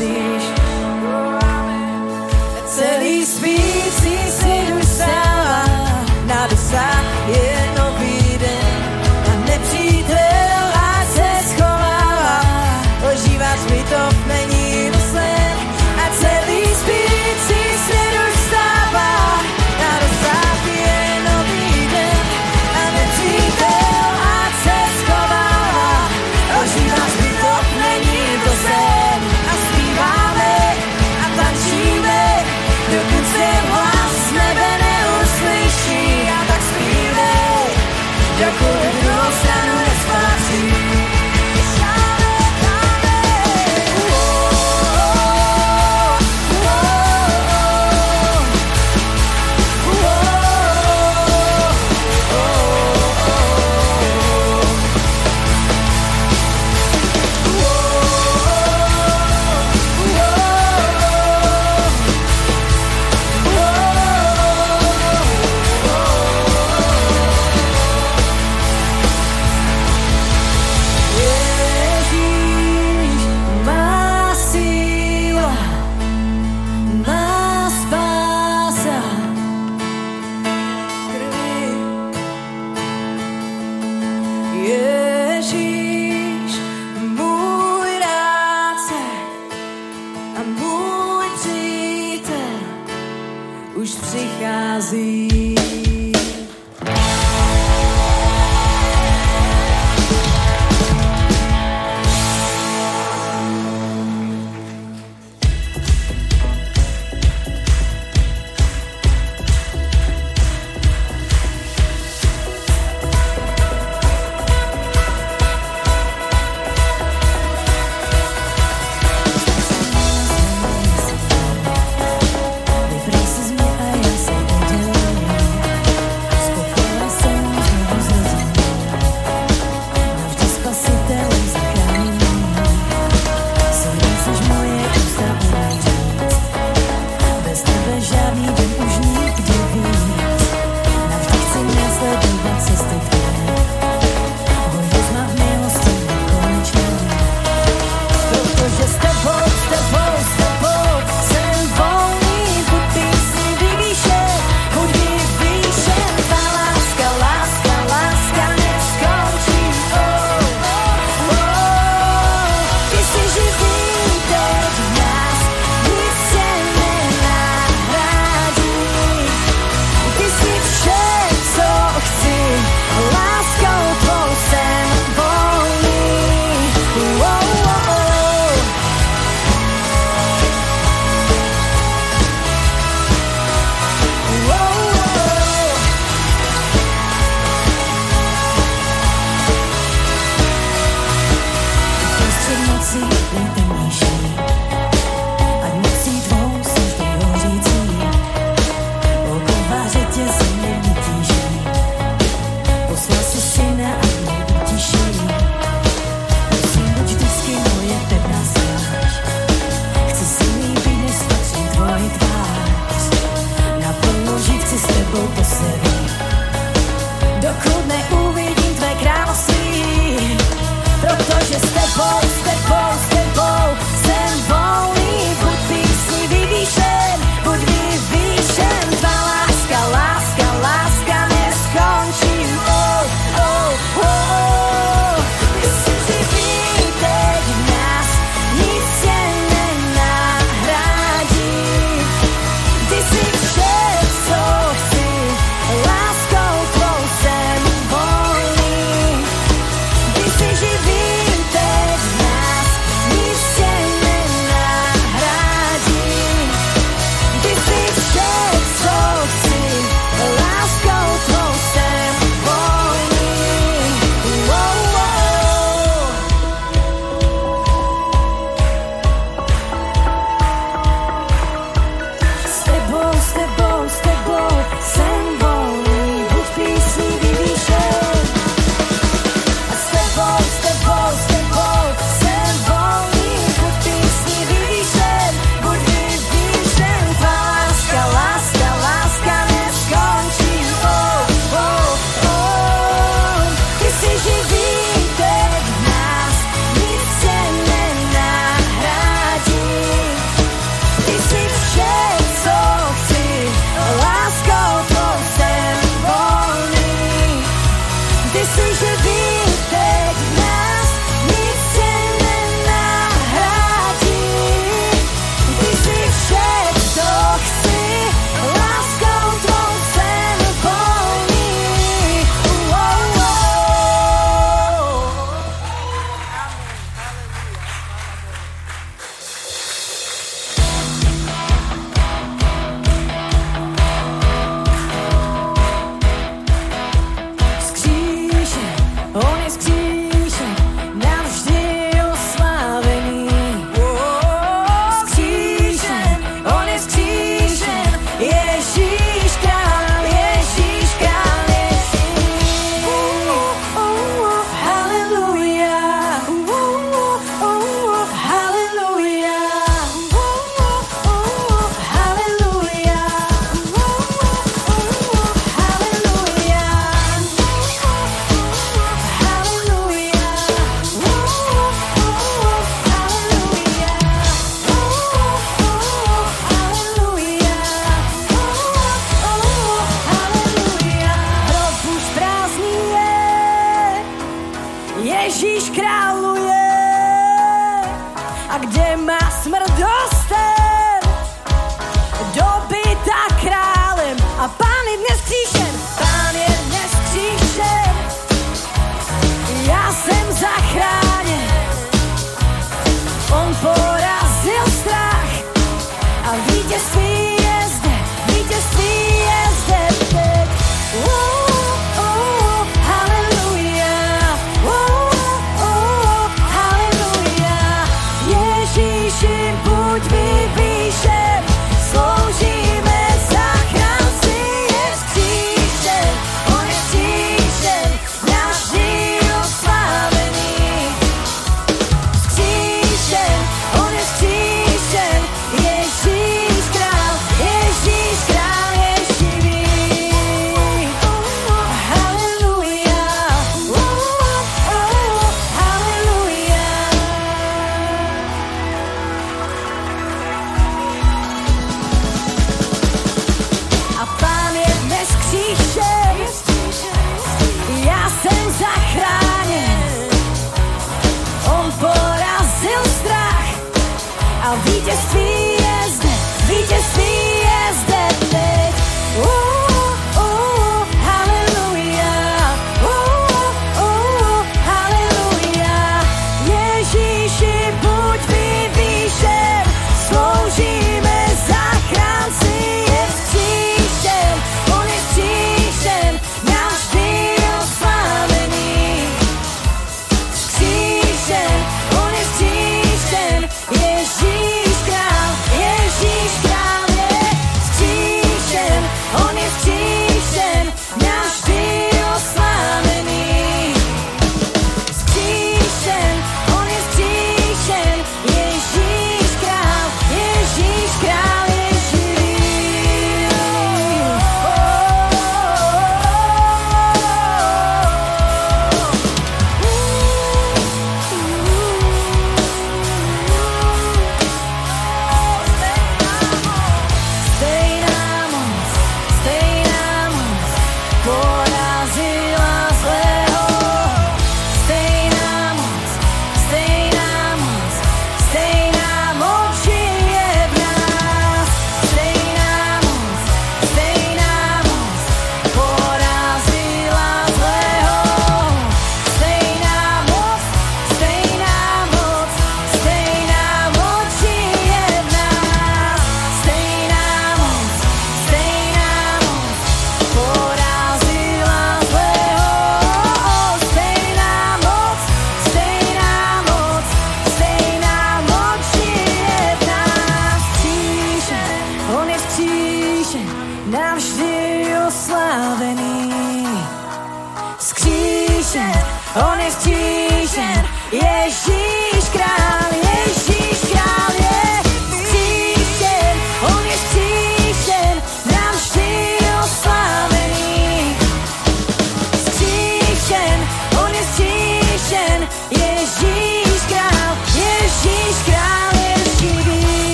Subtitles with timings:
[0.00, 0.44] nespatříš.
[2.66, 5.64] Celý spící svět už stává,
[6.26, 7.63] na dosah je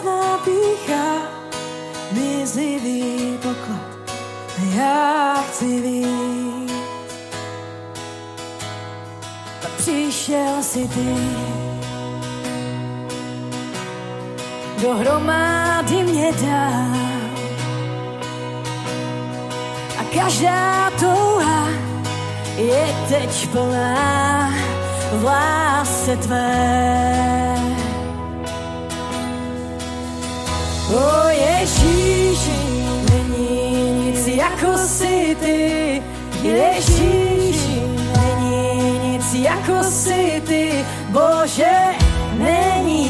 [0.00, 1.28] prázdná pícha,
[2.12, 4.16] mizivý poklad,
[4.76, 6.72] ja chci víc.
[9.64, 11.16] A přišel si ty
[14.82, 16.70] dohromady mě dá.
[19.98, 21.68] A každá touha
[22.56, 24.50] je teď plná
[25.12, 27.49] v lásce tvé.
[30.90, 36.02] O Ježíši, není nic jako si ty.
[36.42, 37.82] Ježíši,
[38.16, 40.84] není nic jako si ty.
[41.08, 41.78] Bože,
[42.38, 43.08] není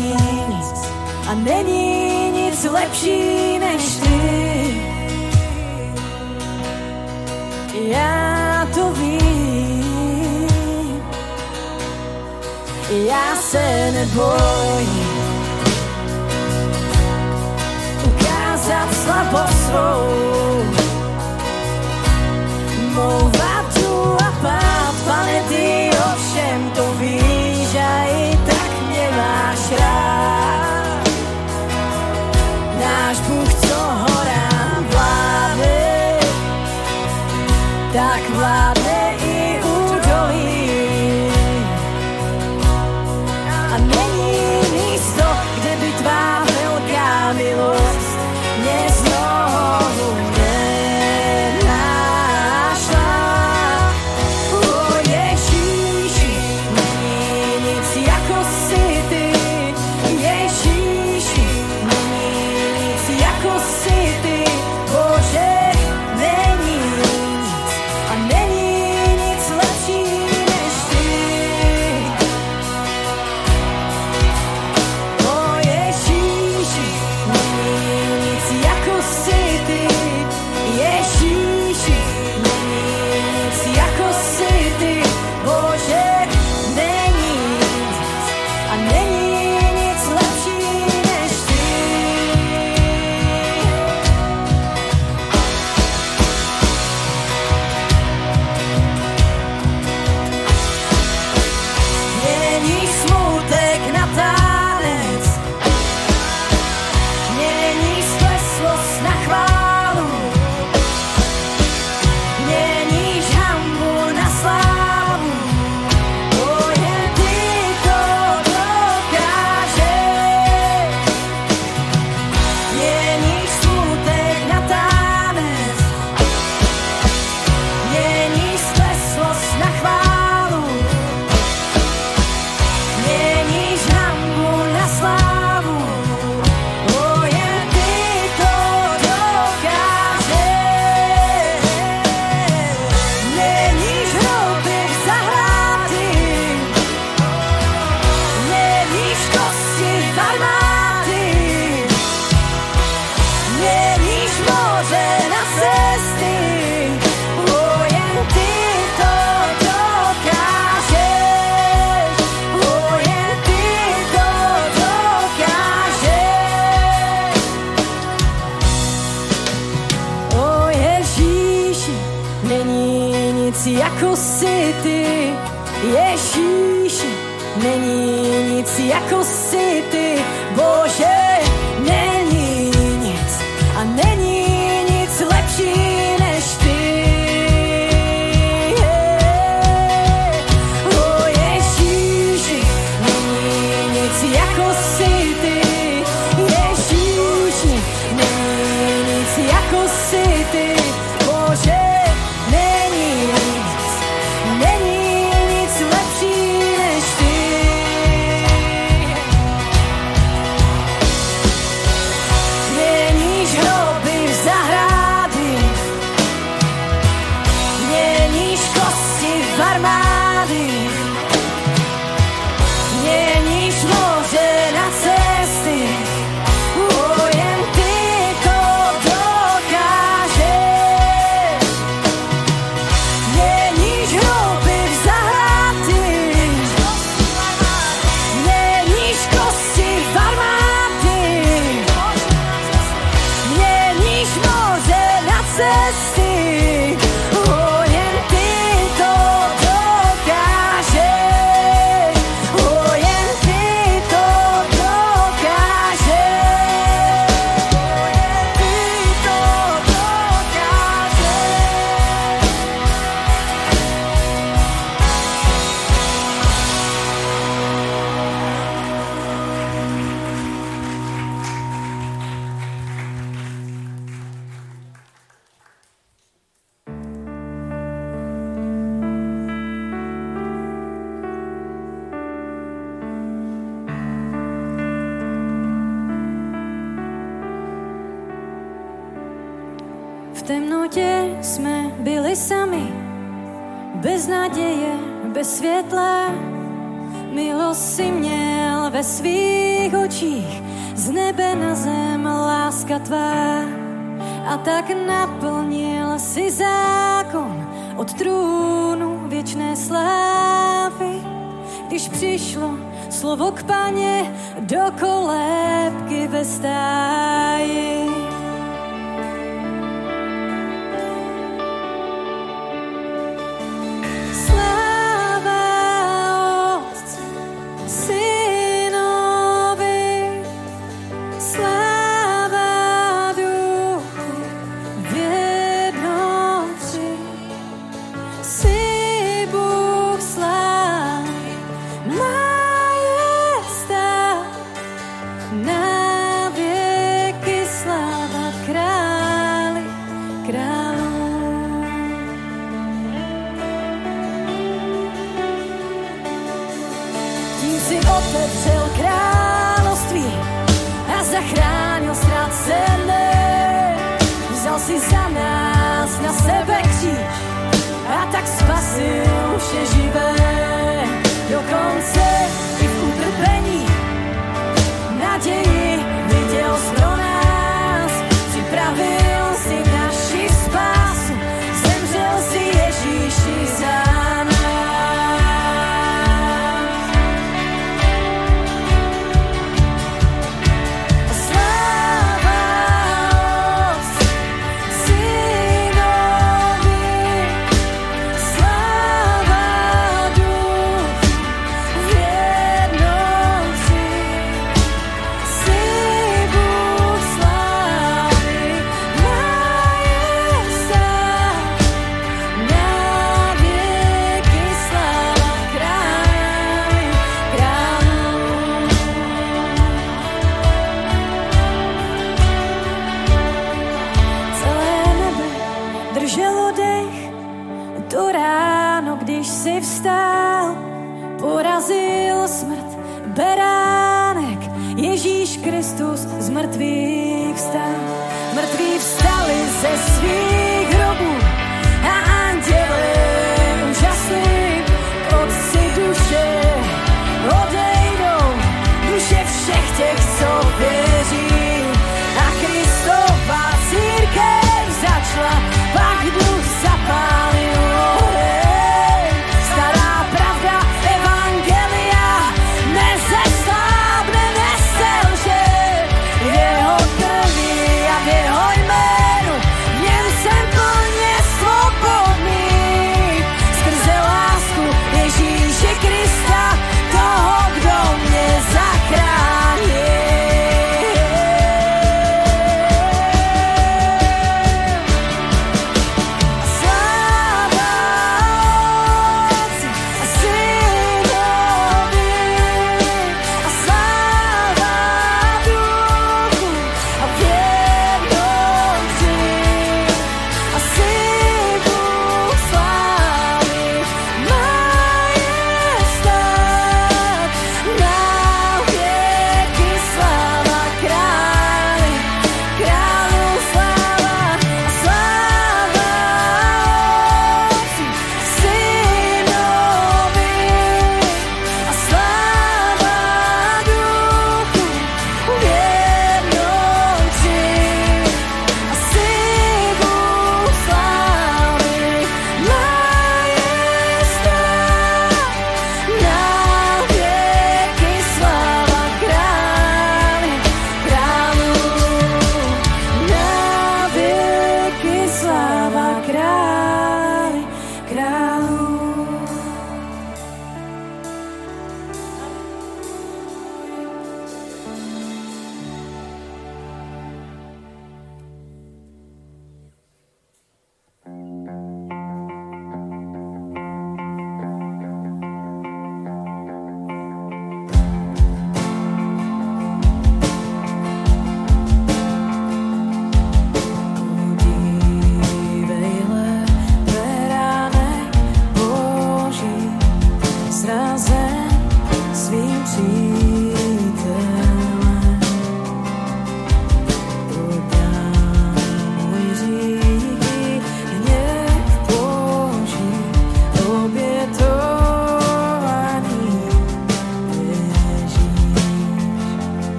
[0.49, 0.81] nic
[1.29, 4.21] a není nic lepší než ty.
[7.75, 10.21] Já to vím,
[12.91, 15.10] já se nebojím.
[19.31, 20.03] po svou.
[22.95, 23.31] Mou
[23.75, 24.61] tu a pá,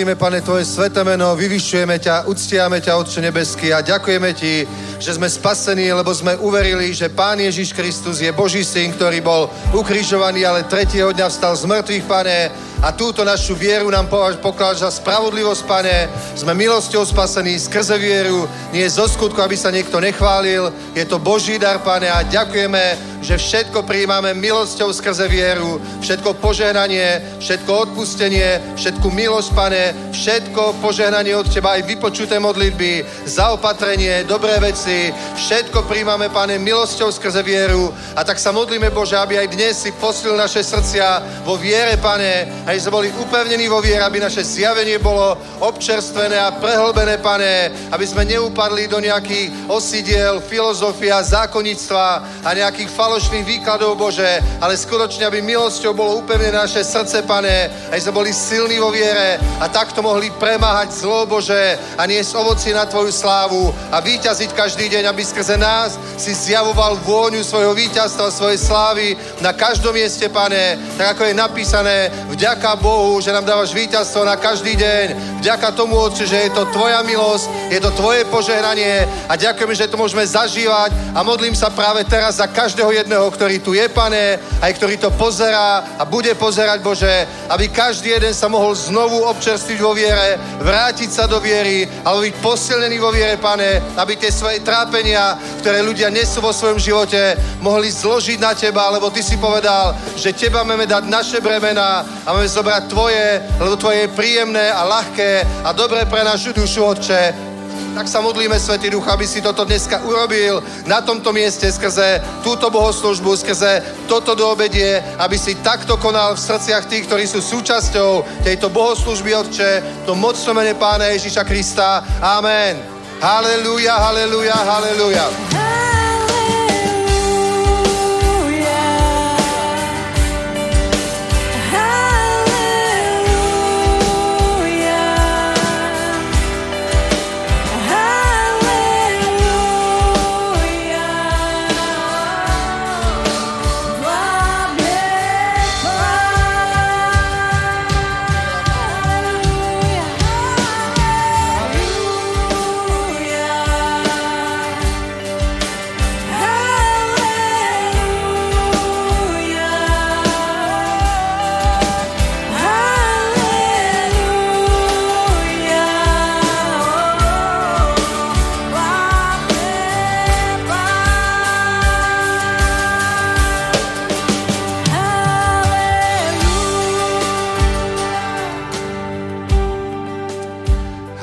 [0.00, 4.64] chválime, Pane, Tvoje sveté meno, vyvyšujeme ťa, uctiame ťa, Otče nebeský a ďakujeme Ti,
[4.96, 9.52] že sme spasení, lebo sme uverili, že Pán Ježiš Kristus je Boží syn, ktorý bol
[9.76, 12.38] ukrižovaný, ale tretieho dňa vstal z mŕtvych, Pane,
[12.80, 14.08] a túto našu vieru nám
[14.40, 16.08] poklad za spravodlivosť, Pane.
[16.32, 20.72] Sme milosťou spasení skrze vieru, nie zo skutku, aby sa niekto nechválil.
[20.96, 27.38] Je to Boží dar, Pane, a ďakujeme, že všetko prijímame milosťou skrze vieru, všetko požehnanie,
[27.38, 35.14] všetko odpustenie, všetku milosť, Pane, všetko požehnanie od Teba, aj vypočuté modlitby, zaopatrenie, dobré veci,
[35.38, 37.94] všetko prijímame, Pane, milosťou skrze vieru.
[38.18, 42.66] A tak sa modlíme, Bože, aby aj dnes si posil naše srdcia vo viere, Pane,
[42.66, 48.02] aby sme boli upevnení vo viere, aby naše zjavenie bolo občerstvené a prehlbené, Pane, aby
[48.02, 52.06] sme neupadli do nejakých osidiel, filozofia, zákonnictva
[52.42, 57.68] a nejakých fal falošných výkladov, Bože, ale skutočne, aby milosťou bolo upevnené naše srdce, Pane,
[57.92, 62.72] aj sme boli silní vo viere a takto mohli premáhať zlo, Bože, a niesť ovoci
[62.72, 68.32] na Tvoju slávu a vyťaziť každý deň, aby skrze nás si zjavoval vôňu svojho víťazstva,
[68.32, 69.12] svojej slávy
[69.44, 74.40] na každom mieste, Pane, tak ako je napísané, vďaka Bohu, že nám dávaš víťazstvo na
[74.40, 75.06] každý deň,
[75.44, 79.92] vďaka tomu, Otče, že je to Tvoja milosť, je to Tvoje požehnanie a ďakujeme, že
[79.92, 84.38] to môžeme zažívať a modlím sa práve teraz za každého jedného, ktorý tu je, pane,
[84.60, 89.78] aj ktorý to pozerá a bude pozerať, Bože, aby každý jeden sa mohol znovu občerstviť
[89.80, 94.60] vo viere, vrátiť sa do viery, alebo byť posilnený vo viere, pane, aby tie svoje
[94.60, 99.96] trápenia, ktoré ľudia nesú vo svojom živote, mohli zložiť na teba, lebo ty si povedal,
[100.16, 104.84] že teba máme dať naše bremena a máme zobrať tvoje, lebo tvoje je príjemné a
[104.84, 107.49] ľahké a dobré pre našu dušu, Otče
[107.94, 112.70] tak sa modlíme, Svetý Duch, aby si toto dneska urobil na tomto mieste skrze túto
[112.70, 118.70] bohoslužbu, skrze toto doobedie, aby si takto konal v srdciach tých, ktorí sú súčasťou tejto
[118.70, 119.70] bohoslužby, Otče,
[120.06, 122.02] to mocno mene Pána Ježíša Krista.
[122.22, 122.78] Amen.
[123.20, 125.89] Halelúja, halelúja, halelúja.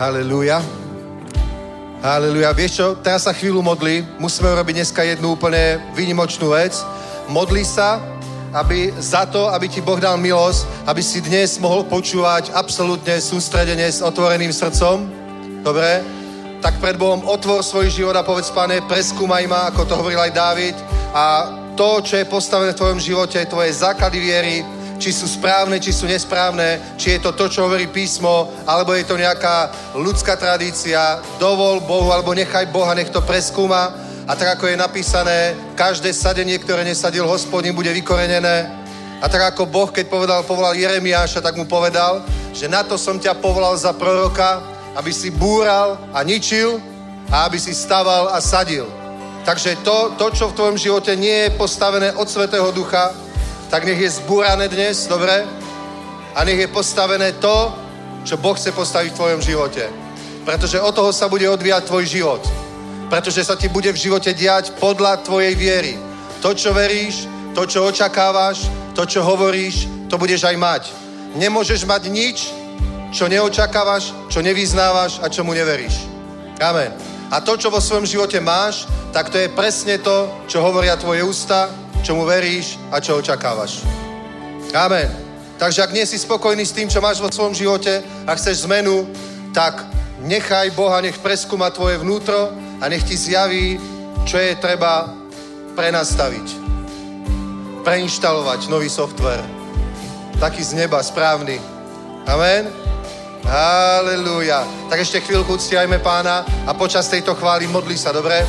[0.08, 0.64] Halelúja.
[2.00, 2.56] Halelúja.
[2.56, 4.08] Vieš čo, teraz sa chvíľu modli.
[4.16, 6.80] Musíme urobiť dneska jednu úplne výnimočnú vec.
[7.28, 8.00] Modli sa,
[8.56, 13.84] aby za to, aby ti Boh dal milosť, aby si dnes mohol počúvať absolútne sústredene
[13.84, 15.04] s otvoreným srdcom.
[15.60, 16.00] Dobre?
[16.64, 20.32] Tak pred Bohom otvor svoj život a povedz, pane, preskúmaj ma, ako to hovoril aj
[20.32, 20.76] Dávid.
[21.12, 24.64] A to, čo je postavené v tvojom živote, tvoje základy viery,
[24.98, 29.06] či sú správne, či sú nesprávne, či je to to, čo hovorí písmo, alebo je
[29.06, 31.22] to nejaká ľudská tradícia.
[31.38, 33.94] Dovol Bohu, alebo nechaj Boha, nech to preskúma.
[34.28, 38.68] A tak, ako je napísané, každé sadenie, ktoré nesadil hospodin, bude vykorenené.
[39.24, 42.22] A tak ako Boh, keď povedal, povolal Jeremiáša, tak mu povedal,
[42.52, 44.62] že na to som ťa povolal za proroka,
[44.98, 46.82] aby si búral a ničil
[47.30, 48.86] a aby si staval a sadil.
[49.48, 53.16] Takže to, to, čo v tvojom živote nie je postavené od Svetého Ducha,
[53.68, 55.44] tak nech je zbúrané dnes, dobre?
[56.36, 57.74] A nech je postavené to,
[58.24, 59.84] čo Boh chce postaviť v tvojom živote.
[60.48, 62.44] Pretože od toho sa bude odvíjať tvoj život.
[63.12, 66.00] Pretože sa ti bude v živote diať podľa tvojej viery.
[66.40, 70.84] To, čo veríš, to, čo očakávaš, to, čo hovoríš, to budeš aj mať.
[71.36, 72.38] Nemôžeš mať nič,
[73.12, 76.08] čo neočakávaš, čo nevyznávaš a čomu neveríš.
[76.64, 76.96] Amen.
[77.28, 81.24] A to, čo vo svojom živote máš, tak to je presne to, čo hovoria tvoje
[81.24, 81.68] ústa,
[82.08, 83.84] čomu veríš a čo očakávaš.
[84.72, 85.12] Amen.
[85.60, 89.04] Takže ak nie si spokojný s tým, čo máš vo svojom živote a chceš zmenu,
[89.52, 89.84] tak
[90.24, 93.76] nechaj Boha, nech preskúma tvoje vnútro a nech ti zjaví,
[94.24, 95.12] čo je treba
[95.76, 96.48] prenastaviť.
[97.84, 99.44] Preinštalovať nový software.
[100.40, 101.60] Taký z neba, správny.
[102.24, 102.72] Amen.
[103.44, 104.64] Halelúja.
[104.88, 108.48] Tak ešte chvíľku uctiajme pána a počas tejto chvály modli sa, dobre?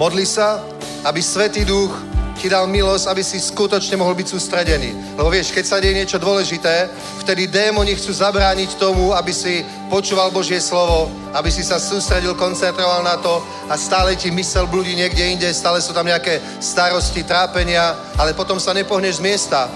[0.00, 1.92] Modli sa aby Svetý Duch
[2.36, 5.16] ti dal milosť, aby si skutočne mohol byť sústredený.
[5.16, 6.92] Lebo vieš, keď sa deje niečo dôležité,
[7.24, 13.00] vtedy démoni chcú zabrániť tomu, aby si počúval Božie slovo, aby si sa sústredil, koncentroval
[13.00, 13.40] na to
[13.72, 18.60] a stále ti mysel blúdi niekde inde, stále sú tam nejaké starosti, trápenia, ale potom
[18.60, 19.72] sa nepohneš z miesta.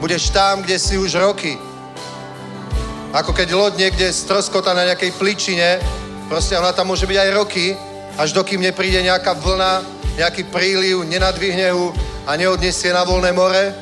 [0.00, 1.60] Budeš tam, kde si už roky.
[3.12, 5.76] Ako keď loď niekde stroskota na nejakej pličine,
[6.32, 7.76] proste ona tam môže byť aj roky,
[8.16, 11.96] až dokým nepríde nejaká vlna, nejaký príliv, nenadvihne ho
[12.28, 13.72] a neodniesie na voľné more.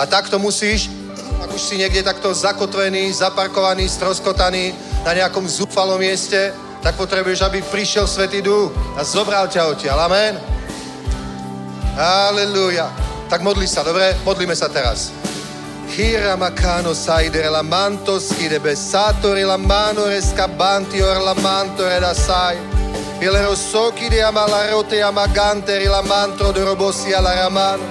[0.00, 0.88] A takto musíš,
[1.36, 4.72] ak už si niekde takto zakotvený, zaparkovaný, stroskotaný
[5.04, 10.08] na nejakom zúfalom mieste, tak potrebuješ, aby prišiel Svetý Duch a zobral ťa odtiaľ.
[10.08, 10.40] Amen.
[11.94, 12.88] Aleluja.
[13.28, 14.16] Tak modli sa, dobre?
[14.24, 15.12] Modlíme sa teraz.
[15.92, 22.56] Hira macano saidere la manto schide bessatore la mano rescabanti or la manto redasai.
[22.56, 22.81] Il
[23.28, 27.82] rossocchi di amalarote amagante rilamantro de robossi alla ramano.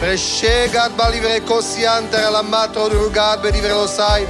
[0.00, 4.26] Prescegat balivre kosianter la matro drugat bedivre sai.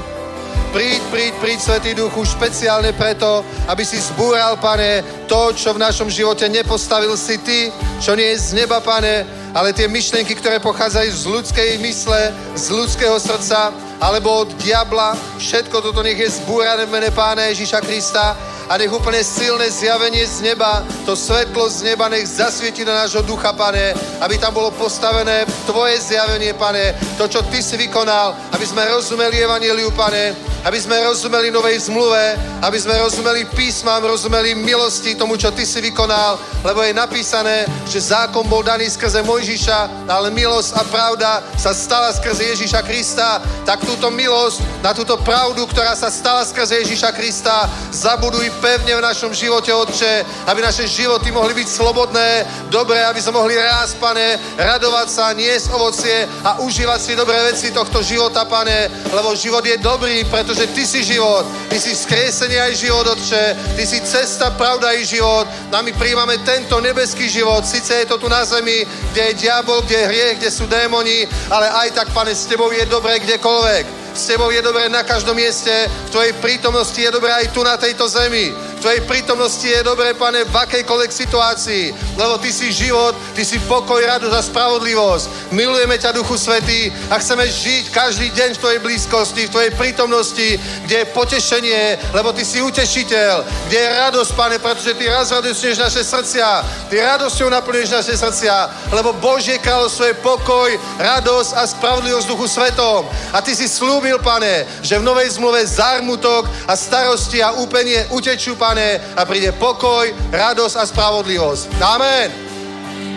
[0.72, 6.06] Príď, príď, príď, Svetý Duchu, špeciálne preto, aby si zbúral, pane, to, čo v našom
[6.06, 11.10] živote nepostavil si ty, čo nie je z neba, pane, ale tie myšlienky, ktoré pochádzajú
[11.10, 16.94] z ľudskej mysle, z ľudského srdca, alebo od diabla, všetko toto nech je zbúrané v
[16.94, 18.38] mene Pána Ježíša Krista
[18.70, 23.26] a nech úplne silné zjavenie z neba, to svetlo z neba nech zasvieti na nášho
[23.26, 28.62] ducha, pane, aby tam bolo postavené tvoje zjavenie, pane, to, čo ty si vykonal, aby
[28.62, 35.18] sme rozumeli evaneliu, pane, aby sme rozumeli novej zmluve, aby sme rozumeli písmam, rozumeli milosti
[35.18, 40.28] tomu, čo ty si vykonal, lebo je napísané, že zákon bol daný skrze Mojžiša, ale
[40.30, 45.96] milosť a pravda sa stala skrze Ježíša Krista, tak túto milosť, na túto pravdu, ktorá
[45.96, 51.56] sa stala skrze Ježíša Krista, zabuduj pevne v našom živote, Otče, aby naše životy mohli
[51.56, 52.28] byť slobodné,
[52.68, 57.72] dobré, aby sme mohli rásť, Pane, radovať sa, niesť ovocie a užívať si dobré veci
[57.72, 62.76] tohto života, Pane, lebo život je dobrý, pretože Ty si život, Ty si skresenie aj
[62.76, 65.48] život, Otče, Ty si cesta, pravda i život.
[65.72, 69.80] A my príjmame tento nebeský život, sice je to tu na zemi, kde je diabol,
[69.82, 73.99] kde je hriech, kde sú démoni, ale aj tak, Pane, s Tebou je dobré kdekoľvek.
[74.14, 77.78] S Tebou je dobré na každom mieste, v Tvojej prítomnosti je dobré aj tu na
[77.78, 78.69] tejto zemi.
[78.80, 84.00] Tvojej prítomnosti je dobré, Pane, v akejkoľvek situácii, lebo Ty si život, Ty si pokoj,
[84.00, 85.52] radosť a spravodlivosť.
[85.52, 90.48] Milujeme ťa, Duchu Svetý, a chceme žiť každý deň v Tvojej blízkosti, v Tvojej prítomnosti,
[90.88, 91.82] kde je potešenie,
[92.16, 96.48] lebo Ty si utešiteľ, kde je radosť, Pane, pretože Ty razraduješ naše srdcia,
[96.88, 98.56] Ty radosťou naplňuješ naše srdcia,
[98.96, 103.04] lebo Božie kráľovstvo je pokoj, radosť a spravodlivosť Duchu Svetom.
[103.36, 108.56] A Ty si slúbil, Pane, že v novej zmluve zármutok a starosti a úpenie utečú,
[108.56, 111.82] Pane, a príde pokoj, radosť a spravodlivosť.
[111.82, 112.30] Amen.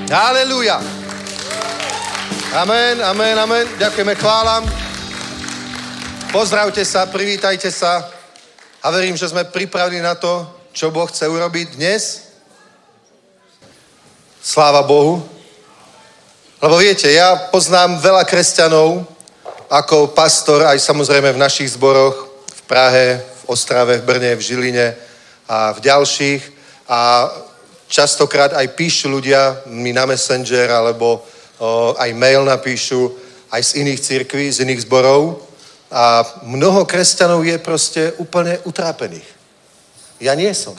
[0.09, 0.81] Aleluja.
[2.57, 3.65] Amen, amen, amen.
[3.77, 4.65] Ďakujeme, chválam.
[6.33, 8.01] Pozdravte sa, privítajte sa
[8.81, 10.41] a verím, že sme pripravení na to,
[10.73, 12.33] čo Boh chce urobiť dnes.
[14.41, 15.21] Sláva Bohu.
[16.65, 19.05] Lebo viete, ja poznám veľa kresťanov
[19.69, 25.12] ako pastor, aj samozrejme v našich zboroch, v Prahe, v Ostrave, v Brne, v Žiline
[25.47, 26.41] a v ďalších.
[26.87, 27.29] A
[27.87, 31.21] častokrát aj píšu ľudia mi na Messenger alebo
[31.59, 33.11] o, aj mail napíšu
[33.53, 35.37] aj z iných církví, z iných zborov.
[35.93, 39.29] A mnoho kresťanov je proste úplne utrápených.
[40.17, 40.73] Ja nie som.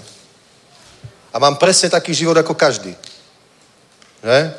[1.31, 2.95] A mám presne taký život ako každý.
[4.23, 4.55] Ne?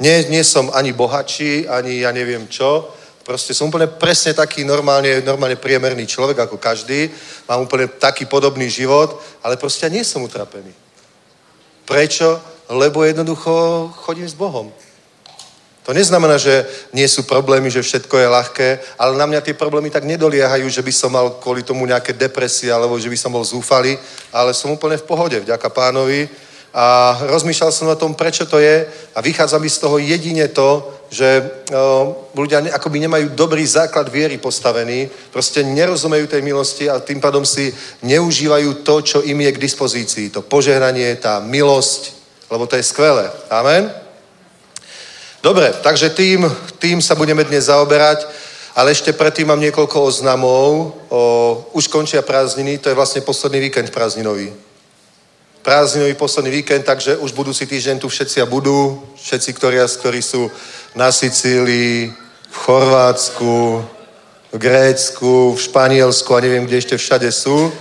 [0.00, 2.88] Nie, nie som ani bohatší, ani ja neviem čo.
[3.22, 7.06] Proste som úplne presne taký normálne, normálne priemerný človek ako každý.
[7.46, 10.74] Mám úplne taký podobný život, ale proste nie som utrapený.
[11.86, 12.42] Prečo?
[12.66, 14.72] Lebo jednoducho chodím s Bohom.
[15.82, 16.62] To neznamená, že
[16.94, 18.68] nie sú problémy, že všetko je ľahké,
[18.98, 22.70] ale na mňa tie problémy tak nedoliehajú, že by som mal kvôli tomu nejaké depresie
[22.70, 23.98] alebo že by som bol zúfalý,
[24.30, 26.30] ale som úplne v pohode, vďaka pánovi.
[26.72, 30.88] A rozmýšľal som o tom, prečo to je a vychádza mi z toho jedine to,
[31.12, 37.20] že o, ľudia akoby nemajú dobrý základ viery postavený, proste nerozumejú tej milosti a tým
[37.20, 37.68] pádom si
[38.00, 40.32] neužívajú to, čo im je k dispozícii.
[40.32, 42.16] To požehnanie, tá milosť,
[42.48, 43.28] lebo to je skvelé.
[43.52, 43.92] Amen?
[45.44, 46.48] Dobre, takže tým,
[46.80, 48.24] tým sa budeme dnes zaoberať,
[48.72, 50.96] ale ešte predtým mám niekoľko oznamov.
[51.12, 51.20] O,
[51.76, 54.71] už končia prázdniny, to je vlastne posledný víkend prázdninový.
[55.62, 60.50] Prázdninový posledný víkend, takže už budúci týždeň tu všetci a budú, všetci, ktorí, ktorí sú
[60.94, 62.10] na Sicílii,
[62.50, 63.84] v Chorvátsku,
[64.52, 67.72] v Grécku, v Španielsku a neviem, kde ešte všade sú.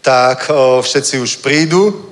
[0.00, 2.06] tak o, všetci už prídu.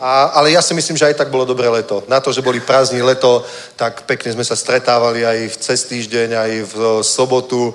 [0.00, 2.04] A, ale ja si myslím, že aj tak bolo dobré leto.
[2.08, 3.44] Na to, že boli prázdni leto,
[3.76, 7.74] tak pekne sme sa stretávali aj v cez týždeň, aj v sobotu.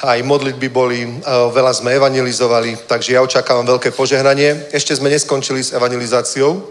[0.00, 4.72] Aj modlitby boli, o, veľa sme evangelizovali, takže ja očakávam veľké požehnanie.
[4.72, 6.62] Ešte sme neskončili s evangelizáciou, o,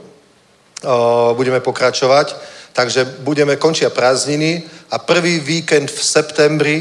[1.38, 2.34] budeme pokračovať,
[2.74, 6.78] takže budeme končia prázdniny a prvý víkend v septembri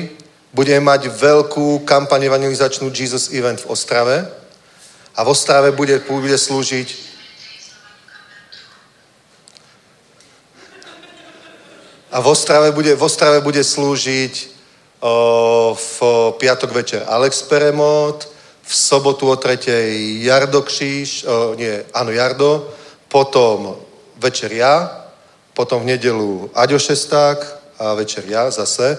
[0.57, 4.17] budeme mať veľkú kampaň evangelizačnú Jesus Event v Ostrave.
[5.13, 7.09] A v Ostrave bude, bude slúžiť
[12.09, 14.58] a v Ostrave bude, v Ostrave bude slúžiť
[15.75, 16.03] v
[16.39, 18.29] piatok večer Alex Peremot,
[18.63, 21.27] v sobotu o tretej Jardo Kříž,
[21.57, 22.69] nie, áno, Jardo,
[23.09, 23.77] potom
[24.19, 25.07] večer ja,
[25.55, 27.39] potom v nedelu Aďo Šesták
[27.79, 28.99] a večer ja zase.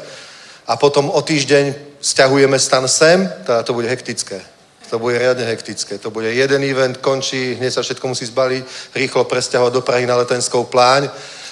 [0.68, 4.42] A potom o týždeň stiahujeme stan sem, teda to bude hektické.
[4.90, 5.98] To bude riadne hektické.
[5.98, 10.18] To bude jeden event, končí, hneď sa všetko musí zbaliť, rýchlo presťahovať do Prahy na
[10.18, 11.10] letenskou pláň.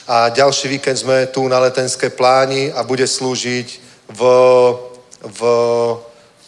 [0.08, 4.22] A ďalší víkend sme tu na letenské pláni a bude slúžiť v,
[5.22, 5.42] v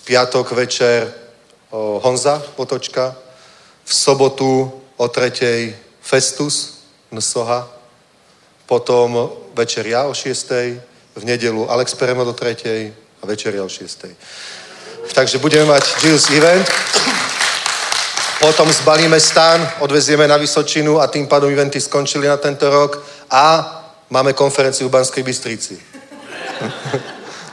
[0.05, 1.13] piatok večer
[1.71, 3.15] Honza Potočka,
[3.85, 7.67] v sobotu o tretej Festus Nsoha,
[8.65, 10.81] potom večer ja o šiestej,
[11.15, 14.15] v nedelu Alex Peremo do tretej a večer ja o šiestej.
[15.13, 16.69] Takže budeme mať Jesus Event.
[18.39, 23.67] Potom zbalíme stan, odvezieme na Vysočinu a tým pádom eventy skončili na tento rok a
[24.09, 25.75] máme konferenciu v Banskej Bystrici.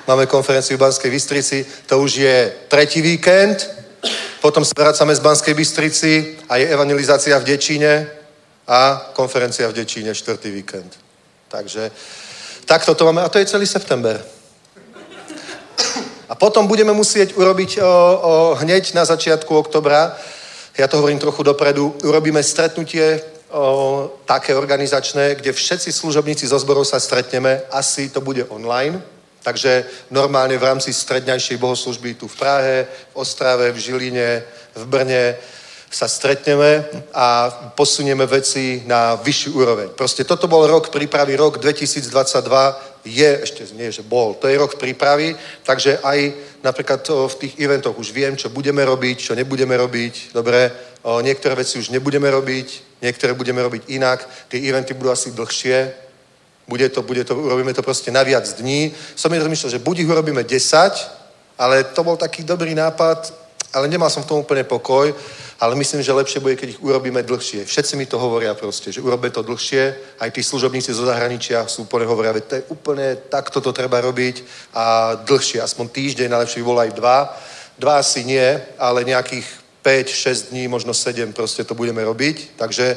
[0.07, 3.71] Máme konferenciu v Banskej Bystrici, to už je tretí víkend,
[4.41, 6.13] potom sa vracame z Banskej Bystrici
[6.49, 8.07] a je evangelizácia v Dečíne
[8.69, 10.95] a konferencia v Dečíne štvrtý víkend.
[11.49, 11.91] Takže
[12.65, 14.23] takto to máme a to je celý september.
[16.29, 17.91] A potom budeme musieť urobiť o, o,
[18.59, 20.19] hneď na začiatku oktobra,
[20.79, 26.83] ja to hovorím trochu dopredu, urobíme stretnutie o, také organizačné, kde všetci služobníci zo zborov
[26.83, 29.03] sa stretneme, asi to bude online,
[29.47, 32.77] takže normálne v rámci stredňajšej bohoslužby tu v Prahe,
[33.15, 34.43] v Ostrave, v Žiline,
[34.75, 35.39] v Brne,
[35.87, 36.83] sa stretneme
[37.15, 37.47] a
[37.79, 39.89] posunieme veci na vyšší úroveň.
[39.95, 42.11] Proste toto bol rok prípravy, rok 2022
[43.07, 46.35] je, ešte nie, že bol, to je rok prípravy, takže aj
[46.67, 50.75] napríklad v tých eventoch už viem, čo budeme robiť, čo nebudeme robiť, dobre,
[51.23, 56.06] niektoré veci už nebudeme robiť, niektoré budeme robiť inak, tie eventy budú asi dlhšie,
[56.69, 58.93] bude to, bude to, urobíme to proste na viac dní.
[59.15, 63.35] Som mi rozmýšľal, že buď ich urobíme 10, ale to bol taký dobrý nápad,
[63.73, 65.15] ale nemal som v tom úplne pokoj,
[65.61, 67.65] ale myslím, že lepšie bude, keď ich urobíme dlhšie.
[67.65, 71.83] Všetci mi to hovoria proste, že urobíme to dlhšie, aj tí služobníci zo zahraničia sú
[71.83, 74.45] úplne hovoria, že to je úplne takto to treba robiť
[74.75, 77.19] a dlhšie, aspoň týždeň, najlepšie by bolo aj dva.
[77.79, 79.45] Dva asi nie, ale nejakých
[79.83, 82.97] 5, 6 dní, možno 7 proste to budeme robiť, takže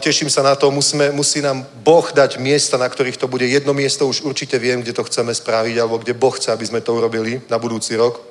[0.00, 3.44] teším sa na to, musíme, musí nám Boh dať miesta, na ktorých to bude.
[3.44, 6.80] Jedno miesto už určite viem, kde to chceme spraviť, alebo kde Boh chce, aby sme
[6.80, 8.28] to urobili na budúci rok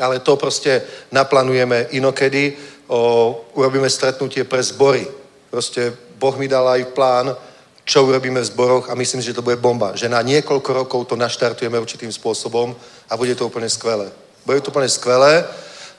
[0.00, 2.56] ale to proste naplánujeme inokedy,
[2.86, 5.06] o, urobíme stretnutie pre zbory.
[5.50, 7.36] Proste Boh mi dal aj plán,
[7.84, 9.94] čo urobíme v zboroch a myslím, že to bude bomba.
[9.94, 12.74] Že na niekoľko rokov to naštartujeme určitým spôsobom
[13.10, 14.10] a bude to úplne skvelé.
[14.42, 15.44] Bude to úplne skvelé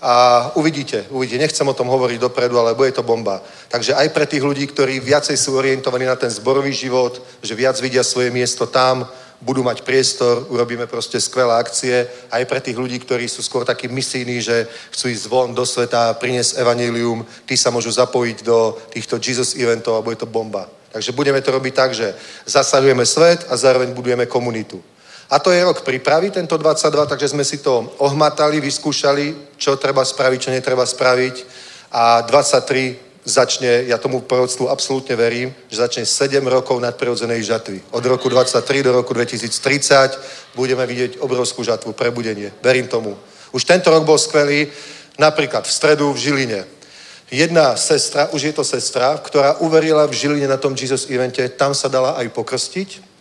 [0.06, 1.42] a uvidíte, uvidíte.
[1.42, 3.42] Nechcem o tom hovoriť dopredu, ale bude to bomba.
[3.74, 7.74] Takže aj pre tých ľudí, ktorí viacej sú orientovaní na ten zborový život, že viac
[7.82, 9.10] vidia svoje miesto tam,
[9.42, 13.90] budú mať priestor, urobíme proste skvelé akcie aj pre tých ľudí, ktorí sú skôr takí
[13.90, 19.18] misijní, že chcú ísť von do sveta, priniesť evanílium, tí sa môžu zapojiť do týchto
[19.18, 20.70] Jesus eventov a bude to bomba.
[20.94, 22.14] Takže budeme to robiť tak, že
[22.46, 24.80] zasahujeme svet a zároveň budujeme komunitu.
[25.30, 30.06] A to je rok prípravy, tento 22, takže sme si to ohmatali, vyskúšali, čo treba
[30.06, 31.36] spraviť, čo netreba spraviť.
[31.92, 37.82] A 23 začne, ja tomu proroctvu absolútne verím, že začne 7 rokov nadprirodzenej žatvy.
[37.92, 42.54] Od roku 23 do roku 2030 budeme vidieť obrovskú žatvu, prebudenie.
[42.62, 43.18] Verím tomu.
[43.52, 44.70] Už tento rok bol skvelý,
[45.18, 46.62] napríklad v stredu v Žiline.
[47.32, 51.74] Jedna sestra, už je to sestra, ktorá uverila v Žiline na tom Jesus evente, tam
[51.74, 53.15] sa dala aj pokrstiť.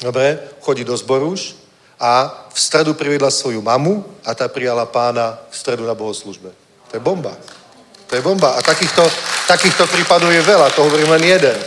[0.00, 1.54] Dobre, chodí do zboru už
[2.00, 6.50] a v stredu priviedla svoju mamu a tá prijala pána v stredu na bohoslužbe.
[6.90, 7.36] To je bomba.
[8.06, 8.56] To je bomba.
[8.56, 9.06] A takýchto,
[9.46, 11.58] takýchto prípadov je veľa, to hovorím len jeden.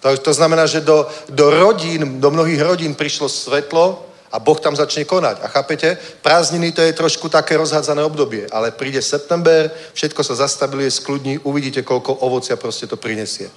[0.00, 4.76] To, to znamená, že do, do rodín, do mnohých rodín prišlo svetlo a Boh tam
[4.76, 5.42] začne konať.
[5.42, 5.98] A chápete?
[6.22, 11.82] Prázdniny to je trošku také rozhádzané obdobie, ale príde september, všetko sa zastabiluje, skľudní, uvidíte,
[11.82, 13.50] koľko ovocia proste to prinesie.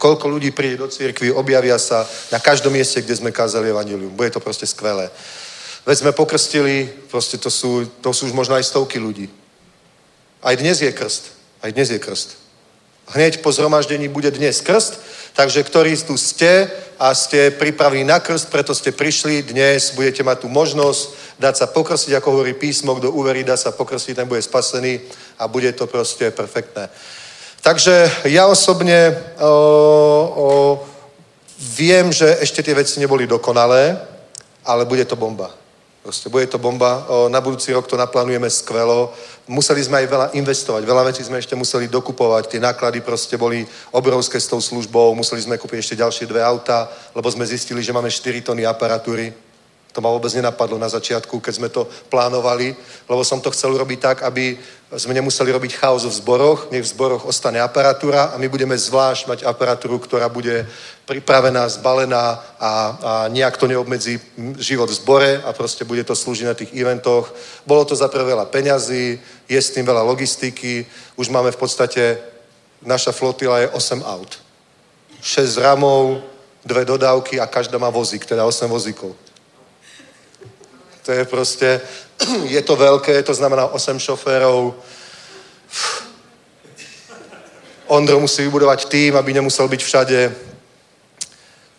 [0.00, 4.16] Koľko ľudí príde do cirkvi, objavia sa na každom mieste, kde sme kázali evanilium.
[4.16, 5.12] Bude to proste skvelé.
[5.84, 9.28] Veď sme pokrstili, proste to sú, to sú už možno aj stovky ľudí.
[10.40, 11.36] Aj dnes je krst.
[11.60, 12.40] Aj dnes je krst.
[13.12, 15.04] Hneď po zhromaždení bude dnes krst,
[15.36, 20.46] takže ktorí tu ste a ste pripravení na krst, preto ste prišli, dnes budete mať
[20.46, 24.40] tú možnosť dať sa pokrstiť, ako hovorí písmo, kto uverí, dá sa pokrstiť, ten bude
[24.40, 25.00] spasený
[25.40, 26.88] a bude to proste perfektné.
[27.60, 30.46] Takže ja osobne o, o,
[31.76, 34.00] viem, že ešte tie veci neboli dokonalé,
[34.64, 35.52] ale bude to bomba.
[36.00, 37.04] Proste bude to bomba.
[37.08, 39.12] O, na budúci rok to naplánujeme skvelo.
[39.44, 40.82] Museli sme aj veľa investovať.
[40.88, 42.48] Veľa vecí sme ešte museli dokupovať.
[42.48, 45.12] Tie náklady proste boli obrovské s tou službou.
[45.12, 49.49] Museli sme kúpiť ešte ďalšie dve auta, lebo sme zistili, že máme 4 tony aparatúry.
[49.92, 52.76] To ma vôbec nenapadlo na začiatku, keď sme to plánovali,
[53.10, 54.54] lebo som to chcel robiť tak, aby
[54.98, 59.26] sme nemuseli robiť chaos v zboroch, nech v zboroch ostane aparatúra a my budeme zvlášť
[59.26, 60.66] mať aparatúru, ktorá bude
[61.06, 62.70] pripravená, zbalená a, a
[63.30, 64.18] nejak to neobmedzí
[64.58, 67.30] život v zbore a proste bude to slúžiť na tých eventoch.
[67.66, 70.86] Bolo to za veľa peňazí, je s tým veľa logistiky,
[71.18, 72.18] už máme v podstate,
[72.82, 74.38] naša flotila je 8 aut.
[75.22, 76.22] 6 ramov,
[76.64, 79.29] dve dodávky a každá má vozík, teda 8 vozíkov.
[81.02, 81.80] To je proste,
[82.44, 84.74] je to veľké, to znamená 8 šoférov.
[87.86, 90.20] Ondro musí vybudovať tým, aby nemusel byť všade.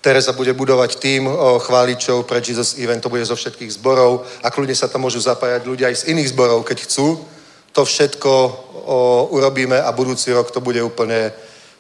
[0.02, 4.74] Teresa bude budovať tým chváličov pre Jesus Event, to bude zo všetkých zborov a kľudne
[4.74, 7.22] sa tam môžu zapájať ľudia aj z iných zborov, keď chcú.
[7.72, 11.32] To všetko o, urobíme a budúci rok to bude úplne,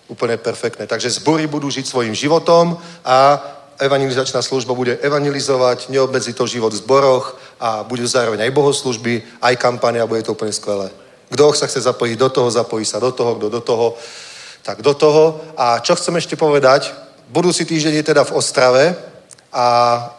[0.08, 0.88] úplne perfektné.
[0.88, 3.42] Takže zbory budú žiť svojim životom a
[3.80, 9.56] evangelizačná služba bude evangelizovať, neobmedzí to život v zboroch a budú zároveň aj bohoslužby, aj
[9.56, 10.90] kampane a bude to úplne skvelé.
[11.32, 13.88] Kto sa chce zapojiť do toho, zapojí sa do toho, kto do toho,
[14.62, 15.42] tak do toho.
[15.58, 16.92] A čo chcem ešte povedať,
[17.32, 18.84] budúci týždeň je teda v Ostrave
[19.52, 19.66] a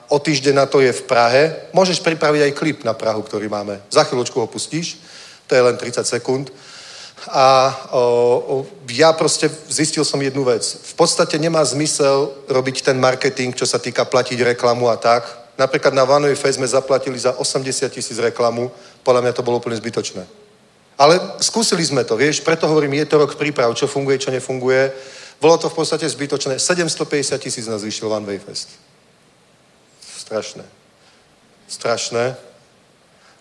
[0.08, 1.68] o týždeň na to je v Prahe.
[1.72, 3.80] Môžeš pripraviť aj klip na Prahu, ktorý máme.
[3.92, 4.96] Za chvíľočku ho pustíš,
[5.46, 6.48] to je len 30 sekúnd.
[7.30, 8.54] A o, o,
[8.90, 10.64] ja proste zistil som jednu vec.
[10.64, 15.22] V podstate nemá zmysel robiť ten marketing, čo sa týka platiť reklamu a tak.
[15.58, 18.70] Napríklad na Vanovej Face sme zaplatili za 80 tisíc reklamu.
[19.06, 20.26] Podľa mňa to bolo úplne zbytočné.
[20.98, 24.92] Ale skúsili sme to, vieš, preto hovorím, je to rok príprav, čo funguje, čo nefunguje.
[25.40, 26.58] Bolo to v podstate zbytočné.
[26.58, 28.68] 750 tisíc nás vyšiel One Way Fest.
[30.18, 30.64] Strašné.
[31.68, 32.51] Strašné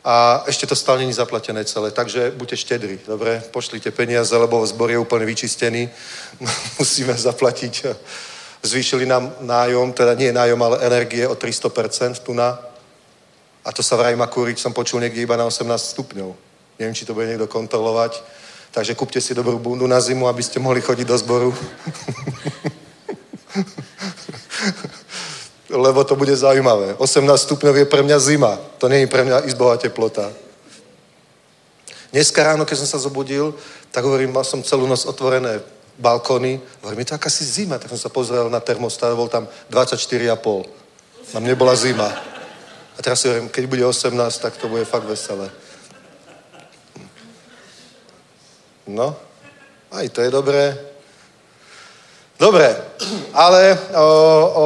[0.03, 3.43] a ešte to stále není zaplatené celé, takže buďte štedri, dobre?
[3.51, 5.89] Pošlite peniaze, lebo zbor je úplne vyčistený.
[6.79, 7.85] Musíme zaplatiť.
[8.61, 12.59] Zvýšili nám nájom, teda nie nájom, ale energie o 300% tu na.
[13.65, 16.33] A to sa vraj kúriť, som počul niekde iba na 18 stupňov.
[16.79, 18.17] Neviem, či to bude niekto kontrolovať.
[18.71, 21.53] Takže kúpte si dobrú bundu na zimu, aby ste mohli chodiť do zboru.
[25.71, 26.95] lebo to bude zaujímavé.
[26.99, 28.59] 18 stupňov je pre mňa zima.
[28.77, 30.31] To je pre mňa izbová teplota.
[32.11, 33.55] Dneska ráno, keď som sa zobudil,
[33.91, 35.63] tak hovorím, mal som celú noc otvorené
[35.95, 36.59] balkóny.
[36.83, 37.79] Hovorím, je to akási zima.
[37.79, 41.33] Tak som sa pozrel na termostat, bol tam 24,5.
[41.33, 42.11] Na mne bola zima.
[42.95, 44.11] A teraz si hovorím, keď bude 18,
[44.43, 45.47] tak to bude fakt veselé.
[48.87, 49.15] No,
[49.91, 50.91] aj to je dobré.
[52.41, 52.73] Dobre,
[53.37, 54.65] ale o, o,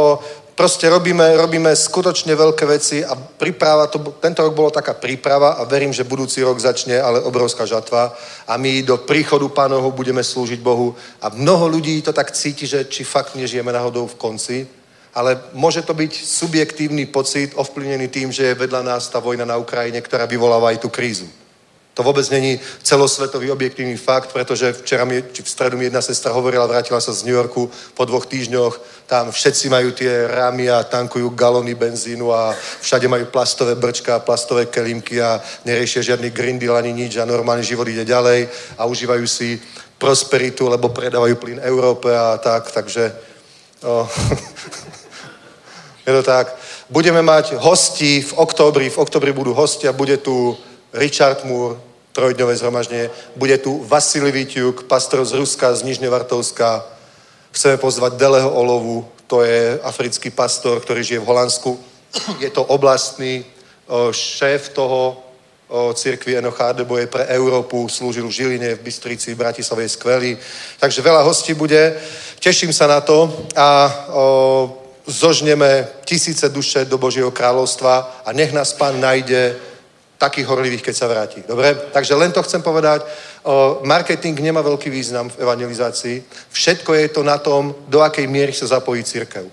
[0.56, 5.68] proste robíme, robíme skutočne veľké veci a príprava, to, tento rok bolo taká príprava a
[5.68, 8.16] verím, že budúci rok začne ale obrovská žatva.
[8.47, 10.95] A my do príchodu pánovho budeme slúžiť Bohu.
[11.22, 14.58] A mnoho ľudí to tak cíti, že či fakt nežijeme náhodou v konci,
[15.16, 19.56] ale môže to byť subjektívny pocit ovplyvnený tým, že je vedľa nás tá vojna na
[19.56, 21.28] Ukrajine, ktorá vyvoláva aj tú krízu.
[21.96, 26.36] To vôbec není celosvetový objektívny fakt, pretože včera mi, či v stredu mi jedna sestra
[26.36, 30.84] hovorila, vrátila sa z New Yorku po dvoch týždňoch, tam všetci majú tie ramy a
[30.84, 32.52] tankujú galóny benzínu a
[32.84, 37.64] všade majú plastové brčka, plastové kelímky a neriešia žiadny green deal ani nič a normálny
[37.64, 39.56] život ide ďalej a užívajú si
[39.96, 43.16] prosperitu, lebo predávajú plyn Európe a tak, takže
[43.88, 44.04] o,
[46.06, 46.52] je to tak.
[46.91, 50.60] Budeme mať hosti v októbri, v októbri budú hosti a bude tu
[50.96, 51.78] Richard Moore,
[52.16, 56.88] trojdňové zhromaždenie, bude tu Vasily Vitiuk, pastor z Ruska, z Nižne Vartovska,
[57.52, 61.80] chceme pozvať Deleho Olovu, to je africký pastor, ktorý žije v Holandsku.
[62.39, 63.43] Je to oblastný
[64.12, 65.18] šéf toho
[65.68, 70.32] o, církvy Enochádebo je pre Európu, slúžil v Žiline, v Bystrici, v Bratislave je skvelý.
[70.80, 71.98] Takže veľa hostí bude,
[72.39, 73.70] teším sa na to a
[74.10, 79.74] o, zožneme tisíce duše do Božieho kráľovstva a nech nás Pán najde
[80.26, 81.45] takých horlivých, keď sa vráti.
[81.45, 81.78] Dobre?
[81.93, 83.05] Takže len to chcem povedať.
[83.86, 86.26] Marketing nemá veľký význam v evangelizácii.
[86.49, 89.45] Všetko je to na tom, do akej miery sa zapojí církev.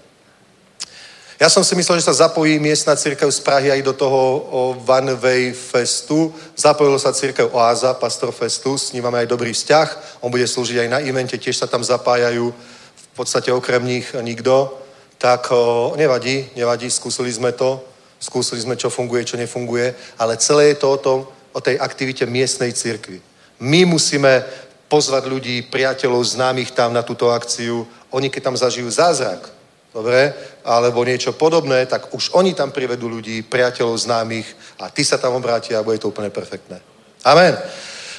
[1.42, 4.46] Ja som si myslel, že sa zapojí miestna církev z Prahy aj do toho
[4.86, 6.30] One Way Festu.
[6.54, 10.22] Zapojilo sa církev Oáza, pastor Festu, s ním máme aj dobrý vzťah.
[10.22, 12.46] On bude slúžiť aj na evente, tiež sa tam zapájajú
[12.94, 14.70] v podstate okrem nich nikto.
[15.18, 15.50] Tak
[15.98, 17.82] nevadí, nevadí, skúsili sme to,
[18.22, 21.18] skúsili sme, čo funguje, čo nefunguje, ale celé je to o tom,
[21.52, 23.18] o tej aktivite miestnej církvy.
[23.58, 24.46] My musíme
[24.86, 27.82] pozvať ľudí, priateľov, známych tam na túto akciu.
[28.14, 29.50] Oni, keď tam zažijú zázrak,
[29.90, 30.32] dobre,
[30.64, 34.46] alebo niečo podobné, tak už oni tam privedú ľudí, priateľov, známych
[34.78, 36.80] a ty sa tam obrátia a bude to úplne perfektné.
[37.24, 37.58] Amen.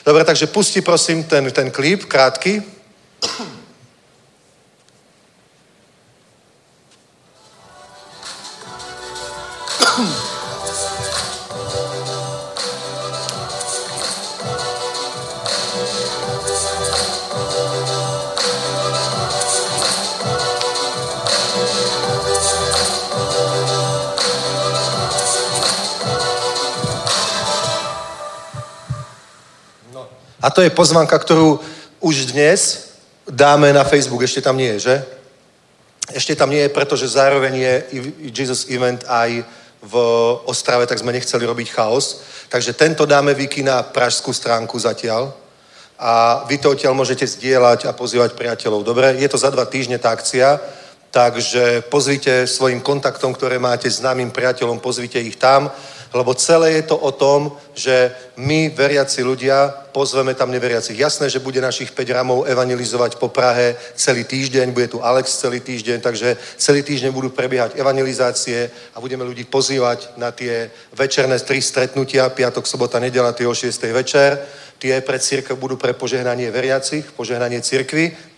[0.05, 2.61] Dobre, takže pusti prosím ten, ten klip, krátky.
[30.43, 31.55] A to je pozvanka, ktorú
[32.03, 32.91] už dnes
[33.23, 34.27] dáme na Facebook.
[34.27, 34.95] Ešte tam nie je, že?
[36.11, 37.73] Ešte tam nie je, pretože zároveň je
[38.27, 39.39] Jesus Event aj
[39.79, 39.95] v
[40.43, 42.19] Ostrave, tak sme nechceli robiť chaos.
[42.51, 45.31] Takže tento dáme Viki na pražskú stránku zatiaľ.
[45.95, 48.83] A vy to odtiaľ môžete zdieľať a pozývať priateľov.
[48.83, 50.59] Dobre, je to za dva týždne tá akcia,
[51.07, 55.71] takže pozvite svojim kontaktom, ktoré máte známym priateľom, pozvite ich tam
[56.14, 60.97] lebo celé je to o tom, že my, veriaci ľudia, pozveme tam neveriacich.
[60.97, 65.59] Jasné, že bude našich 5 ramov evangelizovať po Prahe celý týždeň, bude tu Alex celý
[65.59, 71.61] týždeň, takže celý týždeň budú prebiehať evangelizácie a budeme ľudí pozývať na tie večerné tri
[71.61, 73.74] stretnutia, piatok, sobota, nedela, tie o 6.
[73.89, 74.38] večer.
[74.78, 78.34] Tie pre církev budú pre požehnanie veriacich, požehnanie církvy,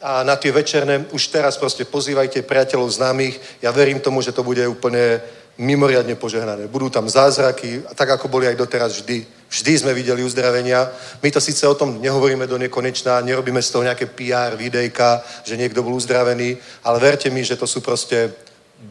[0.00, 3.36] a na tie večerné už teraz proste pozývajte priateľov známych.
[3.60, 5.20] Ja verím tomu, že to bude úplne
[5.60, 6.66] mimoriadne požehnané.
[6.72, 9.26] Budú tam zázraky, tak ako boli aj doteraz vždy.
[9.50, 10.88] Vždy sme videli uzdravenia.
[11.22, 15.60] My to síce o tom nehovoríme do nekonečná, nerobíme z toho nejaké PR, videjka, že
[15.60, 18.32] niekto bol uzdravený, ale verte mi, že to sú proste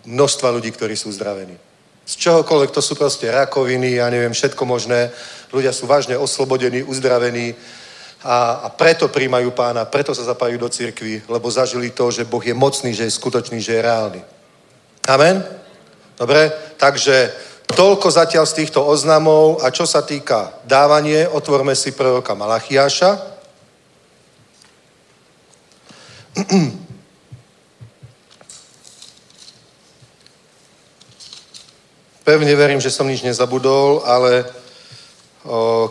[0.05, 1.57] množstva ľudí, ktorí sú uzdravení.
[2.05, 5.09] Z čohokoľvek to sú proste rakoviny, ja neviem, všetko možné.
[5.49, 7.53] Ľudia sú vážne oslobodení, uzdravení
[8.21, 12.41] a, a preto príjmajú pána, preto sa zapájajú do cirkvi, lebo zažili to, že Boh
[12.45, 14.21] je mocný, že je skutočný, že je reálny.
[15.09, 15.58] Amen?
[16.19, 16.51] Dobre?
[16.75, 17.31] Takže
[17.79, 19.63] toľko zatiaľ z týchto oznamov.
[19.63, 23.15] A čo sa týka dávanie, otvorme si proroka Malachiáša.
[32.27, 34.43] Pevne verím, že som nič nezabudol, ale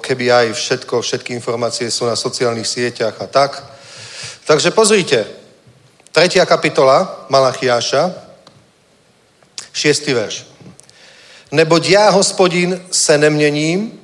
[0.04, 3.64] keby aj všetko, všetky informácie sú na sociálnych sieťach a tak.
[4.44, 5.24] Takže pozrite,
[6.12, 8.27] tretia kapitola Malachiáša,
[9.78, 10.46] Šiestý verš.
[11.52, 14.00] Neboť já, hospodin, se neměním,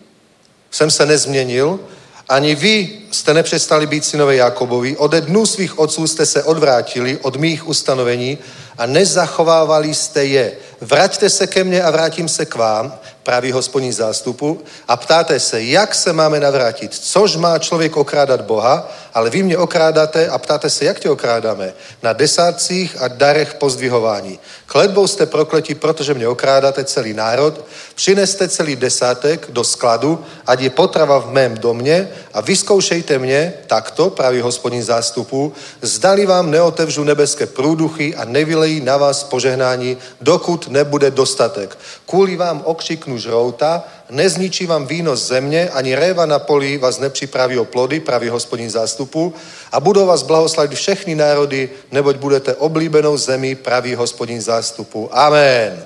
[0.71, 1.81] jsem se nezměnil,
[2.29, 7.37] ani vy jste nepřestali být synové Jakobovi, ode dnů svých otců jste se odvrátili od
[7.37, 8.39] mých ustanovení
[8.79, 10.53] a nezachovávali jste je.
[10.81, 12.95] Vraťte se ke mně a vrátím se k vám,
[13.25, 16.95] právě hospodní zástupu, a ptáte se, jak se máme navrátit.
[16.95, 21.73] Což má člověk okrádat Boha, ale vy mě okrádáte a ptáte se, jak tě okrádáme.
[22.03, 24.39] Na desátcích a darech pozdvihování.
[24.67, 27.65] Kledbou jste prokleti, protože mě okrádáte celý národ.
[27.95, 34.11] Přineste celý desátek do skladu, ať je potrava v mém domě a vyzkoušejte mě takto,
[34.11, 35.53] pravý hospodin zástupu,
[35.83, 41.79] zdali vám neotevřu nebeské průduchy a nevylejí na vás požehnání, dokud nebude dostatek.
[42.07, 47.59] Kvůli vám okřiknu žrouta, nezničí vám víno z země, ani réva na poli vás nepřipraví
[47.59, 49.35] o plody, pravý hospodin zástupu,
[49.73, 55.09] a budou vás blahoslavit všechny národy, neboť budete oblíbenou zemí, pravý hospodin zástupu.
[55.13, 55.85] Amen.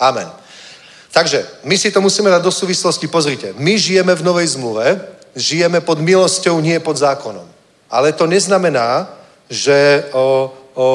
[0.00, 0.30] Amen.
[1.12, 3.06] Takže my si to musíme dať do súvislosti.
[3.06, 5.00] Pozrite, my žijeme v novej zmluve,
[5.36, 7.44] žijeme pod milosťou, nie pod zákonom.
[7.92, 9.12] Ale to neznamená,
[9.52, 10.88] že o, o,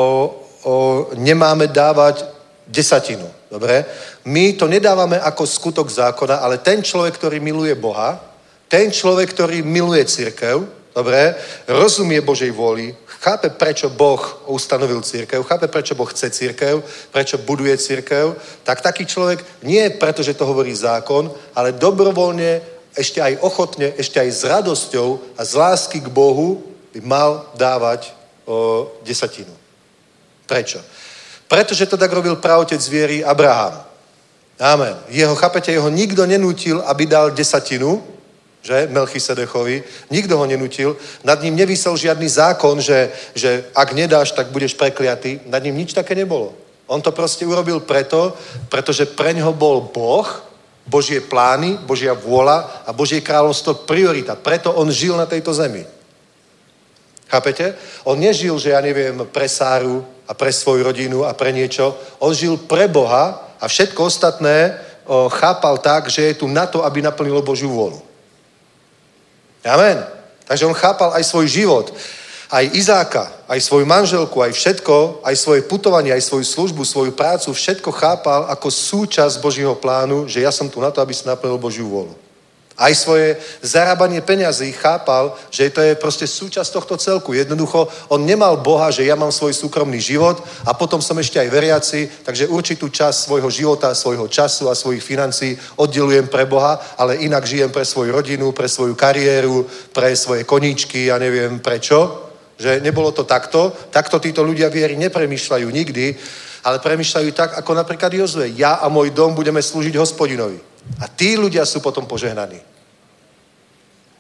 [0.63, 0.73] o,
[1.13, 2.25] nemáme dávať
[2.65, 3.29] desatinu.
[3.47, 3.85] Dobre?
[4.27, 8.19] My to nedávame ako skutok zákona, ale ten človek, ktorý miluje Boha,
[8.67, 11.35] ten človek, ktorý miluje církev, dobre,
[11.67, 12.91] rozumie Božej vôli,
[13.23, 14.19] chápe, prečo Boh
[14.51, 20.19] ustanovil církev, chápe, prečo Boh chce církev, prečo buduje církev, tak taký človek nie preto,
[20.23, 25.53] že to hovorí zákon, ale dobrovoľne, ešte aj ochotne, ešte aj s radosťou a z
[25.53, 26.65] lásky k Bohu
[26.97, 28.09] by mal dávať
[28.49, 29.53] o, desatinu.
[30.49, 30.81] Prečo?
[31.47, 33.83] Pretože to tak robil pravotec viery Abraham.
[34.59, 34.97] Amen.
[35.07, 38.03] Jeho, chápete, jeho nikto nenútil, aby dal desatinu,
[38.61, 39.83] že, Melchisedechovi.
[40.11, 40.97] Nikto ho nenutil.
[41.23, 45.39] Nad ním nevysel žiadny zákon, že, že ak nedáš, tak budeš prekliatý.
[45.45, 46.53] Nad ním nič také nebolo.
[46.87, 48.35] On to proste urobil preto,
[48.67, 50.27] pretože pre ňoho bol Boh,
[50.87, 54.35] Božie plány, Božia vôľa a Božie kráľovstvo priorita.
[54.35, 55.83] Preto on žil na tejto zemi.
[57.27, 57.75] Chápete?
[58.07, 61.95] On nežil, že ja neviem, pre Sáru a pre svoju rodinu a pre niečo.
[62.19, 64.75] On žil pre Boha a všetko ostatné
[65.07, 68.03] o, chápal tak, že je tu na to, aby naplnilo Božiu vôľu.
[69.63, 70.03] Amen.
[70.47, 71.91] Takže on chápal aj svoj život,
[72.47, 77.51] aj Izáka, aj svoju manželku, aj všetko, aj svoje putovanie, aj svoju službu, svoju prácu,
[77.51, 81.59] všetko chápal ako súčasť Božího plánu, že ja som tu na to, aby si naplnil
[81.59, 82.26] Božiu vôľu.
[82.77, 87.33] Aj svoje zarábanie peňazí chápal, že to je proste súčasť tohto celku.
[87.33, 91.49] Jednoducho, on nemal Boha, že ja mám svoj súkromný život a potom som ešte aj
[91.49, 97.17] veriaci, takže určitú časť svojho života, svojho času a svojich financí oddelujem pre Boha, ale
[97.25, 102.29] inak žijem pre svoju rodinu, pre svoju kariéru, pre svoje koníčky, ja neviem prečo.
[102.61, 103.73] Že nebolo to takto.
[103.89, 106.05] Takto títo ľudia viery nepremýšľajú nikdy,
[106.61, 108.53] ale premýšľajú tak, ako napríklad Jozue.
[108.53, 110.76] Ja a môj dom budeme slúžiť hospodinovi.
[110.99, 112.59] A tí ľudia sú potom požehnaní.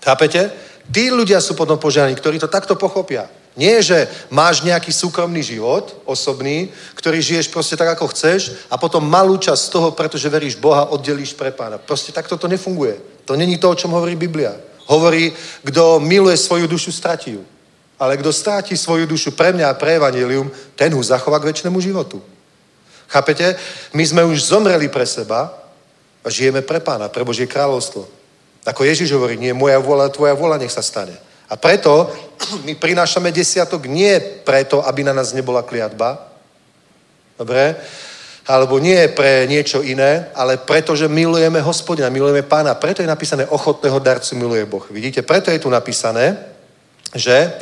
[0.03, 0.51] Chápete?
[0.87, 3.27] Tí ľudia sú potom požehnaní, ktorí to takto pochopia.
[3.57, 9.01] Nie, že máš nejaký súkromný život, osobný, ktorý žiješ proste tak, ako chceš a potom
[9.01, 11.81] malú časť z toho, pretože veríš Boha, oddelíš pre pána.
[11.81, 13.25] Proste takto to nefunguje.
[13.25, 14.53] To není to, o čom hovorí Biblia.
[14.85, 15.33] Hovorí,
[15.65, 17.43] kto miluje svoju dušu, stratí ju.
[17.97, 21.81] Ale kto stráti svoju dušu pre mňa a pre evanilium, ten ho zachová k väčšnému
[21.81, 22.21] životu.
[23.09, 23.57] Chápete?
[23.97, 25.66] My sme už zomreli pre seba
[26.27, 28.03] a žijeme pre pána, pre Božie kráľovstvo.
[28.67, 31.15] Ako Ježiš hovorí, nie moja vôľa, tvoja vôľa nech sa stane.
[31.47, 32.11] A preto
[32.67, 36.27] my prinášame desiatok nie preto, aby na nás nebola kliatba,
[37.39, 37.79] dobre,
[38.47, 42.75] alebo nie pre niečo iné, ale preto, že milujeme hospodina, milujeme pána.
[42.75, 44.83] Preto je napísané ochotného darcu miluje Boh.
[44.91, 46.35] Vidíte, preto je tu napísané,
[47.15, 47.55] že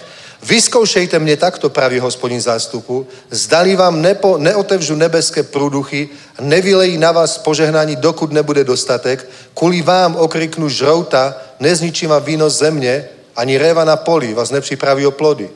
[0.46, 3.02] Vyskoušejte mne takto, pravý hospodin zástupu,
[3.34, 9.26] zdali vám nepo, neotevžu nebeské prúduchy a nevylejí na vás požehnání, dokud nebude dostatek,
[9.58, 15.12] kvůli vám okriknu žrouta, nezničím vám víno země, ani réva na poli vás nepřipraví o
[15.12, 15.50] plody.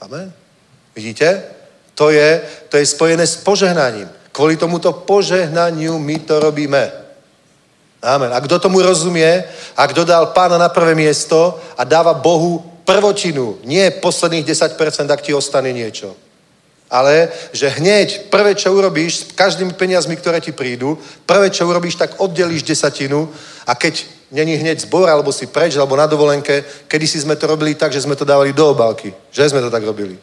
[0.00, 0.32] Amen.
[0.96, 1.42] Vidíte?
[1.94, 4.08] To je, to je spojené s požehnaním.
[4.36, 6.92] Kvôli tomuto požehnaniu my to robíme.
[8.04, 8.28] Amen.
[8.28, 13.58] A kto tomu rozumie a kto dal pána na prvé miesto a dáva Bohu prvotinu,
[13.66, 16.14] nie posledných 10%, ak ti ostane niečo.
[16.86, 20.94] Ale že hneď prvé, čo urobíš s každými peniazmi, ktoré ti prídu,
[21.26, 23.26] prvé, čo urobíš, tak oddelíš desatinu
[23.66, 27.50] a keď není hneď zbor, alebo si preč, alebo na dovolenke, kedy si sme to
[27.50, 29.10] robili tak, že sme to dávali do obálky.
[29.34, 30.14] Že sme to tak robili.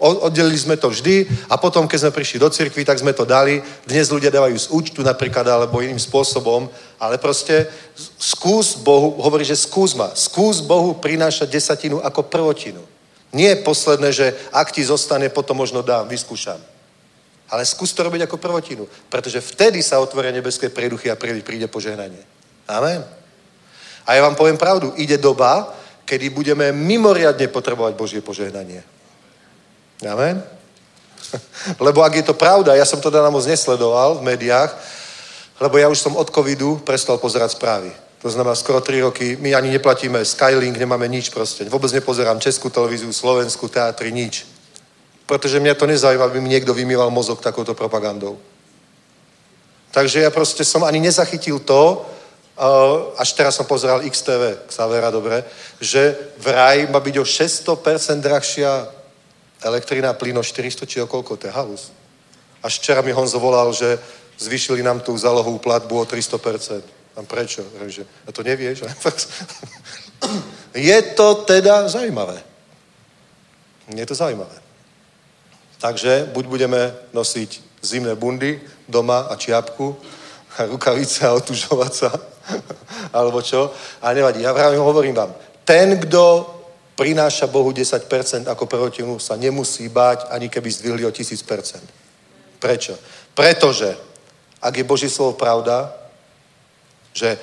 [0.00, 3.60] Oddelili sme to vždy a potom, keď sme prišli do cirkvi, tak sme to dali.
[3.84, 7.68] Dnes ľudia dávajú z účtu napríklad alebo iným spôsobom, ale proste
[8.16, 12.80] skús Bohu, hovorí, že skús ma, skús Bohu prinášať desatinu ako prvotinu.
[13.36, 16.56] Nie je posledné, že ak ti zostane, potom možno dám, vyskúšam.
[17.52, 22.24] Ale skús to robiť ako prvotinu, pretože vtedy sa otvoria nebeské prieduchy a príde, požehnanie.
[22.72, 23.04] Amen.
[24.08, 25.76] A ja vám poviem pravdu, ide doba,
[26.08, 28.99] kedy budeme mimoriadne potrebovať Božie požehnanie.
[30.06, 30.42] Amen?
[31.86, 34.72] Lebo ak je to pravda, ja som to teda moc nesledoval v médiách,
[35.60, 37.92] lebo ja už som od covidu prestal pozerať správy.
[38.24, 41.68] To znamená skoro 3 roky, my ani neplatíme Skylink, nemáme nič proste.
[41.68, 44.48] Vôbec nepozerám českú televíziu, slovenskú, teatry, nič.
[45.28, 48.40] Pretože mňa to nezaujíma, aby mi niekto vymýval mozog takouto propagandou.
[49.92, 52.08] Takže ja proste som ani nezachytil to,
[53.16, 55.44] až teraz som pozeral XTV, Xavera, dobre,
[55.80, 58.99] že vraj má byť o 600% drahšia
[59.62, 61.92] elektrina, plyn o 400 či o koľko, to je halus.
[62.62, 63.98] Až včera mi Honzo volal, že
[64.38, 66.82] zvýšili nám tú zálohovú platbu o 300%.
[67.16, 67.64] A prečo?
[67.86, 68.84] Že, a to nevieš?
[70.74, 72.42] je to teda zaujímavé.
[73.88, 74.56] Je to zaujímavé.
[75.80, 79.96] Takže buď budeme nosiť zimné bundy doma a čiapku,
[80.58, 82.10] a rukavice a otužovať sa,
[83.16, 83.72] alebo čo.
[84.02, 85.34] A nevadí, ja hovorím vám,
[85.64, 86.59] ten, kto
[87.00, 91.80] prináša Bohu 10% ako prvotinu, sa nemusí báť, ani keby zdvihli o 1000%.
[92.60, 92.92] Prečo?
[93.32, 93.96] Pretože,
[94.60, 95.88] ak je Boží slovo pravda,
[97.16, 97.40] že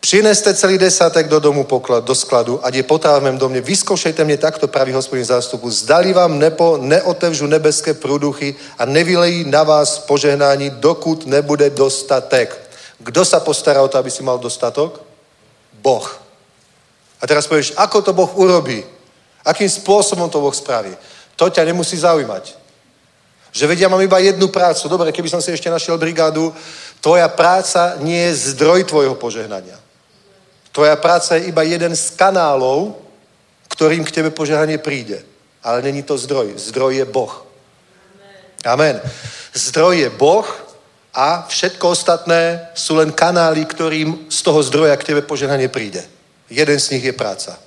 [0.00, 3.60] Přineste celý desátek do domu poklad, do skladu, ať je potáv v mém domě.
[3.60, 5.70] Vyskoušejte mě takto, pravý hospodin zástupu.
[5.70, 12.56] Zdali vám nepo, neotevřu nebeské průduchy a nevylejí na vás požehnání, dokud nebude dostatek.
[12.98, 15.04] Kdo sa postará o to, aby si mal dostatok?
[15.84, 16.29] Boh.
[17.20, 18.80] A teraz povieš, ako to Boh urobí?
[19.44, 20.96] Akým spôsobom to Boh spraví?
[21.36, 22.56] To ťa nemusí zaujímať.
[23.52, 24.88] Že vedia, mám iba jednu prácu.
[24.88, 26.54] Dobre, keby som si ešte našiel brigádu,
[27.00, 29.76] tvoja práca nie je zdroj tvojho požehnania.
[30.70, 32.94] Tvoja práca je iba jeden z kanálov,
[33.68, 35.24] ktorým k tebe požehnanie príde.
[35.66, 36.54] Ale není to zdroj.
[36.56, 37.32] Zdroj je Boh.
[38.64, 39.00] Amen.
[39.52, 40.46] Zdroj je Boh
[41.10, 46.06] a všetko ostatné sú len kanály, ktorým z toho zdroja k tebe požehnanie príde.
[46.50, 47.58] Jeden z nich je práca.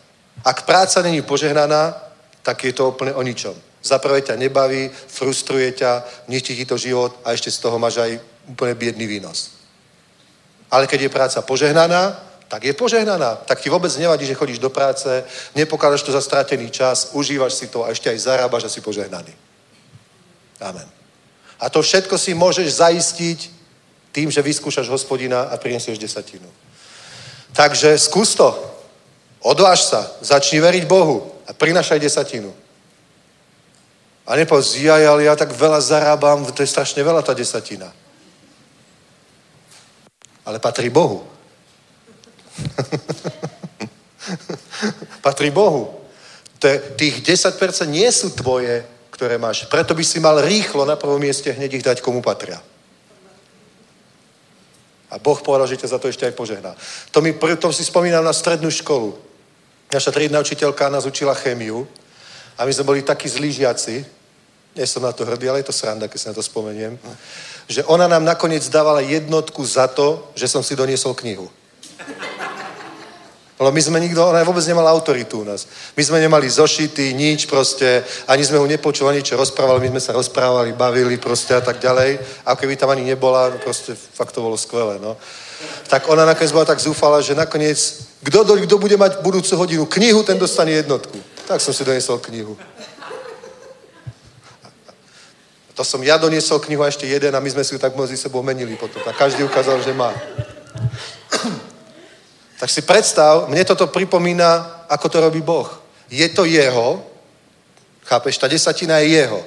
[0.43, 1.95] Ak práca není požehnaná,
[2.43, 3.55] tak je to úplne o ničom.
[3.84, 8.19] Zaprvé ťa nebaví, frustruje ťa, ničí ti to život a ešte z toho máš aj
[8.47, 9.51] úplne biedný výnos.
[10.71, 13.36] Ale keď je práca požehnaná, tak je požehnaná.
[13.36, 15.23] Tak ti vôbec nevadí, že chodíš do práce,
[15.55, 19.34] nepokladáš to za stratený čas, užívaš si to a ešte aj zarábaš a si požehnaný.
[20.61, 20.88] Amen.
[21.59, 23.39] A to všetko si môžeš zaistiť
[24.11, 26.47] tým, že vyskúšaš hospodina a prinesieš desatinu.
[27.54, 28.49] Takže skús to.
[29.43, 32.54] Odváž sa, začni veriť Bohu a prinašaj desatinu.
[34.24, 37.91] A nepovedz, ja, ale ja tak veľa zarábam, to je strašne veľa tá desatina.
[40.47, 41.28] Ale patrí Bohu.
[45.26, 45.91] patrí Bohu.
[46.56, 47.60] Te, tých 10%
[47.91, 49.68] nie sú tvoje, ktoré máš.
[49.68, 52.64] Preto by si mal rýchlo na prvom mieste hneď ich dať, komu patria.
[55.14, 56.74] A Boh povedal, že ťa za to ešte aj požehná.
[57.14, 59.14] To mi, tom si spomínam na strednú školu.
[59.93, 61.86] Naša triedna učiteľka nás učila chémiu
[62.57, 64.01] a my sme boli takí zlí žiaci,
[64.74, 66.97] nie som na to hrdý, ale je to sranda, keď sa na to spomeniem,
[67.70, 71.45] že ona nám nakoniec dávala jednotku za to, že som si doniesol knihu.
[73.64, 75.66] Lebo my sme nikto, ona vôbec nemala autoritu u nás.
[75.95, 80.01] My sme nemali zošity, nič proste, ani sme ho nepočuli, ani čo rozprávali, my sme
[80.03, 82.20] sa rozprávali, bavili proste a tak ďalej.
[82.45, 85.16] A keby tam ani nebola, no proste fakt to bolo skvelé, no.
[85.88, 87.80] Tak ona nakoniec bola tak zúfala, že nakoniec,
[88.24, 91.16] kto, kto bude mať budúcu hodinu knihu, ten dostane jednotku.
[91.47, 92.59] Tak som si doniesol knihu.
[95.74, 98.14] To som ja doniesol knihu a ešte jeden a my sme si ju tak medzi
[98.14, 99.01] sebou menili potom.
[99.09, 100.14] A každý ukázal, že má.
[102.60, 105.68] Tak si predstav, mne toto pripomína, ako to robí Boh.
[106.10, 107.01] Je to jeho,
[108.06, 109.41] chápeš, tá desatina je jeho.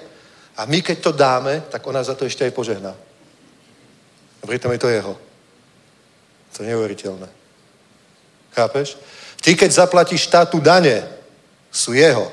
[0.57, 2.97] A my keď to dáme, tak ona za to ešte aj požehná.
[4.43, 5.15] A pritom je to jeho.
[6.57, 7.29] To je neuveriteľné.
[8.57, 8.97] Chápeš?
[9.41, 11.05] Ty, keď zaplatíš štátu dane,
[11.69, 12.33] sú jeho.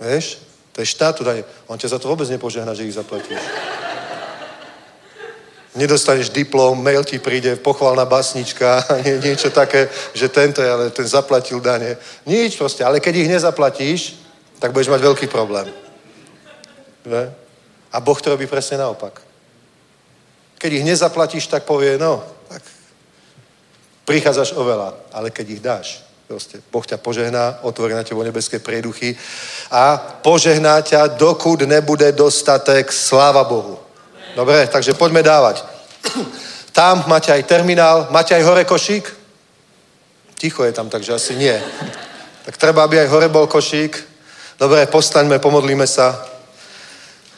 [0.00, 0.40] Vieš?
[0.72, 1.44] To je štátu dane.
[1.68, 3.36] On ťa za to vôbec nepožehná, že ich zaplatíš.
[5.72, 11.08] Nedostaneš diplom, mail ti príde, pochvalná basnička, nie, niečo také, že tento je, ale ten
[11.08, 11.96] zaplatil dane.
[12.28, 14.00] Nič proste, ale keď ich nezaplatíš,
[14.60, 15.72] tak budeš mať veľký problém.
[17.08, 17.32] Ne?
[17.92, 19.20] A Boh to robí presne naopak.
[20.60, 22.62] Keď ich nezaplatíš, tak povie, no, tak
[24.04, 25.88] prichádzaš oveľa, ale keď ich dáš,
[26.32, 29.12] Proste boh ťa požehná, otvorí na tebo nebeské prieduchy
[29.68, 33.76] a požehná ťa, dokud nebude dostatek, sláva Bohu.
[34.36, 35.64] Dobre, takže poďme dávať.
[36.76, 39.04] Tam máte aj terminál, máte aj hore košík?
[40.40, 41.54] Ticho je tam, takže asi nie.
[42.44, 43.94] Tak treba, aby aj hore bol košík.
[44.58, 46.18] Dobre, postaňme, pomodlíme sa.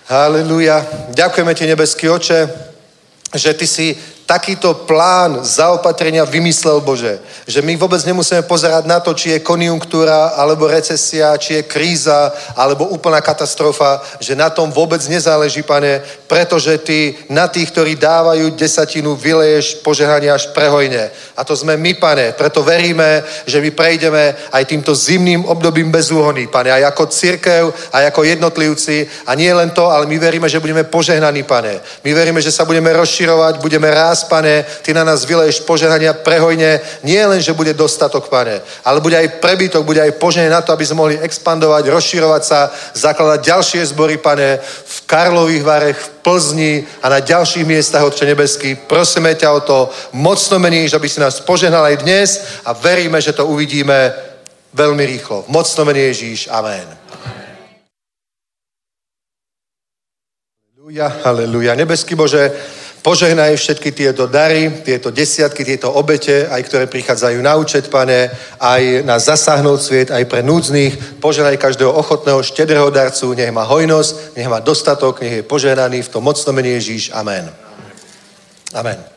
[0.08, 0.86] Halleluja.
[1.12, 2.48] Ďakujeme ti, nebeský oče,
[3.34, 3.92] že ty si
[4.24, 7.20] takýto plán zaopatrenia vymyslel Bože.
[7.44, 12.32] Že my vôbec nemusíme pozerať na to, či je konjunktúra, alebo recesia, či je kríza,
[12.56, 18.56] alebo úplná katastrofa, že na tom vôbec nezáleží, pane, pretože ty na tých, ktorí dávajú
[18.56, 21.12] desatinu, vyleješ požehnanie až prehojne.
[21.36, 22.32] A to sme my, pane.
[22.32, 26.72] Preto veríme, že my prejdeme aj týmto zimným obdobím bez úhony, pane.
[26.72, 29.06] Aj ako církev, aj ako jednotlivci.
[29.28, 31.80] A nie len to, ale my veríme, že budeme požehnaní, pane.
[32.04, 34.62] My veríme, že sa budeme rozširovať, budeme rásť, pane.
[34.86, 36.78] Ty na nás vyleješ požehnania prehojne.
[37.02, 40.70] Nie len, že bude dostatok, pane, ale bude aj prebytok, bude aj požehnanie na to,
[40.70, 46.72] aby sme mohli expandovať, rozširovať sa, zakladať ďalšie zbory, pane, v Karlových Varech, v Plzni
[47.02, 48.78] a na ďalších miestach, Otče nebeský.
[48.78, 49.78] Prosíme ťa o to
[50.14, 52.28] mocno meníš, aby si nás požehnal aj dnes
[52.64, 54.12] a veríme, že to uvidíme
[54.74, 55.44] veľmi rýchlo.
[55.48, 56.48] Mocno mení Ježíš.
[56.52, 57.04] Amen.
[60.84, 61.72] Aleluja, aleluja.
[61.74, 62.52] Nebeský Bože,
[63.04, 69.04] Požehnaj všetky tieto dary, tieto desiatky, tieto obete, aj ktoré prichádzajú na účet, pane, aj
[69.04, 71.20] na zasáhnout sviet, aj pre núdznych.
[71.20, 76.12] Požehnaj každého ochotného, štedrého darcu, nech má hojnosť, nech má dostatok, nech je požehnaný v
[76.16, 77.12] tom mocnom mene Ježíš.
[77.12, 77.52] Amen.
[78.72, 79.13] Amen.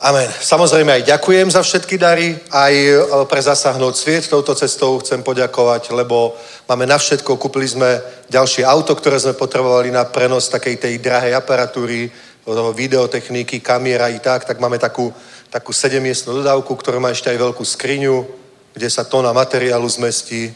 [0.00, 0.32] Amen.
[0.32, 2.96] Samozrejme aj ďakujem za všetky dary, aj e,
[3.28, 6.32] pre zasahnúť sviet touto cestou chcem poďakovať, lebo
[6.64, 8.00] máme na všetko, kúpili sme
[8.32, 12.08] ďalšie auto, ktoré sme potrebovali na prenos takej tej drahej aparatúry,
[12.40, 15.12] toho videotechniky, kamiera i tak, tak máme takú,
[15.52, 18.24] takú sedemiestnú dodávku, ktorá má ešte aj veľkú skriňu,
[18.72, 20.48] kde sa tóna materiálu zmestí.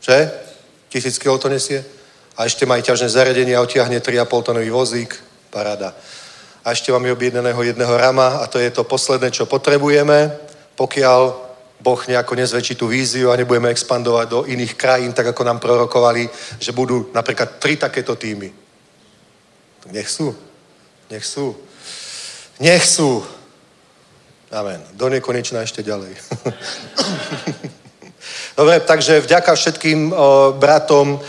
[0.00, 0.32] Že?
[0.88, 1.84] Tisíc kg to nesie?
[2.40, 5.12] A ešte má aj ťažné zariadenie a otiahne 3,5 tonový vozík.
[5.52, 5.92] Paráda
[6.66, 10.34] a ešte máme objednaného jedného rama a to je to posledné, čo potrebujeme,
[10.74, 11.20] pokiaľ
[11.78, 16.26] Boh nejako nezväčší tú víziu a nebudeme expandovať do iných krajín, tak ako nám prorokovali,
[16.58, 18.50] že budú napríklad tri takéto týmy.
[19.94, 20.34] Nech sú.
[21.06, 21.54] Nech sú.
[22.58, 23.22] Nech sú.
[24.50, 24.82] Amen.
[24.98, 26.18] Do nekonečna ešte ďalej.
[28.58, 31.22] Dobre, takže vďaka všetkým o, bratom,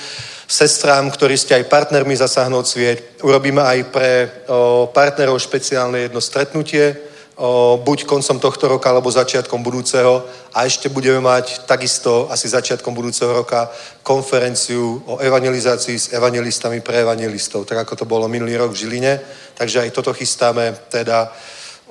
[0.47, 2.99] sestrám, ktorí ste aj partnermi zasahnúť sviet.
[3.19, 4.11] Urobíme aj pre
[4.47, 6.95] o, partnerov špeciálne jedno stretnutie,
[7.35, 10.23] o, buď koncom tohto roka, alebo začiatkom budúceho.
[10.55, 13.67] A ešte budeme mať takisto asi začiatkom budúceho roka
[14.07, 19.13] konferenciu o evangelizácii s evangelistami pre evangelistov, tak ako to bolo minulý rok v Žiline.
[19.59, 21.27] Takže aj toto chystáme, teda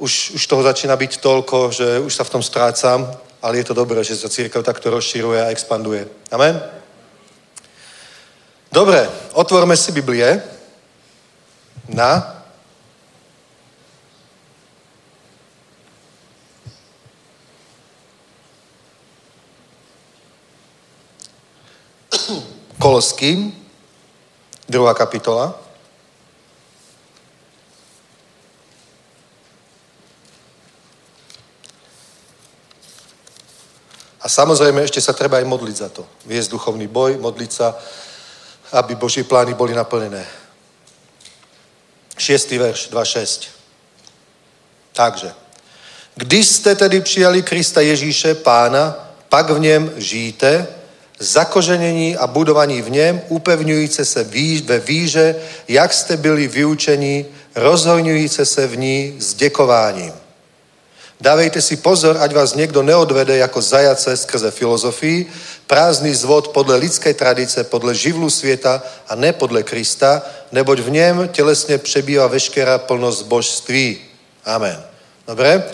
[0.00, 3.04] už, už toho začína byť toľko, že už sa v tom strácam,
[3.44, 6.08] ale je to dobré, že sa církev takto rozširuje a expanduje.
[6.32, 6.85] Amen?
[8.76, 10.36] Dobre, otvorme si Biblie
[11.88, 12.44] na
[22.84, 23.48] Koloským,
[24.68, 25.56] druhá kapitola.
[34.20, 36.04] A samozrejme ešte sa treba aj modliť za to.
[36.28, 37.72] Viesť duchovný boj, modliť sa,
[38.76, 40.26] aby Boží plány boli naplnené.
[42.18, 43.42] Šiestý verš, 2.6.
[44.92, 45.32] Takže.
[46.14, 48.94] Když jste tedy přijali Krista Ježíše, pána,
[49.28, 50.66] pak v něm žijte,
[51.18, 54.24] zakoženení a budovaní v něm, upevňujíce se
[54.64, 55.36] ve víže,
[55.68, 60.12] jak jste byli vyučení, rozhojňujíce se v ní s děkováním.
[61.20, 65.26] Dávejte si pozor, ať vás někdo neodvede jako zajace skrze filozofii,
[65.66, 70.22] prázdný zvod podle lidské tradice, podle živlu světa a ne podle Krista,
[70.52, 73.98] neboť v něm tělesně přebývá veškerá plnosť božství.
[74.44, 74.84] Amen.
[75.26, 75.64] Dobre?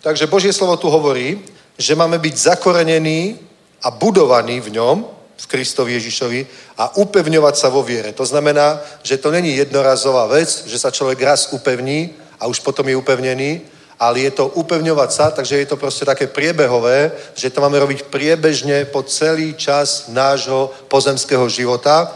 [0.00, 1.38] Takže Božie slovo tu hovorí,
[1.78, 3.38] že máme byť zakorenení
[3.82, 5.04] a budovaní v ňom,
[5.38, 6.46] v Kristovi Ježišovi
[6.78, 8.10] a upevňovať sa vo viere.
[8.16, 12.10] To znamená, že to není jednorazová vec, že sa človek raz upevní
[12.40, 13.60] a už potom je upevnený,
[13.98, 18.06] ale je to upevňovať sa, takže je to proste také priebehové, že to máme robiť
[18.06, 22.06] priebežne po celý čas nášho pozemského života,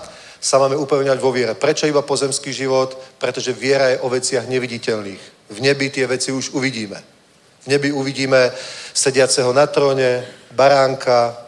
[0.43, 1.55] sa máme upevňovať vo viere.
[1.55, 2.99] Prečo iba pozemský život?
[3.19, 5.23] Pretože viera je o veciach neviditeľných.
[5.55, 6.99] V nebi tie veci už uvidíme.
[7.63, 8.51] V nebi uvidíme
[8.95, 11.47] sediaceho na tróne, baránka,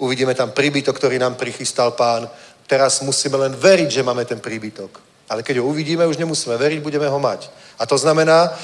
[0.00, 2.28] uvidíme tam príbytok, ktorý nám prichystal pán.
[2.66, 5.00] Teraz musíme len veriť, že máme ten príbytok.
[5.28, 7.50] Ale keď ho uvidíme, už nemusíme veriť, budeme ho mať.
[7.78, 8.56] A to znamená,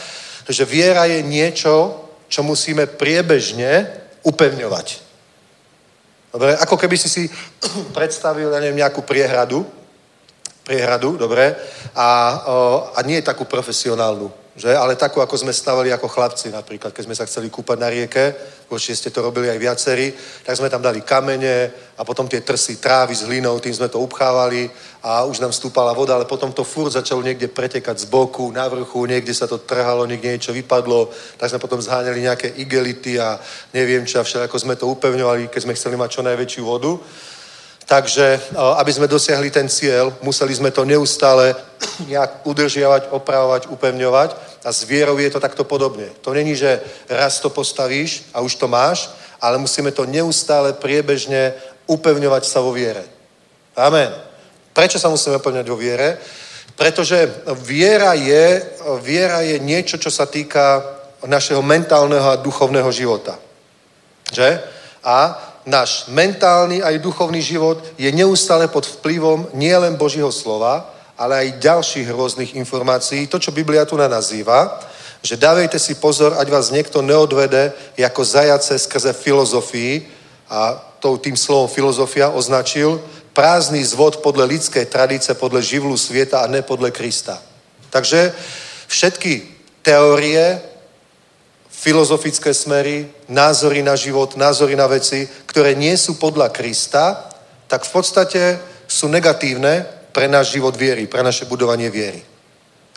[0.48, 3.90] že viera je niečo, čo musíme priebežne
[4.22, 4.86] upevňovať.
[6.30, 7.22] Dobre, ako keby si si
[7.96, 9.66] predstavil, ja neviem, nejakú priehradu,
[10.66, 11.54] priehradu, dobre,
[11.94, 12.08] a,
[12.94, 14.72] a nie takú profesionálnu, že?
[14.72, 18.32] Ale takú, ako sme stavali ako chlapci napríklad, keď sme sa chceli kúpať na rieke,
[18.72, 20.08] určite ste to robili aj viacerí,
[20.42, 24.00] tak sme tam dali kamene a potom tie trsy trávy s hlinou, tým sme to
[24.00, 24.64] upchávali
[25.04, 28.64] a už nám stúpala voda, ale potom to furt začalo niekde pretekať z boku, na
[28.64, 33.36] vrchu, niekde sa to trhalo, niekde niečo vypadlo, tak sme potom zháňali nejaké igelity a
[33.76, 36.96] neviem čo a všetko sme to upevňovali, keď sme chceli mať čo najväčšiu vodu.
[37.86, 41.54] Takže, aby sme dosiahli ten cieľ, museli sme to neustále
[42.10, 44.30] nejak udržiavať, opravovať, upevňovať
[44.66, 46.10] a s vierou je to takto podobne.
[46.26, 51.54] To není, že raz to postavíš a už to máš, ale musíme to neustále priebežne
[51.86, 53.06] upevňovať sa vo viere.
[53.78, 54.10] Amen.
[54.74, 56.18] Prečo sa musíme upevňovať vo viere?
[56.74, 58.66] Pretože viera je,
[58.98, 60.82] viera je niečo, čo sa týka
[61.22, 63.38] našeho mentálneho a duchovného života.
[64.34, 64.58] Že?
[65.06, 71.58] A náš mentálny aj duchovný život je neustále pod vplyvom nielen Božího slova, ale aj
[71.58, 73.26] ďalších rôznych informácií.
[73.26, 74.78] To, čo Biblia tu nazýva,
[75.20, 80.06] že dávejte si pozor, ať vás niekto neodvede ako zajace skrze filozofii
[80.46, 82.98] a tým slovom filozofia označil
[83.30, 87.42] prázdný zvod podle lidské tradice, podle živlu svieta a ne podle Krista.
[87.90, 88.34] Takže
[88.86, 89.42] všetky
[89.82, 90.58] teórie,
[91.86, 97.30] filozofické smery, názory na život, názory na veci, ktoré nie sú podľa Krista,
[97.70, 98.42] tak v podstate
[98.90, 102.26] sú negatívne pre náš život viery, pre naše budovanie viery.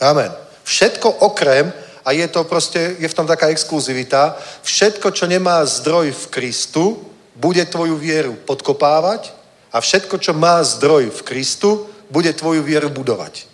[0.01, 0.33] Amen.
[0.65, 1.69] Všetko okrem,
[2.01, 4.33] a je to proste, je v tom taká exkluzivita,
[4.65, 6.97] všetko, čo nemá zdroj v Kristu,
[7.37, 9.29] bude tvoju vieru podkopávať
[9.69, 13.45] a všetko, čo má zdroj v Kristu, bude tvoju vieru budovať.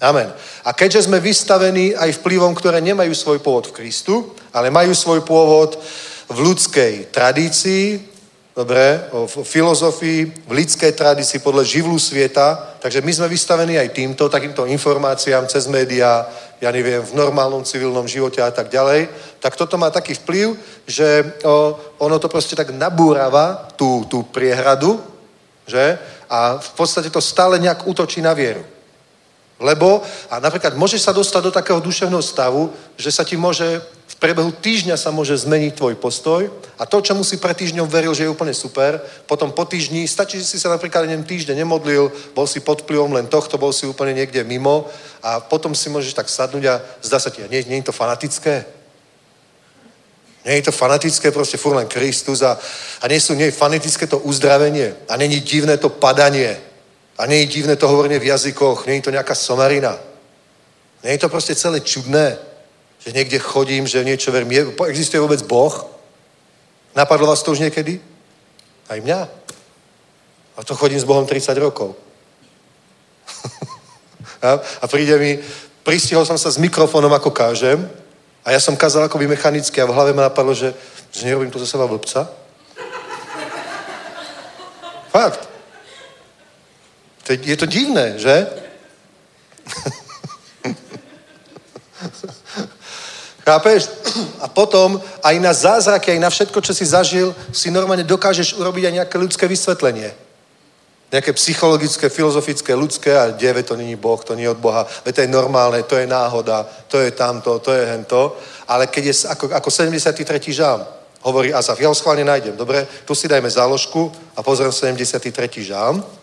[0.00, 0.32] Amen.
[0.64, 5.20] A keďže sme vystavení aj vplyvom, ktoré nemajú svoj pôvod v Kristu, ale majú svoj
[5.28, 5.76] pôvod
[6.32, 8.00] v ľudskej tradícii,
[8.56, 14.32] dobre, v filozofii, v lidskej tradícii, podľa živlu sveta, takže my sme vystavení aj týmto,
[14.32, 16.24] takýmto informáciám cez médiá,
[16.60, 20.56] ja neviem, v normálnom civilnom živote a tak ďalej, tak toto má taký vplyv,
[20.88, 21.36] že
[22.00, 24.96] ono to proste tak nabúrava tú, tú priehradu,
[25.68, 26.00] že?
[26.24, 28.79] A v podstate to stále nejak útočí na vieru.
[29.60, 30.00] Lebo,
[30.32, 34.48] a napríklad môžeš sa dostať do takého duševného stavu, že sa ti môže, v priebehu
[34.56, 36.48] týždňa sa môže zmeniť tvoj postoj
[36.80, 38.96] a to, čomu si pred týždňom veril, že je úplne super,
[39.28, 43.12] potom po týždni, stačí, že si sa napríklad neviem, týždeň nemodlil, bol si pod vplyvom
[43.12, 44.88] len tohto, bol si úplne niekde mimo
[45.20, 48.64] a potom si môžeš tak sadnúť a zdá sa ti, nie, nie je to fanatické?
[50.40, 52.56] Nie je to fanatické, proste furt len Kristus a,
[53.04, 56.69] a nie, sú, nie fanatické to uzdravenie a není divné to padanie
[57.20, 59.92] a je divné to hovorenie v jazykoch, je to nejaká somarina.
[61.04, 62.40] Je to proste celé čudné,
[62.96, 64.52] že niekde chodím, že niečo verím.
[64.52, 65.84] Je, existuje vôbec Boh?
[66.96, 68.00] Napadlo vás to už niekedy?
[68.88, 69.28] Aj mňa.
[70.56, 71.92] A to chodím s Bohom 30 rokov.
[74.80, 75.36] a, príde mi,
[75.84, 77.84] pristihol som sa s mikrofónom, ako kážem,
[78.40, 80.72] a ja som kázal akoby mechanicky a v hlave ma napadlo, že,
[81.12, 82.32] že nerobím to zo seba blbca.
[85.12, 85.49] Fakt.
[87.30, 88.42] To je, je to divné, že?
[93.46, 93.86] Chápeš?
[94.42, 98.90] A potom aj na zázraky, aj na všetko, čo si zažil, si normálne dokážeš urobiť
[98.90, 100.10] aj nejaké ľudské vysvetlenie.
[101.14, 105.14] Nejaké psychologické, filozofické, ľudské a dieve, to není Boh, to nie je od Boha, veď
[105.14, 108.34] to je normálne, to je náhoda, to je tamto, to je hento.
[108.66, 110.50] Ale keď je ako, ako 73.
[110.50, 110.82] žám,
[111.22, 112.90] hovorí Azaf, ja ho schválne nájdem, dobre?
[113.06, 115.30] Tu si dajme záložku a pozriem 73.
[115.62, 116.19] žám.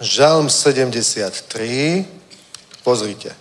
[0.00, 2.04] Žalm 73.
[2.84, 3.36] Pozrite.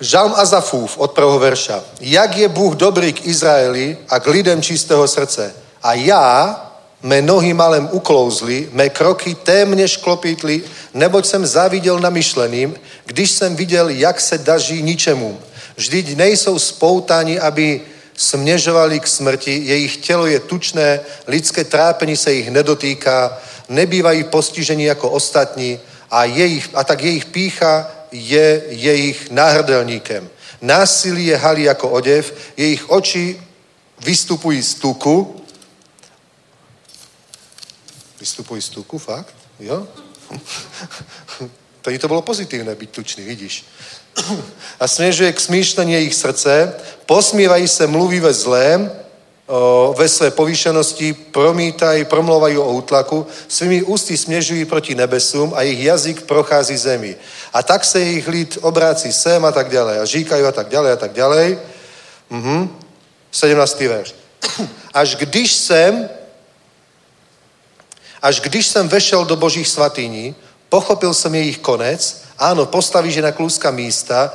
[0.00, 1.84] Žalm Azafúv od prvého verša.
[2.00, 5.54] Jak je Bůh dobrý k Izraeli a k lidem čistého srdce.
[5.82, 6.60] A já,
[7.02, 10.62] mé nohy malem uklouzli, mé kroky témně šklopítli,
[10.94, 15.40] neboť jsem záviděl namyšleným, když jsem viděl, jak se daží ničemu.
[15.76, 17.80] Vždyť nejsou spoutáni, aby
[18.16, 25.10] směžovali k smrti, jejich tělo je tučné, lidské trápení se jich nedotýká, nebývají postiženi jako
[25.10, 25.80] ostatní
[26.10, 30.30] a, jejich, a tak jejich pícha je jejich náhrdelníkem.
[30.60, 33.42] Násilí je halí jako odev, jejich oči
[34.04, 35.44] vystupují z tuku.
[38.20, 39.34] Vystupují z tuku, fakt?
[39.60, 39.88] Jo?
[41.82, 43.64] Tady to bylo pozitívne byť tučný, vidíš.
[44.80, 46.74] A směřuje k smýšlení jejich srdce,
[47.06, 49.01] posmívají se mluví ve zlém,
[49.96, 56.22] ve své povýšenosti, promítají, promlouvají o útlaku, svými ústy směřují proti nebesům a jejich jazyk
[56.22, 57.16] prochází zemi.
[57.52, 59.98] A tak se jejich lid obrácí sem a tak ďalej.
[59.98, 61.58] A říkají a tak ďalej a tak ďalej.
[62.30, 62.78] Mhm.
[63.30, 63.80] 17.
[63.80, 64.14] verš.
[64.94, 66.08] Až když jsem
[68.22, 70.34] až když jsem vešel do božích svatyní,
[70.68, 74.34] pochopil jsem jejich konec, áno, postavíš je na klúska místa,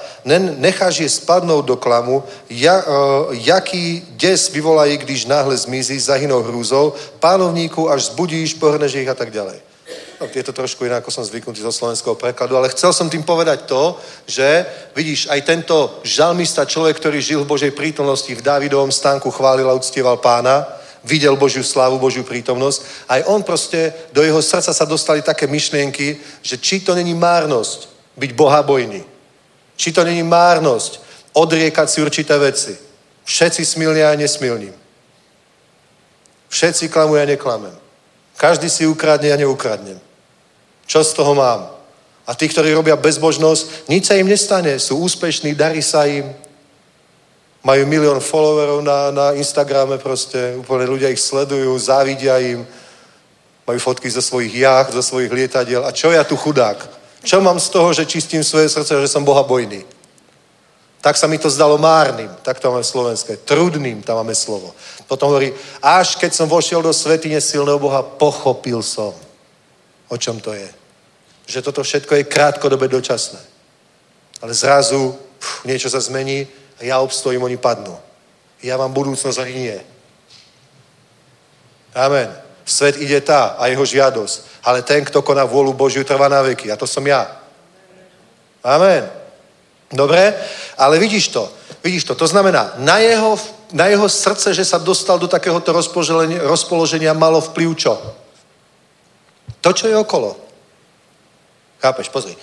[0.57, 2.83] necháš je spadnout do klamu, ja, uh,
[3.31, 9.31] jaký des vyvolají, když náhle zmizí, zahynou hrúzou, pánovníku až zbudíš, pohrneš ich a tak
[9.31, 9.67] ďalej.
[10.17, 13.21] No, je to trošku inak, ako som zvyknutý zo slovenského prekladu, ale chcel som tým
[13.21, 13.93] povedať to,
[14.25, 14.65] že
[14.97, 19.77] vidíš, aj tento žalmista, človek, ktorý žil v Božej prítomnosti, v Dávidovom stánku chválil a
[19.77, 20.65] uctieval pána,
[21.07, 23.07] videl Božiu slávu, Božiu prítomnosť.
[23.07, 27.87] Aj on proste, do jeho srdca sa dostali také myšlienky, že či to není márnosť
[28.19, 29.03] byť bohabojný.
[29.79, 30.99] Či to není márnosť
[31.31, 32.75] odriekať si určité veci.
[33.23, 34.73] Všetci smilní a nesmilním.
[36.49, 37.75] Všetci klamujú a neklamem.
[38.37, 39.99] Každý si ukradne a neukradnem.
[40.87, 41.69] Čo z toho mám?
[42.27, 44.79] A tí, ktorí robia bezbožnosť, nič sa im nestane.
[44.79, 46.27] Sú úspešní, darí sa im,
[47.67, 52.63] majú milión followerov na, na Instagrame proste, úplne ľudia ich sledujú, závidia im,
[53.67, 55.83] majú fotky zo svojich jacht, zo svojich lietadiel.
[55.83, 56.79] A čo ja tu chudák?
[57.27, 59.83] Čo mám z toho, že čistím svoje srdce, že som Boha bojný?
[61.03, 63.43] Tak sa mi to zdalo márnym, tak to máme slovenské.
[63.43, 64.71] Trudným, tam máme slovo.
[65.03, 65.51] Potom hovorí,
[65.83, 69.11] až keď som vošiel do svetine silného Boha, pochopil som,
[70.07, 70.69] o čom to je.
[71.51, 73.39] Že toto všetko je krátkodobé dočasné.
[74.39, 77.97] Ale zrazu pf, niečo sa zmení a ja obstojím, oni padnú.
[78.61, 79.77] Ja mám budúcnosť, oni nie.
[81.97, 82.29] Amen.
[82.65, 84.61] Svet ide tá a jeho žiadosť.
[84.67, 86.69] Ale ten, kto koná vôľu Božiu, trvá na veky.
[86.69, 87.25] A to som ja.
[88.61, 89.07] Amen.
[89.89, 90.35] Dobre?
[90.77, 91.49] Ale vidíš to.
[91.83, 92.13] Vidíš to.
[92.15, 93.39] To znamená, na jeho,
[93.71, 95.71] na jeho srdce, že sa dostal do takéhoto
[96.43, 97.93] rozpoloženia, malo vplyv čo?
[99.61, 100.35] To, čo je okolo.
[101.79, 102.09] Chápeš?
[102.09, 102.35] Pozri.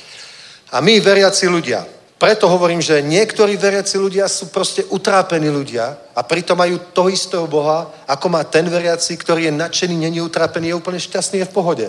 [0.72, 1.84] A my, veriaci ľudia,
[2.18, 7.46] preto hovorím, že niektorí veriaci ľudia sú proste utrápení ľudia a pritom majú toho istého
[7.46, 11.54] Boha, ako má ten veriaci, ktorý je nadšený, není utrápený, je úplne šťastný, je v
[11.54, 11.86] pohode.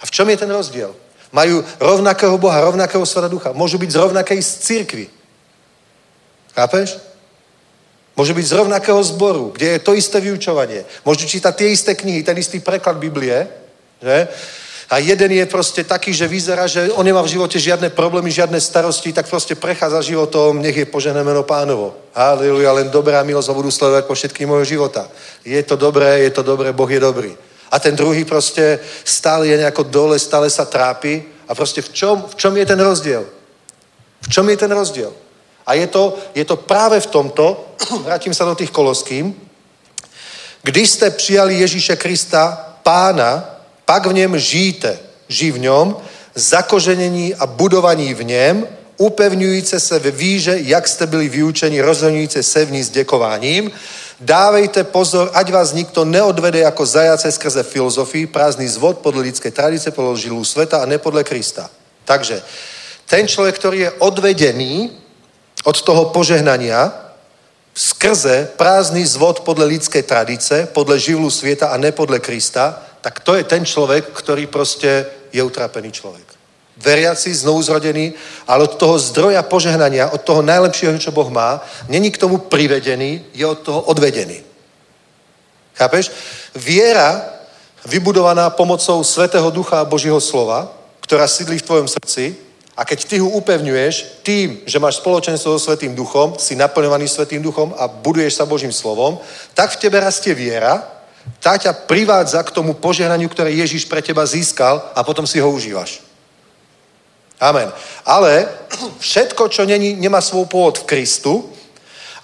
[0.00, 0.96] A v čom je ten rozdiel?
[1.32, 3.52] Majú rovnakého Boha, rovnakého Sveta Ducha.
[3.52, 5.06] Môžu byť z rovnakej z církvy.
[6.54, 6.96] Chápeš?
[8.16, 10.86] Môžu byť z rovnakého zboru, kde je to isté vyučovanie.
[11.02, 13.50] Môžu čítať tie isté knihy, ten istý preklad Biblie,
[13.98, 14.28] že?
[14.90, 18.60] A jeden je proste taký, že vyzerá, že on nemá v živote žiadne problémy, žiadne
[18.60, 21.96] starosti, tak proste prechádza životom, nech je požené meno pánovo.
[22.12, 25.08] Halleluja, len dobrá milosť ho budú sledovať po všetkým môjho života.
[25.44, 27.32] Je to dobré, je to dobré, Boh je dobrý.
[27.72, 31.24] A ten druhý proste stále je nejako dole, stále sa trápi.
[31.48, 33.24] A proste v čom, v čom je ten rozdiel?
[34.20, 35.12] V čom je ten rozdiel?
[35.66, 37.74] A je to, je to práve v tomto,
[38.04, 39.32] vrátim sa do tých koloským,
[40.62, 43.53] když jste přijali Ježíše Krista, pána,
[43.84, 44.98] pak v něm žijte.
[45.28, 45.96] Žij v něm,
[46.34, 48.66] zakoženení a budovaní v něm,
[48.96, 53.70] upevňujíce se ve víže, jak jste byli vyučeni, rozhodňujíce se v ní s děkováním.
[54.20, 59.90] Dávejte pozor, ať vás nikto neodvede jako zajace skrze filozofii, prázdný zvod podle lidské tradice,
[59.90, 61.70] podle žilů sveta a ne Krista.
[62.04, 62.42] Takže
[63.06, 64.90] ten človek, ktorý je odvedený
[65.64, 66.92] od toho požehnania
[67.74, 73.36] skrze prázdny zvod podle lidské tradice, podle živlu sveta a ne podle Krista, tak to
[73.36, 76.24] je ten človek, ktorý proste je utrapený človek.
[76.80, 78.16] Veriaci, znovu zrodený,
[78.48, 81.60] ale od toho zdroja požehnania, od toho najlepšieho, čo Boh má,
[81.92, 84.40] není k tomu privedený, je od toho odvedený.
[85.76, 86.10] Chápeš?
[86.56, 87.28] Viera,
[87.84, 90.72] vybudovaná pomocou Svetého Ducha a Božího slova,
[91.04, 92.40] ktorá sídli v tvojom srdci,
[92.72, 97.44] a keď ty ho upevňuješ tým, že máš spoločenstvo so Svetým Duchom, si naplňovaný Svetým
[97.44, 99.20] Duchom a buduješ sa Božím slovom,
[99.52, 101.03] tak v tebe rastie viera,
[101.40, 105.48] tá ťa privádza k tomu požehnaniu, ktoré Ježíš pre teba získal a potom si ho
[105.50, 106.00] užívaš.
[107.40, 107.72] Amen.
[108.04, 108.48] Ale
[108.98, 111.44] všetko, čo není, nemá svoj pôvod v Kristu,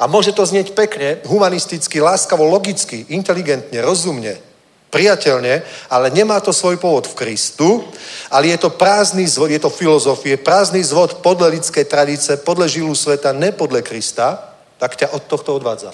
[0.01, 4.33] a môže to znieť pekne, humanisticky, láskavo, logicky, inteligentne, rozumne,
[4.89, 5.61] priateľne,
[5.93, 7.85] ale nemá to svoj pôvod v Kristu,
[8.33, 12.97] ale je to prázdny zvod, je to filozofie, prázdny zvod podle lidské tradice, podle žilu
[12.97, 15.93] sveta, ne podle Krista, tak ťa od tohto odvádza.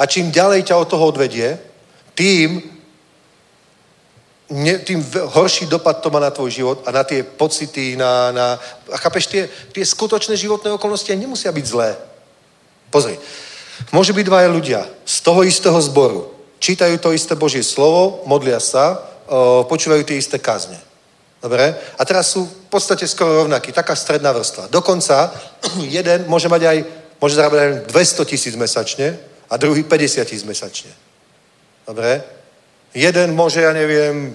[0.00, 1.60] A čím ďalej ťa od toho odvedie,
[2.16, 2.56] tým,
[4.48, 5.04] ne, tým
[5.36, 8.46] horší dopad to má na tvoj život a na tie pocity, na, na
[8.88, 9.44] a chápeš, tie,
[9.76, 12.00] tie skutočné životné okolnosti nemusia byť zlé.
[12.88, 13.20] Pozri,
[13.92, 19.04] môže byť dvaja ľudia z toho istého zboru, čítajú to isté Božie slovo, modlia sa,
[19.28, 20.80] o, počúvajú tie isté kazne.
[21.44, 21.76] Dobre?
[21.76, 24.72] A teraz sú v podstate skoro rovnakí, taká stredná vrstva.
[24.72, 25.28] Dokonca
[25.84, 26.78] jeden môže mať aj,
[27.20, 30.94] môže zarábať aj 200 tisíc mesačne a druhý 50 tisíc mesačne.
[31.86, 32.22] Dobre?
[32.94, 34.34] Jeden môže, ja neviem,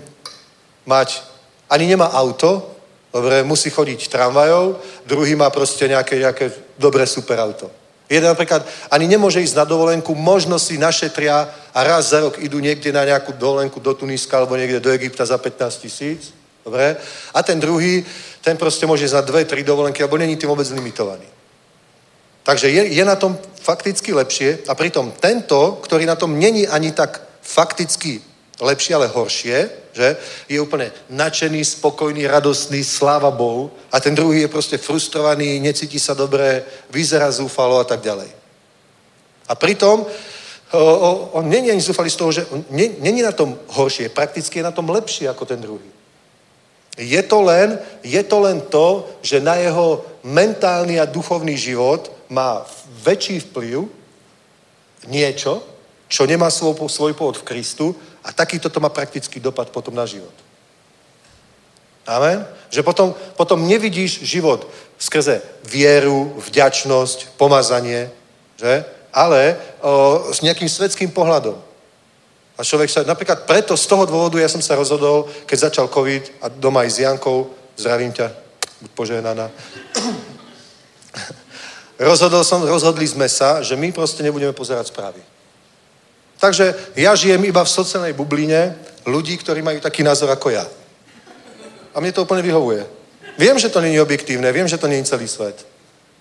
[0.86, 1.24] mať,
[1.72, 2.76] ani nemá auto,
[3.12, 7.72] dobre, musí chodiť tramvajou, druhý má proste nejaké, nejaké dobré super auto.
[8.06, 8.62] Jeden napríklad
[8.94, 13.02] ani nemôže ísť na dovolenku, možno si našetria a raz za rok idú niekde na
[13.02, 16.30] nejakú dovolenku do Tuniska alebo niekde do Egypta za 15 tisíc.
[16.62, 16.98] Dobre?
[17.34, 18.06] A ten druhý,
[18.46, 21.26] ten proste môže ísť na dve, tri dovolenky, alebo není tým vôbec limitovaný.
[22.46, 26.94] Takže je, je na tom fakticky lepšie a pritom tento, ktorý na tom není ani
[26.94, 28.22] tak fakticky
[28.62, 34.54] lepšie, ale horšie, že je úplne nadšený, spokojný, radostný, sláva Bohu a ten druhý je
[34.54, 36.62] proste frustrovaný, necíti sa dobre,
[36.94, 38.30] vyzerá zúfalo a tak ďalej.
[39.50, 40.06] A pritom
[41.34, 42.46] on není ani zúfalý z toho, že
[43.02, 45.90] není na tom horšie, prakticky je na tom lepšie ako ten druhý.
[46.96, 52.68] Je to len, je to, len to, že na jeho mentálny a duchovný život má
[53.08, 53.88] väčší vplyv
[55.08, 55.64] niečo,
[56.12, 60.04] čo nemá svoj, svoj pôvod v Kristu a takýto to má praktický dopad potom na
[60.04, 60.34] život.
[62.06, 62.46] Amen?
[62.70, 64.70] Že potom, potom nevidíš život
[65.02, 68.14] skrze vieru, vďačnosť, pomazanie,
[68.60, 68.86] že?
[69.10, 71.58] ale o, s nejakým svetským pohľadom.
[72.56, 76.46] A človek sa, napríklad preto, z toho dôvodu ja som sa rozhodol, keď začal COVID
[76.46, 78.32] a doma aj s Jankou, zdravím ťa,
[78.86, 79.48] buď požehnaná,
[82.00, 85.22] rozhodol som, rozhodli sme sa, že my proste nebudeme pozerať správy.
[86.40, 88.76] Takže ja žijem iba v sociálnej bubline
[89.08, 90.68] ľudí, ktorí majú taký názor ako ja.
[91.96, 92.84] A mne to úplne vyhovuje.
[93.40, 95.66] Viem, že to není objektívne, viem, že to není celý svet.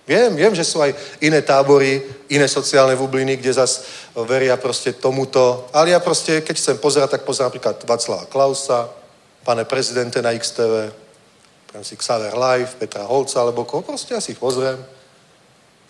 [0.07, 0.93] Viem, viem, že sú aj
[1.25, 3.83] iné tábory, iné sociálne bubliny, kde zas
[4.29, 5.67] veria proste tomuto.
[5.73, 8.93] Ale ja proste, keď chcem pozerať, tak pozerám napríklad Václava Klausa,
[9.45, 10.93] pane prezidente na XTV,
[11.83, 14.79] si Xaver Live, Petra Holca, alebo koho, proste ja si ich pozriem.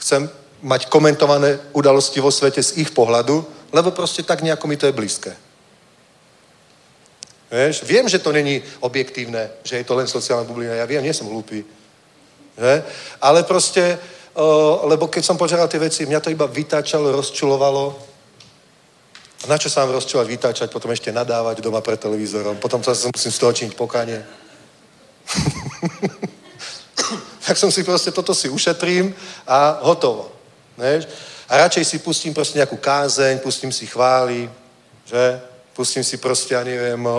[0.04, 0.28] Chcem
[0.60, 3.40] mať komentované udalosti vo svete z ich pohľadu,
[3.72, 5.32] lebo proste tak nejako mi to je blízke.
[7.48, 10.76] Vieš, viem, že to není objektívne, že je to len sociálna bublina.
[10.76, 11.64] Ja viem, nie som hlúpy.
[12.52, 12.84] Že?
[13.24, 13.96] Ale proste,
[14.84, 17.96] lebo keď som požeral tie veci, mňa to iba vytáčalo, rozčulovalo.
[19.44, 22.92] A na čo sa mám rozčulovať, vytáčať, potom ešte nadávať doma pred televízorom, potom sa
[22.92, 24.20] musím z toho činiť pokánie.
[27.46, 29.14] tak som si proste, toto si ušetrím
[29.46, 30.32] a hotovo.
[30.80, 31.06] Než?
[31.48, 34.50] A radšej si pustím proste nejakú kázeň, pustím si chvály,
[35.04, 35.40] že?
[35.74, 37.18] Pustím si proste, ja neviem, o,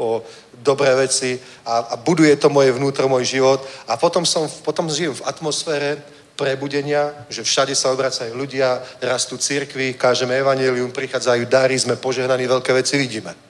[0.00, 0.24] o
[0.64, 3.60] dobré veci a, a buduje to moje vnútro, môj život.
[3.84, 6.00] A potom, som, potom žijem v atmosfére
[6.36, 12.72] prebudenia, že všade sa obracajú ľudia, rastú cirkvy, kážeme evanelium, prichádzajú dary, sme požehnaní, veľké
[12.72, 13.45] veci vidíme.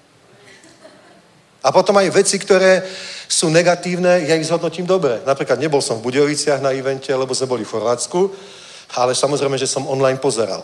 [1.67, 2.87] A potom aj veci, ktoré
[3.27, 5.19] sú negatívne, ja ich zhodnotím dobre.
[5.27, 8.31] Napríklad nebol som v Budejoviciach na evente, lebo sme boli v Chorvátsku,
[8.95, 10.63] ale samozrejme, že som online pozeral.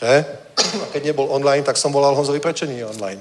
[0.00, 0.24] Že?
[0.56, 3.20] A keď nebol online, tak som volal Honzovi, prečo nie online?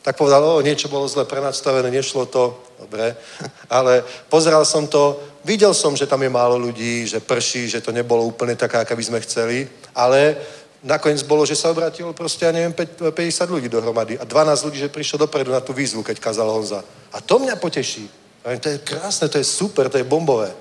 [0.00, 3.18] Tak povedal, o, niečo bolo zle prenadstavené, nešlo to, dobre.
[3.68, 7.90] Ale pozeral som to, videl som, že tam je málo ľudí, že prší, že to
[7.90, 10.36] nebolo úplne taká, aká by sme chceli, ale
[10.82, 13.12] nakoniec bolo, že sa obratilo proste, ja neviem, 50
[13.48, 16.84] ľudí dohromady a 12 ľudí, že prišlo dopredu na tú výzvu, keď kázal Honza.
[17.12, 18.08] A to mňa poteší.
[18.40, 20.52] To je krásne, to je super, to je bombové.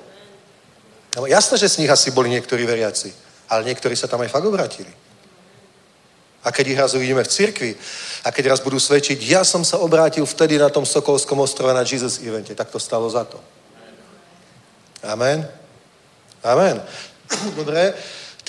[1.15, 3.13] No, jasné, že z nich asi boli niektorí veriaci,
[3.49, 4.91] ale niektorí sa tam aj fakt obratili.
[6.43, 7.71] A keď ich raz uvidíme v cirkvi
[8.23, 11.83] a keď raz budú svedčiť, ja som sa obrátil vtedy na tom Sokolskom ostrove na
[11.83, 13.39] Jesus evente, tak to stalo za to.
[15.03, 15.47] Amen.
[16.43, 16.79] Amen.
[17.59, 17.93] Dobre,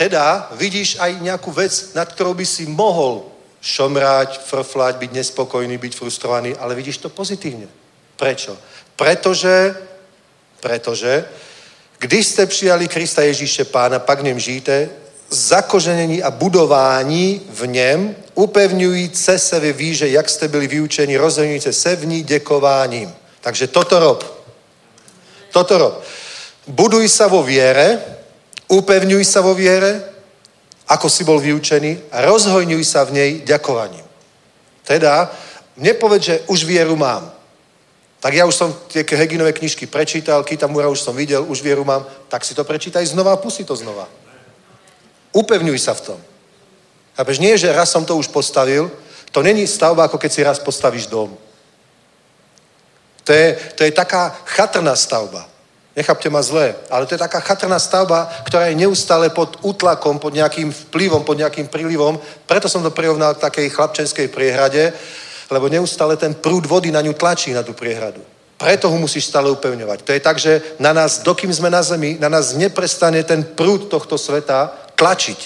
[0.00, 3.28] teda vidíš aj nejakú vec, nad ktorou by si mohol
[3.60, 7.68] šomrať, frflať, byť nespokojný, byť frustrovaný, ale vidíš to pozitívne.
[8.16, 8.56] Prečo?
[8.96, 9.76] Pretože,
[10.64, 11.24] pretože,
[11.98, 14.40] když jste přijali Krista Ježíše Pána, pak v něm
[15.30, 21.96] zakoženení a budování v něm, upevňujíce se ve víže, jak jste byli vyučeni, rozhodňujúce se
[21.96, 23.12] v ní děkováním.
[23.40, 24.24] Takže toto rob.
[25.52, 25.94] Toto rob.
[26.66, 28.19] Buduj sa vo viere,
[28.70, 30.00] upevňuj sa vo viere,
[30.86, 34.06] ako si bol vyučený a rozhojňuj sa v nej ďakovaním.
[34.86, 35.30] Teda,
[35.76, 37.30] nepovedz, že už vieru mám.
[38.20, 42.04] Tak ja už som tie Heginové knižky prečítal, Kitamura už som videl, už vieru mám,
[42.28, 44.08] tak si to prečítaj znova a pusti to znova.
[45.32, 46.20] Upevňuj sa v tom.
[47.16, 48.90] Chápeš, nie, že raz som to už postavil,
[49.30, 51.32] to není stavba, ako keď si raz postavíš dom.
[53.24, 55.49] To je, to je taká chatrná stavba.
[55.96, 60.30] Nechápte ma zle, ale to je taká chatrná stavba, ktorá je neustále pod útlakom, pod
[60.30, 62.14] nejakým vplyvom, pod nejakým prílivom.
[62.46, 64.94] Preto som to prirovnal k takej chlapčenskej priehrade,
[65.50, 68.22] lebo neustále ten prúd vody na ňu tlačí, na tú priehradu.
[68.54, 69.98] Preto ho musíš stále upevňovať.
[70.04, 73.90] To je tak, že na nás, dokým sme na zemi, na nás neprestane ten prúd
[73.90, 75.40] tohto sveta tlačiť.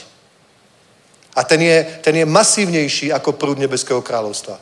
[1.34, 4.60] A ten je, ten je masívnejší ako prúd nebeského kráľovstva.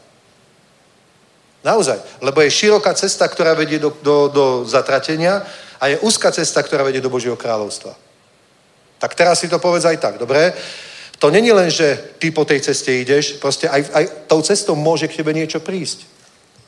[1.65, 2.21] Naozaj.
[2.21, 5.47] Lebo je široká cesta, ktorá vedie do, do, do zatratenia
[5.83, 7.91] a je úzka cesta, ktorá vedie do Božieho kráľovstva.
[9.03, 10.55] Tak teraz si to povedz aj tak, dobre?
[11.19, 15.11] To není len, že ty po tej ceste ideš, proste aj, aj tou cestou môže
[15.11, 16.07] k tebe niečo prísť.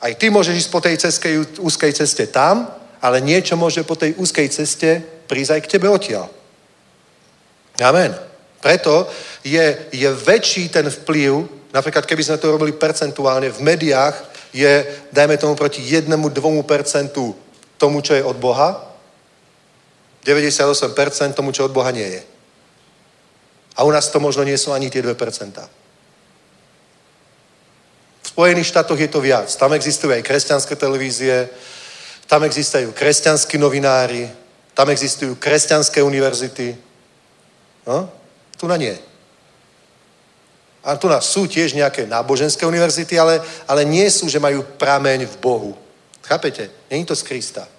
[0.03, 1.31] Aj ty môžeš ísť po tej ceste,
[1.63, 2.67] úzkej ceste tam,
[2.99, 4.99] ale niečo môže po tej úzkej ceste
[5.31, 6.27] prísť aj k tebe odtiaľ.
[7.79, 8.11] Amen.
[8.59, 9.07] Preto
[9.47, 14.15] je, je väčší ten vplyv, napríklad keby sme to robili percentuálne, v médiách
[14.51, 17.35] je, dajme tomu, proti jednému, dvomu percentu
[17.79, 18.94] tomu, čo je od Boha,
[20.25, 22.21] 98% tomu, čo od Boha nie je.
[23.77, 25.13] A u nás to možno nie sú ani tie 2%.
[28.23, 29.47] V Spojených štátoch je to viac.
[29.53, 31.47] Tam existujú aj kresťanské televízie,
[32.25, 34.27] tam existujú kresťanskí novinári,
[34.73, 36.75] tam existujú kresťanské univerzity.
[37.85, 38.09] No?
[38.57, 38.97] Tu na nie.
[40.85, 45.25] A tu nás sú tiež nejaké náboženské univerzity, ale, ale nie sú, že majú prameň
[45.25, 45.71] v Bohu.
[46.21, 46.69] Chápete?
[46.89, 47.74] Není to z Krista.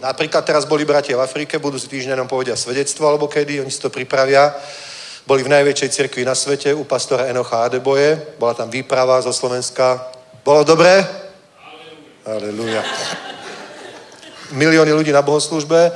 [0.00, 3.72] Napríklad teraz boli bratia v Afrike, budú si týždeň nám povedia svedectvo, alebo kedy, oni
[3.72, 4.52] si to pripravia.
[5.24, 8.36] Boli v najväčšej cirkvi na svete u pastora Enocha Adeboje.
[8.36, 10.12] Bola tam výprava zo Slovenska.
[10.44, 11.00] Bolo dobré?
[12.28, 12.84] Aleluja.
[14.52, 15.92] Milióny ľudí na bohoslužbe.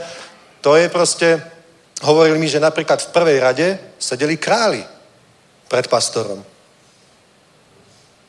[0.65, 1.41] To je proste...
[1.99, 3.69] Hovorili mi, že napríklad v prvej rade
[3.99, 4.87] sedeli králi
[5.67, 6.41] pred pastorom.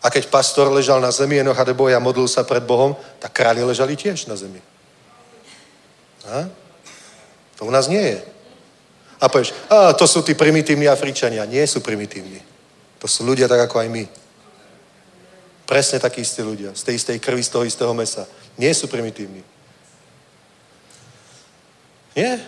[0.02, 3.62] A keď pastor ležal na zemi, Enoch Adeboje a modlil sa pred Bohom, tak králi
[3.64, 4.58] ležali tiež na zemi.
[6.30, 6.50] A?
[7.58, 8.20] To u nás nie je.
[9.20, 11.44] A povieš, a to sú tí primitívni Afričania.
[11.44, 12.40] Nie sú primitívni.
[13.04, 14.04] To sú ľudia tak ako aj my.
[15.68, 16.72] Presne takí istí ľudia.
[16.72, 18.24] Z tej istej krvi, z toho istého mesa.
[18.58, 19.44] Nie sú primitívni.
[22.16, 22.40] Nie.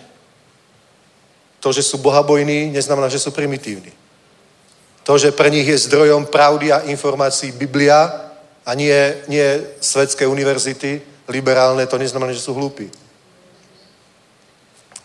[1.60, 3.92] To, že sú bohabojní, neznamená, že sú primitívni.
[5.04, 8.30] To, že pre nich je zdrojom pravdy a informácií Biblia
[8.66, 12.90] a nie, nie svetské univerzity, liberálne, to neznamená, že sú hlúpi.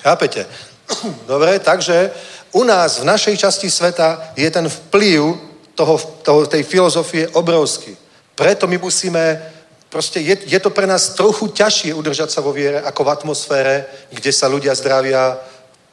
[0.07, 0.47] Chápete?
[1.27, 2.11] Dobre, takže
[2.55, 5.35] u nás v našej časti sveta je ten vplyv
[5.75, 7.91] toho, toho, tej filozofie obrovský.
[8.31, 9.43] Preto my musíme,
[9.91, 13.85] proste je, je to pre nás trochu ťažšie udržať sa vo viere, ako v atmosfére,
[14.07, 15.35] kde sa ľudia zdravia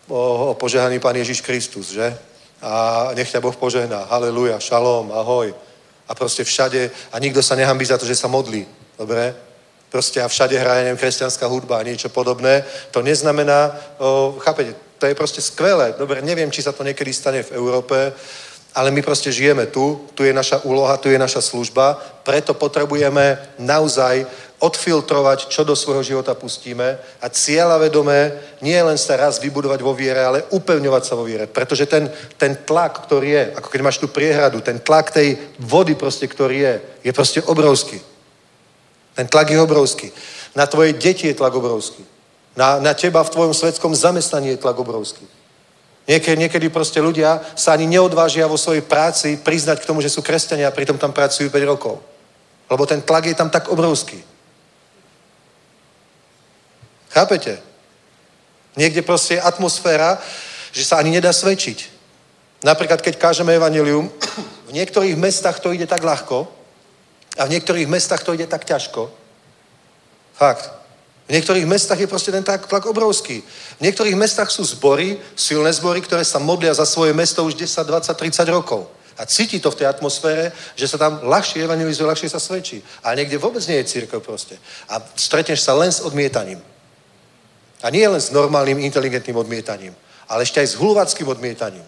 [0.07, 2.15] o, o požehnaný Pán Ježiš Kristus, že?
[2.63, 4.07] A nech ťa Boh požehná.
[4.07, 5.51] Haleluja, šalom, ahoj.
[6.07, 8.63] A proste všade, a nikto sa nehambí za to, že sa modlí.
[8.95, 9.35] Dobre?
[9.95, 12.67] Proste a všade hraje, neviem, kresťanská hudba a niečo podobné.
[12.91, 13.71] To neznamená,
[14.03, 15.95] o, chápete, to je proste skvelé.
[15.95, 18.11] Dobre, neviem, či sa to niekedy stane v Európe,
[18.75, 21.95] ale my proste žijeme tu, tu je naša úloha, tu je naša služba,
[22.27, 24.27] preto potrebujeme naozaj
[24.59, 28.35] odfiltrovať, čo do svojho života pustíme a cieľavedomé
[28.67, 31.47] nie len sa raz vybudovať vo viere, ale upevňovať sa vo viere.
[31.47, 35.95] Pretože ten, ten tlak, ktorý je, ako keď máš tú priehradu, ten tlak tej vody
[35.95, 36.75] proste, ktorý je,
[37.07, 38.14] je proste obrovský.
[39.15, 40.13] Ten tlak je obrovský.
[40.55, 42.05] Na tvoje deti je tlak obrovský.
[42.57, 45.27] Na, na teba v tvojom svetskom zamestnaní je tlak obrovský.
[46.05, 50.21] Niekedy, niekedy proste ľudia sa ani neodvážia vo svojej práci priznať k tomu, že sú
[50.23, 51.97] kresťania a pritom tam pracujú 5 rokov.
[52.71, 54.21] Lebo ten tlak je tam tak obrovský.
[57.09, 57.59] Chápete?
[58.77, 60.19] Niekde proste je atmosféra,
[60.75, 61.95] že sa ani nedá svedčiť.
[62.67, 64.11] Napríklad, keď kážeme evanilium,
[64.69, 66.51] v niektorých mestách to ide tak ľahko
[67.39, 69.11] a v niektorých mestách to ide tak ťažko.
[70.35, 70.71] Fakt.
[71.25, 73.41] V niektorých mestách je proste ten tlak, obrovský.
[73.81, 77.81] V niektorých mestách sú zbory, silné zbory, ktoré sa modlia za svoje mesto už 10,
[77.81, 78.85] 20, 30 rokov.
[79.17, 82.83] A cíti to v tej atmosfére, že sa tam ľahšie evangelizuje, ľahšie sa svedčí.
[83.01, 84.59] A niekde vôbec nie je církev proste.
[84.91, 86.61] A stretneš sa len s odmietaním.
[87.81, 89.95] A nie len s normálnym, inteligentným odmietaním,
[90.29, 91.85] ale ešte aj s hulvackým odmietaním.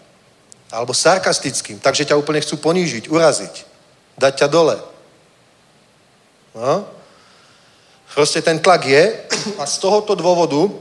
[0.73, 3.55] Alebo sarkastickým, takže ťa úplne chcú ponížiť, uraziť,
[4.17, 4.77] dať ťa dole.
[6.57, 6.89] No?
[8.17, 9.13] Proste ten tlak je
[9.61, 10.73] a z tohoto dôvodu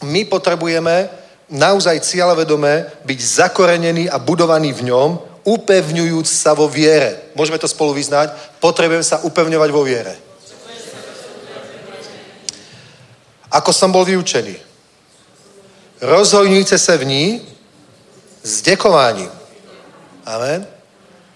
[0.00, 1.08] my potrebujeme
[1.52, 7.28] naozaj cieľavedomé byť zakorenený a budovaný v ňom, upevňujúc sa vo viere.
[7.36, 8.32] Môžeme to spolu vyznať?
[8.56, 10.16] Potrebujem sa upevňovať vo viere.
[13.52, 14.56] Ako som bol vyučený.
[16.00, 17.24] Rozhojňujte sa v ní
[18.40, 19.28] s dekovaním.
[20.24, 20.64] Amen.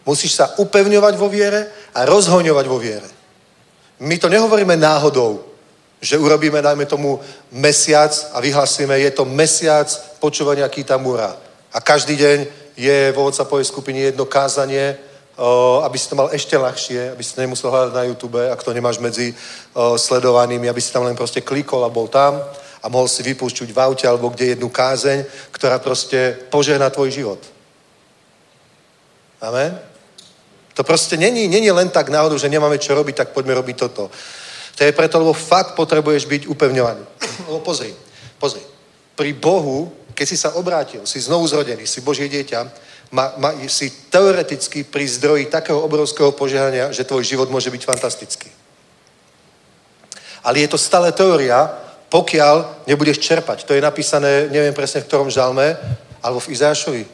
[0.08, 3.15] Musíš sa upevňovať vo viere a rozhoňovať vo viere.
[3.98, 5.44] My to nehovoríme náhodou,
[6.00, 7.20] že urobíme, dajme tomu,
[7.52, 9.88] mesiac a vyhlasíme, je to mesiac
[10.20, 11.36] počúvania Kita Mura.
[11.72, 12.38] A každý deň
[12.76, 14.96] je vo WhatsAppovej skupine jedno kázanie,
[15.84, 19.00] aby si to mal ešte ľahšie, aby si nemusel hľadať na YouTube, ak to nemáš
[19.00, 19.32] medzi
[19.76, 22.40] sledovanými, aby si tam len proste klikol a bol tam
[22.84, 27.40] a mohol si vypúšťuť v aute alebo kde jednu kázeň, ktorá proste požehná tvoj život.
[29.40, 29.95] Amen?
[30.76, 34.12] To proste není, není len tak náhodou, že nemáme čo robiť, tak poďme robiť toto.
[34.76, 37.00] To je preto, lebo fakt potrebuješ byť upevňovaný.
[37.48, 37.96] Lebo pozri,
[38.36, 38.60] pozri.
[39.16, 42.60] Pri Bohu, keď si sa obrátil, si znovu zrodený, si Božie dieťa,
[43.10, 48.52] ma, ma, si teoreticky pri zdroji takého obrovského požehnania, že tvoj život môže byť fantastický.
[50.44, 51.72] Ale je to stále teória,
[52.12, 53.64] pokiaľ nebudeš čerpať.
[53.64, 55.72] To je napísané, neviem presne v ktorom žalme,
[56.20, 57.04] alebo v Izášovi,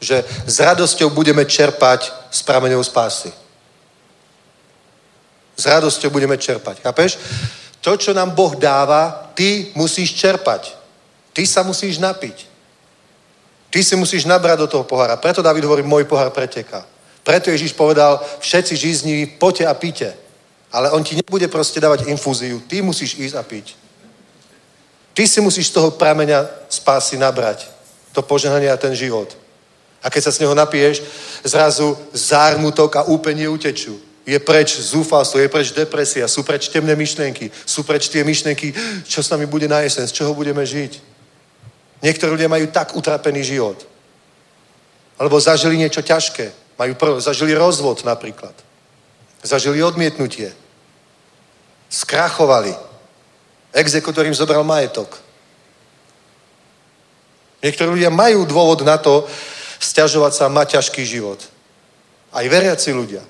[0.00, 3.32] že s radosťou budeme čerpať z prameňov spásy.
[5.56, 6.80] S radosťou budeme čerpať.
[6.80, 7.20] Chápeš?
[7.80, 10.72] To, čo nám Boh dáva, ty musíš čerpať.
[11.32, 12.48] Ty sa musíš napiť.
[13.70, 15.16] Ty si musíš nabrať do toho pohára.
[15.16, 16.84] Preto David hovorí, môj pohár preteká.
[17.22, 20.08] Preto Ježíš povedal, všetci žízniví, poďte a píte.
[20.72, 22.60] Ale on ti nebude proste dávať infúziu.
[22.64, 23.76] Ty musíš ísť a piť.
[25.14, 27.68] Ty si musíš z toho prameňa spásy nabrať.
[28.12, 29.39] To požehnanie a ten život.
[30.00, 31.02] A keď sa z neho napiješ,
[31.44, 34.00] zrazu zármutok a úplne utečú.
[34.24, 38.72] Je preč zúfalstvo, je preč depresia, sú preč temné myšlienky, sú preč tie myšlienky,
[39.04, 41.00] čo s nami bude na jesen, z čoho budeme žiť.
[42.00, 43.84] Niektorí ľudia majú tak utrapený život.
[45.20, 46.52] Alebo zažili niečo ťažké.
[46.80, 48.56] Majú prv, zažili rozvod napríklad.
[49.44, 50.48] Zažili odmietnutie.
[51.92, 52.72] Skrachovali.
[53.76, 55.20] Exekutor im zobral majetok.
[57.60, 59.28] Niektorí ľudia majú dôvod na to
[59.80, 61.40] stiažovať sa mať ťažký život.
[62.30, 63.24] Aj veriaci ľudia.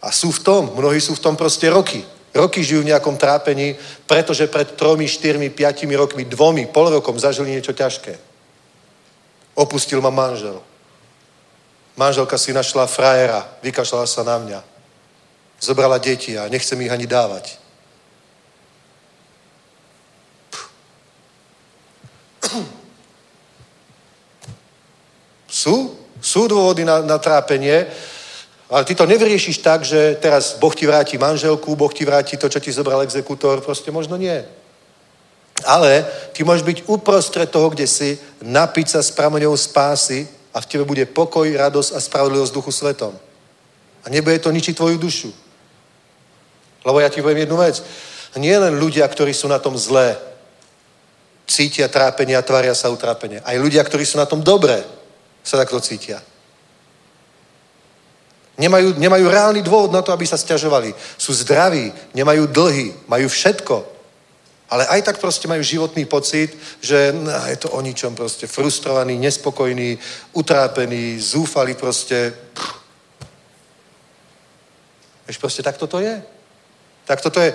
[0.00, 2.00] A sú v tom, mnohí sú v tom proste roky.
[2.32, 3.76] Roky žijú v nejakom trápení,
[4.08, 8.16] pretože pred tromi, štyrmi, piatimi rokmi, dvomi, pol rokom zažili niečo ťažké.
[9.54, 10.62] Opustil ma manžel.
[12.00, 14.60] Manželka si našla frajera, vykašľala sa na mňa.
[15.60, 17.60] Zobrala deti a nechcem ich ani dávať.
[25.60, 25.92] Sú?
[26.20, 27.84] Sú dôvody na, na trápenie,
[28.70, 32.48] ale ty to nevyriešiš tak, že teraz Boh ti vráti manželku, Boh ti vráti to,
[32.48, 34.40] čo ti zobral exekútor, proste možno nie.
[35.66, 40.68] Ale ty môžeš byť uprostred toho, kde si, napiť sa s prameňou spásy a v
[40.70, 43.12] tebe bude pokoj, radosť a spravodlivosť duchu svetom.
[44.04, 45.28] A nebude to ničiť tvoju dušu.
[46.86, 47.82] Lebo ja ti poviem jednu vec.
[48.38, 50.16] Nie len ľudia, ktorí sú na tom zlé,
[51.50, 53.42] cítia trápenie a tvária sa utrápenie.
[53.42, 54.86] Aj ľudia, ktorí sú na tom dobré,
[55.50, 56.22] sa takto cítia.
[58.54, 60.94] Nemajú, nemajú reálny dôvod na to, aby sa stiažovali.
[61.18, 63.82] Sú zdraví, nemajú dlhy, majú všetko.
[64.70, 69.18] Ale aj tak proste majú životný pocit, že no, je to o ničom proste frustrovaný,
[69.18, 69.98] nespokojný,
[70.38, 72.30] utrápený, zúfalý proste.
[75.26, 76.22] Vieš, proste takto to je.
[77.02, 77.50] Takto to je.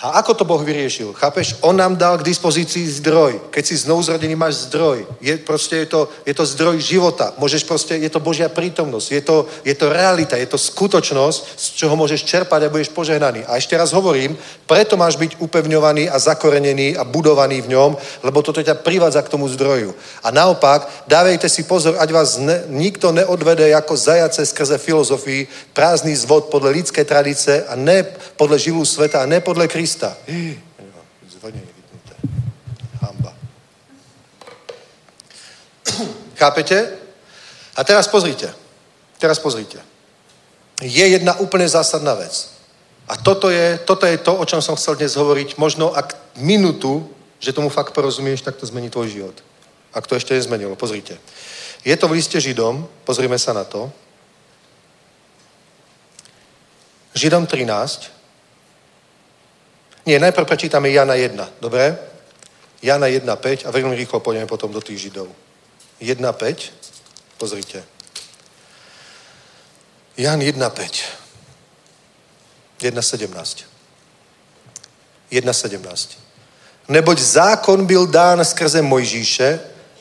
[0.00, 1.12] A ako to Boh vyriešil?
[1.12, 1.60] Chápeš?
[1.60, 3.52] On nám dal k dispozícii zdroj.
[3.52, 5.04] Keď si znovu zrodený, máš zdroj.
[5.20, 7.36] Je, proste je to, je to zdroj života.
[7.36, 9.08] Môžeš proste, je to Božia prítomnosť.
[9.12, 13.44] Je to, je to realita, je to skutočnosť, z čoho môžeš čerpať a budeš požehnaný.
[13.44, 17.92] A ešte raz hovorím, preto máš byť upevňovaný a zakorenený a budovaný v ňom,
[18.24, 19.92] lebo toto ťa privádza k tomu zdroju.
[20.24, 26.16] A naopak, dávejte si pozor, ať vás ne, nikto neodvede ako zajace skrze filozofii, prázdny
[26.16, 28.00] zvod podle lidské tradice a ne
[28.40, 30.14] podle živú sveta a ne podle Krista Krista.
[31.26, 32.14] Zvonie vypnuté.
[33.02, 33.34] Hamba.
[36.38, 36.94] Chápete?
[37.74, 38.54] A teraz pozrite.
[39.18, 39.82] Teraz pozrite.
[40.78, 42.54] Je jedna úplne zásadná vec.
[43.10, 45.58] A toto je, toto je to, o čom som chcel dnes hovoriť.
[45.58, 47.10] Možno ak minutu,
[47.42, 49.42] že tomu fakt porozumieš, tak to zmení tvoj život.
[49.90, 51.18] Ak to ešte nezmenilo, pozrite.
[51.82, 53.90] Je to v liste Židom, pozrime sa na to.
[57.18, 58.19] Židom 13,
[60.06, 61.98] nie, najprv prečítame Jana 1, dobre?
[62.82, 65.28] Jana 1.5 a veľmi rýchlo pôjdeme potom do tých Židov.
[66.00, 67.84] 1.5, pozrite.
[70.16, 71.20] Jan 1.5.
[72.80, 73.64] 1.17.
[75.30, 76.08] 1.17.
[76.88, 79.60] Neboť zákon byl dán skrze Mojžíše,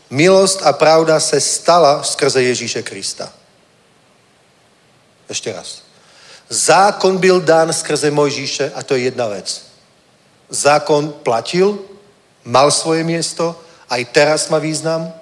[0.10, 3.34] milost a pravda se stala skrze Ježíše Krista.
[5.30, 5.82] Ešte raz.
[6.50, 9.69] Zákon byl dán skrze Mojžíše a to je jedna vec.
[10.50, 11.80] Zákon platil,
[12.44, 13.56] mal svoje miesto,
[13.90, 15.14] aj teraz má význam.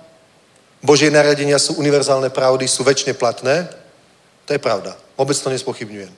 [0.83, 3.67] Božie naradenia sú univerzálne pravdy, sú väčšine platné.
[4.45, 4.95] To je pravda.
[5.17, 6.11] Vôbec to nespochybňujem.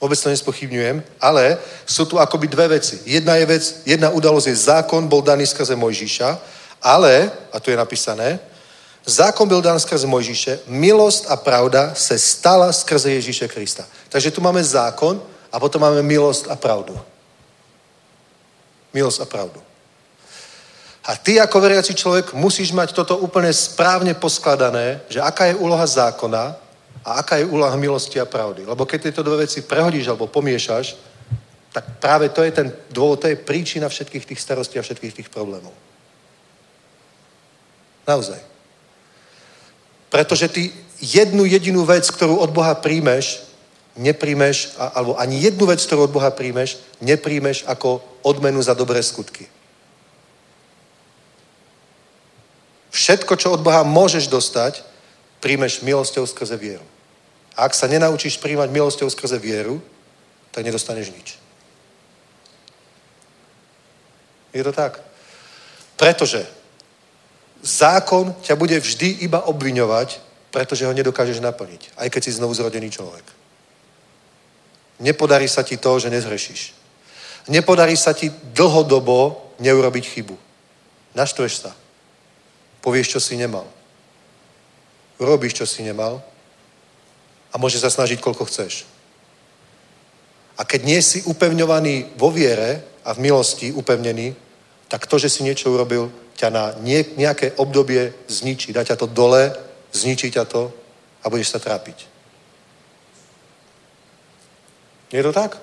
[0.00, 3.00] Vôbec to nespochybňujem, ale sú tu akoby dve veci.
[3.06, 6.38] Jedna je vec, jedna udalosť je zákon bol daný skrze Mojžiša,
[6.82, 8.40] ale, a tu je napísané,
[9.06, 13.84] zákon byl daný skrze Mojžiše, milosť a pravda se stala skrze Ježíše Krista.
[14.08, 15.22] Takže tu máme zákon
[15.52, 17.00] a potom máme milosť a pravdu.
[18.94, 19.60] Milosť a pravdu.
[21.04, 25.84] A ty ako veriaci človek musíš mať toto úplne správne poskladané, že aká je úloha
[25.84, 26.56] zákona
[27.04, 28.64] a aká je úloha milosti a pravdy.
[28.64, 30.96] Lebo keď tieto dve veci prehodíš alebo pomiešaš,
[31.74, 35.28] tak práve to je ten dôvod, to je príčina všetkých tých starostí a všetkých tých
[35.28, 35.74] problémov.
[38.08, 38.40] Naozaj.
[40.08, 40.72] Pretože ty
[41.02, 43.44] jednu jedinú vec, ktorú od Boha príjmeš,
[43.96, 49.46] nepríjmeš, alebo ani jednu vec, ktorú od Boha príjmeš, nepríjmeš ako odmenu za dobré skutky.
[52.90, 54.82] Všetko, čo od Boha môžeš dostať,
[55.42, 56.86] príjmeš milosťou skrze vieru.
[57.54, 59.82] A ak sa nenaučíš príjmať milosťou skrze vieru,
[60.50, 61.28] tak nedostaneš nič.
[64.54, 65.02] Je to tak?
[65.98, 66.46] Pretože
[67.62, 70.22] zákon ťa bude vždy iba obviňovať,
[70.54, 73.43] pretože ho nedokážeš naplniť, aj keď si znovu zrodený človek.
[75.04, 76.72] Nepodarí sa ti to, že nezhrešíš.
[77.52, 80.36] Nepodarí sa ti dlhodobo neurobiť chybu.
[81.12, 81.76] Naštveš sa.
[82.80, 83.68] Povieš, čo si nemal.
[85.20, 86.24] Robíš, čo si nemal
[87.52, 88.88] a môžeš sa snažiť, koľko chceš.
[90.58, 94.34] A keď nie si upevňovaný vo viere a v milosti upevnený,
[94.88, 96.64] tak to, že si niečo urobil, ťa na
[97.14, 98.74] nejaké obdobie zničí.
[98.74, 99.54] Dá ťa to dole,
[99.94, 100.72] zničí ťa to
[101.22, 102.13] a budeš sa trápiť.
[105.14, 105.62] Je to tak?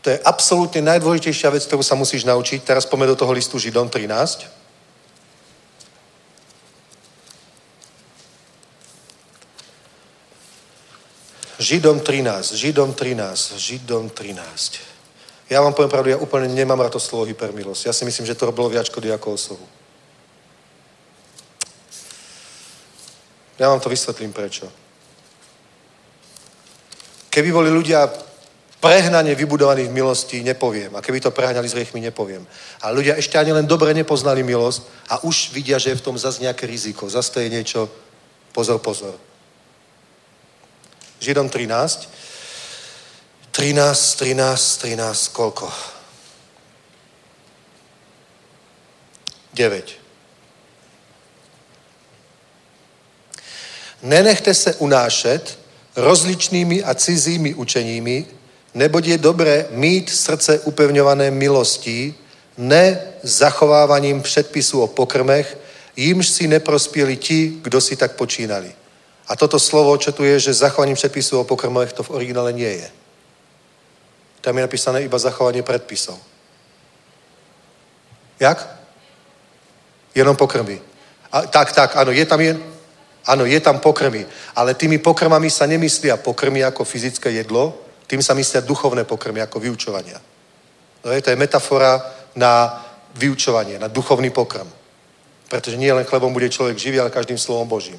[0.00, 2.64] To je absolútne najdôležitejšia vec, ktorú sa musíš naučiť.
[2.64, 4.48] Teraz poďme do toho listu Židom 13.
[11.60, 14.80] Židom 13, Židom 13, Židom 13.
[15.52, 17.84] Ja vám poviem pravdu, ja úplne nemám rád to slovo hypermilosť.
[17.84, 19.66] Ja si myslím, že to robilo viac škody ako osohu.
[23.60, 24.72] Ja vám to vysvetlím prečo.
[27.30, 28.10] Keby boli ľudia
[28.80, 30.96] prehnane vybudovaní v milosti, nepoviem.
[30.96, 32.46] A keby to prehnali s riechmi, nepoviem.
[32.80, 36.18] Ale ľudia ešte ani len dobre nepoznali milosť a už vidia, že je v tom
[36.18, 37.08] zase nejaké riziko.
[37.08, 37.86] Zase to je niečo,
[38.52, 39.14] pozor, pozor.
[41.20, 42.08] Židom 13.
[43.52, 45.68] 13, 13, 13, koľko?
[49.54, 49.92] 9.
[54.02, 55.59] Nenechte se unášet
[55.96, 58.26] rozličnými a cizími učeními,
[58.74, 62.14] neboť je dobré mít srdce upevňované milostí,
[62.58, 65.58] ne zachovávaním předpisů o pokrmech,
[65.96, 68.72] jimž si neprospěli ti, kdo si tak počínali.
[69.28, 72.72] A toto slovo, čo tu je, že zachovaním předpisů o pokrmoch, to v originále nie
[72.72, 72.90] je.
[74.40, 76.18] Tam je napísané iba zachovanie predpisov.
[78.40, 78.76] Jak?
[80.14, 80.80] Jenom pokrmy.
[81.32, 82.58] A, tak, tak, áno, je tam jen,
[83.26, 84.26] áno, je tam pokrmy.
[84.56, 87.76] Ale tými pokrmami sa nemyslia pokrmy ako fyzické jedlo,
[88.06, 90.18] tým sa myslia duchovné pokrmy ako vyučovania.
[91.04, 92.02] No je, to je metafora
[92.34, 92.84] na
[93.14, 94.66] vyučovanie, na duchovný pokrm.
[95.48, 97.98] Pretože nie len chlebom bude človek živý, ale každým slovom Božím.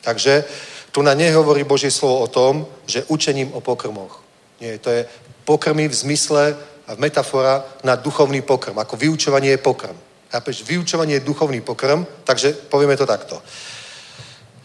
[0.00, 0.44] Takže
[0.92, 4.22] tu na nehovorí Božie slovo o tom, že učením o pokrmoch.
[4.60, 5.06] Nie, to je
[5.44, 6.56] pokrmy v zmysle
[6.86, 8.78] a metafora na duchovný pokrm.
[8.78, 9.96] Ako vyučovanie je pokrm.
[10.30, 10.62] Chápeš?
[10.62, 13.42] Vyučovanie je duchovný pokrm, takže povieme to takto.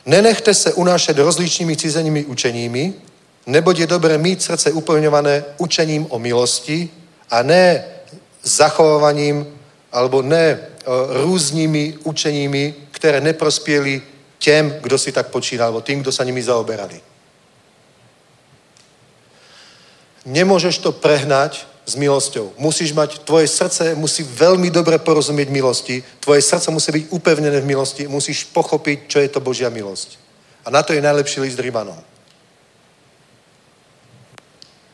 [0.06, 2.94] Nenechte se unášet rozličnými cizenými učeními,
[3.45, 6.90] neboť je dobré mít srdce uplňované učením o milosti
[7.30, 7.86] a ne
[8.44, 9.48] zachovávaním
[9.91, 10.60] alebo ne
[11.10, 14.02] různými učeními, které neprospěli
[14.38, 17.02] těm, kdo si tak počínal, alebo tým, kdo sa nimi zaoberali.
[20.26, 22.57] Nemôžeš to prehnať s milosťou.
[22.57, 27.70] Musíš mať, tvoje srdce musí veľmi dobre porozumieť milosti, tvoje srdce musí byť upevnené v
[27.70, 30.18] milosti, musíš pochopiť, čo je to Božia milosť.
[30.66, 31.98] A na to je najlepší list Rímanom.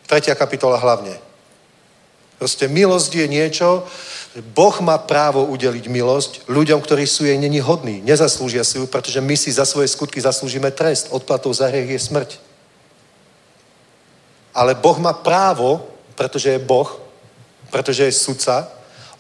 [0.03, 1.15] Tretia kapitola hlavne.
[2.35, 3.87] Proste milosť je niečo,
[4.55, 9.19] Boh má právo udeliť milosť ľuďom, ktorí sú jej není hodní, nezaslúžia si ju, pretože
[9.19, 11.11] my si za svoje skutky zaslúžime trest.
[11.11, 12.29] Odplatou za hriech je smrť.
[14.55, 16.87] Ale Boh má právo, pretože je Boh,
[17.71, 18.67] pretože je sudca,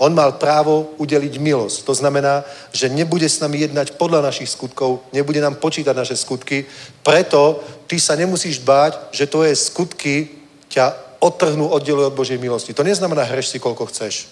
[0.01, 1.85] on mal právo udeliť milosť.
[1.85, 2.41] To znamená,
[2.73, 6.65] že nebude s nami jednať podľa našich skutkov, nebude nám počítať naše skutky,
[7.05, 10.41] preto ty sa nemusíš báť, že tvoje skutky
[10.73, 12.73] ťa odtrhnú, oddelujú od Božej milosti.
[12.73, 14.25] To neznamená, hreš si, koľko chceš.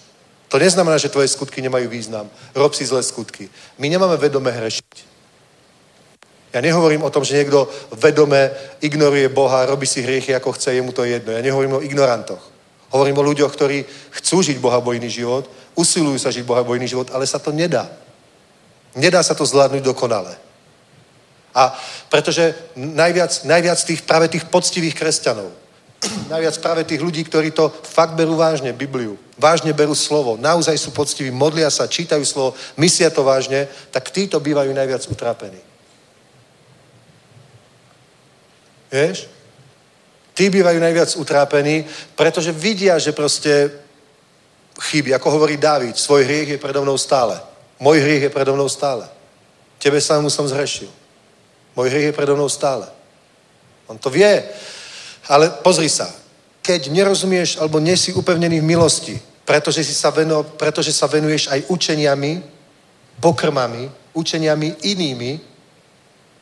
[0.50, 2.26] To neznamená, že tvoje skutky nemajú význam.
[2.58, 3.46] Rob si zlé skutky.
[3.78, 5.06] My nemáme vedome hrešiť.
[6.50, 8.50] Ja nehovorím o tom, že niekto vedome
[8.82, 11.30] ignoruje Boha, robí si hriechy, ako chce, jemu to jedno.
[11.30, 12.49] Ja nehovorím o ignorantoch.
[12.90, 13.86] Hovorím o ľuďoch, ktorí
[14.18, 15.46] chcú žiť Boha bojný život,
[15.78, 17.86] usilujú sa žiť Boha bojný život, ale sa to nedá.
[18.98, 20.34] Nedá sa to zvládnuť dokonale.
[21.54, 21.74] A
[22.10, 25.50] pretože najviac, najviac tých, práve tých poctivých kresťanov,
[26.34, 30.90] najviac práve tých ľudí, ktorí to fakt berú vážne, Bibliu, vážne berú slovo, naozaj sú
[30.90, 35.62] poctiví, modlia sa, čítajú slovo, myslia to vážne, tak títo bývajú najviac utrápení.
[38.90, 39.30] Vieš?
[40.34, 41.84] Tí bývajú najviac utrápení,
[42.16, 43.70] pretože vidia, že proste
[44.80, 45.14] chyby.
[45.14, 47.40] Ako hovorí Dávid, svoj hriech je predo mnou stále.
[47.80, 49.08] Môj hriech je predo mnou stále.
[49.78, 50.88] Tebe samému som zhrešil.
[51.76, 52.88] Môj hriech je predo mnou stále.
[53.86, 54.44] On to vie.
[55.28, 56.08] Ale pozri sa,
[56.62, 61.50] keď nerozumieš alebo nie si upevnený v milosti, pretože, si sa, veno, pretože sa venuješ
[61.50, 62.38] aj učeniami,
[63.18, 65.49] pokrmami, učeniami inými,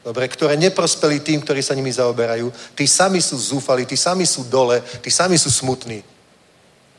[0.08, 2.48] dobre, ktoré neprospeli tým, ktorí sa nimi zaoberajú.
[2.72, 6.00] Tí sami sú zúfali, tí sami sú dole, tí sami sú smutní.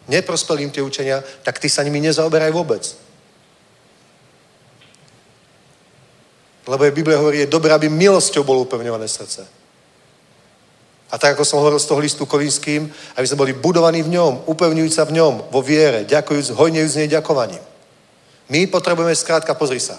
[0.05, 2.85] Neprospeli im tie učenia, tak ty sa nimi nezaoberaj vôbec.
[6.69, 9.41] Lebo je Biblia hovorí, je dobré, aby milosťou bolo upevňované srdce.
[11.09, 12.85] A tak, ako som hovoril z toho listu kovinským,
[13.17, 16.99] aby sme boli budovaní v ňom, upevňujúc sa v ňom, vo viere, ďakujúc, hojnejúc z
[17.01, 17.61] nej ďakovaním.
[18.53, 19.97] My potrebujeme skrátka, pozri sa,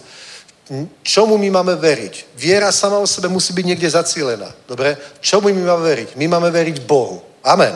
[1.02, 2.38] čomu my máme veriť?
[2.38, 4.54] Viera sama o sebe musí byť niekde zacílená.
[4.70, 4.94] Dobre?
[5.18, 6.08] Čomu my máme veriť?
[6.14, 7.18] My máme veriť Bohu.
[7.42, 7.74] Amen.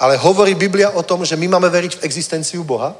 [0.00, 2.96] Ale hovorí Biblia o tom, že my máme veriť v existenciu Boha?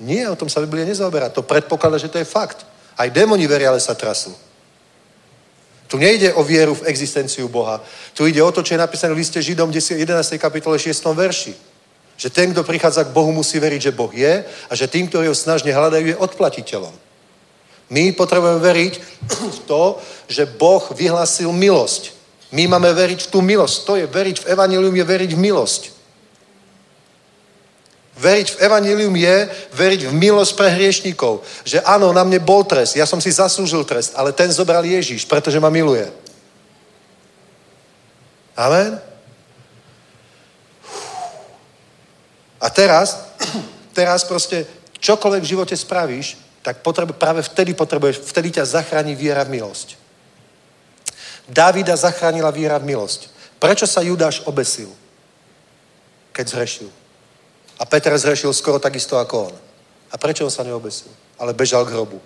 [0.00, 1.28] Nie, o tom sa Biblia nezaoberá.
[1.28, 2.64] To predpokladá, že to je fakt.
[2.96, 4.32] Aj démoni veria, ale sa trasú.
[5.92, 7.84] Tu nejde o vieru v existenciu Boha.
[8.16, 10.40] Tu ide o to, čo je napísané v liste Židom 11.
[10.40, 10.88] kapitole 6.
[11.12, 11.52] verši.
[12.16, 15.28] Že ten, kto prichádza k Bohu, musí veriť, že Boh je a že tým, ktorí
[15.28, 17.11] ho snažne hľadajú, je odplatiteľom.
[17.92, 18.92] My potrebujeme veriť
[19.28, 22.16] v to, že Boh vyhlásil milosť.
[22.52, 23.76] My máme veriť v tú milosť.
[23.84, 25.82] To je veriť v evanilium, je veriť v milosť.
[28.16, 29.36] Veriť v evanilium je
[29.76, 31.44] veriť v milosť pre hriešnikov.
[31.68, 35.28] Že áno, na mne bol trest, ja som si zaslúžil trest, ale ten zobral Ježíš,
[35.28, 36.08] pretože ma miluje.
[38.56, 39.00] Amen?
[42.60, 43.32] A teraz,
[43.96, 44.64] teraz proste
[45.02, 49.98] čokoľvek v živote spravíš, tak potrebu, práve vtedy potrebuješ, vtedy ťa zachráni viera v milosť.
[51.50, 53.28] Davida zachránila viera v milosť.
[53.58, 54.90] Prečo sa Judáš obesil,
[56.30, 56.90] keď zhrešil?
[57.78, 59.54] A Peter zhrešil skoro takisto ako on.
[60.10, 61.10] A prečo on sa neobesil?
[61.38, 62.22] Ale bežal k hrobu.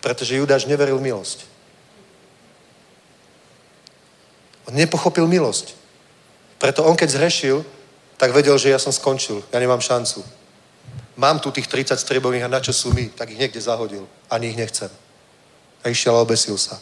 [0.00, 1.44] Pretože Judáš neveril milosť.
[4.66, 5.76] On nepochopil milosť.
[6.56, 7.60] Preto on, keď zhrešil,
[8.16, 9.44] tak vedel, že ja som skončil.
[9.52, 10.24] Ja nemám šancu.
[11.16, 14.04] Mám tu tých 30 striebových a na čo sú mi, tak ich niekde zahodil.
[14.30, 14.90] Ani ich nechcem.
[15.84, 16.76] A išiel a obesil sa.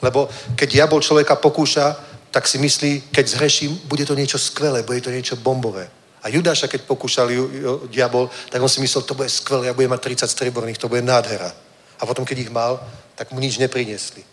[0.00, 1.96] Lebo keď diabol človeka pokúša,
[2.30, 5.86] tak si myslí, keď zhreším, bude to niečo skvelé, bude to niečo bombové.
[6.24, 9.76] A Judáša, keď pokúšal ju, ju, diabol, tak on si myslel, to bude skvelé, ja
[9.76, 11.52] budem mať 30 strieborných, to bude nádhera.
[12.00, 12.80] A potom, keď ich mal,
[13.14, 14.24] tak mu nič nepriniesli.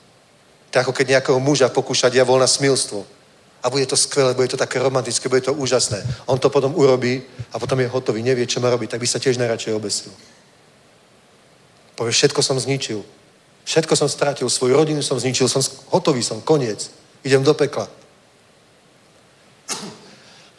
[0.71, 3.03] To ako keď nejakého muža pokúša diabol na smilstvo.
[3.63, 6.01] A bude to skvelé, bude to také romantické, bude to úžasné.
[6.25, 7.21] On to potom urobí
[7.53, 10.11] a potom je hotový, nevie, čo má robiť, tak by sa tiež najradšej obesil.
[11.95, 13.05] Povie, všetko som zničil.
[13.61, 15.61] Všetko som stratil, svoju rodinu som zničil, som
[15.93, 16.89] hotový som, koniec.
[17.21, 17.85] Idem do pekla.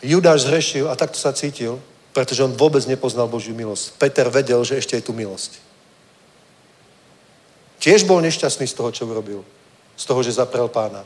[0.03, 1.83] Judáš zrešil a takto sa cítil,
[2.15, 3.99] pretože on vôbec nepoznal Božiu milosť.
[3.99, 5.59] Peter vedel, že ešte je tu milosť.
[7.83, 9.43] Tiež bol nešťastný z toho, čo urobil.
[9.99, 11.03] Z toho, že zaprel pána.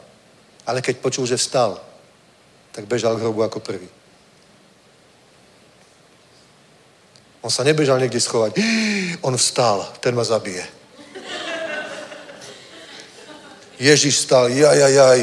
[0.67, 1.79] Ale keď počul, že vstal,
[2.75, 3.89] tak bežal k hrobu ako prvý.
[7.47, 8.59] On sa nebežal niekde schovať.
[9.27, 10.67] On vstal, ten ma zabije.
[13.79, 15.21] Ježiš vstal, jaj, jaj, jaj,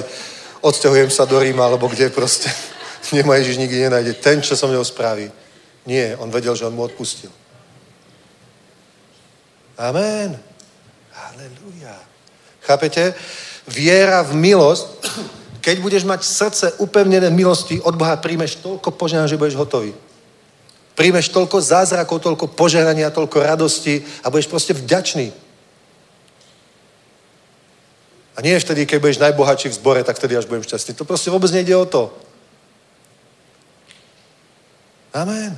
[0.61, 2.48] odsťahujem sa do Ríma, alebo kde proste.
[3.11, 4.14] Nemá Ježiš nikdy nenájde.
[4.14, 5.28] Ten, čo som mnou spraví.
[5.84, 7.34] Nie, on vedel, že on mu odpustil.
[9.78, 10.40] Amen.
[11.11, 11.98] Halelujá.
[12.61, 13.14] Chápete?
[13.68, 14.85] Viera v milosť,
[15.64, 19.95] keď budeš mať srdce upevnené milosti, od Boha príjmeš toľko požehnania, že budeš hotový.
[20.94, 25.31] Príjmeš toľko zázrakov, toľko požehnania, toľko radosti a budeš proste vďačný.
[28.35, 30.98] A nie vtedy, keď budeš najbohatší v zbore, tak vtedy až budem šťastný.
[30.98, 32.10] To proste vôbec nejde o to.
[35.14, 35.53] Amen.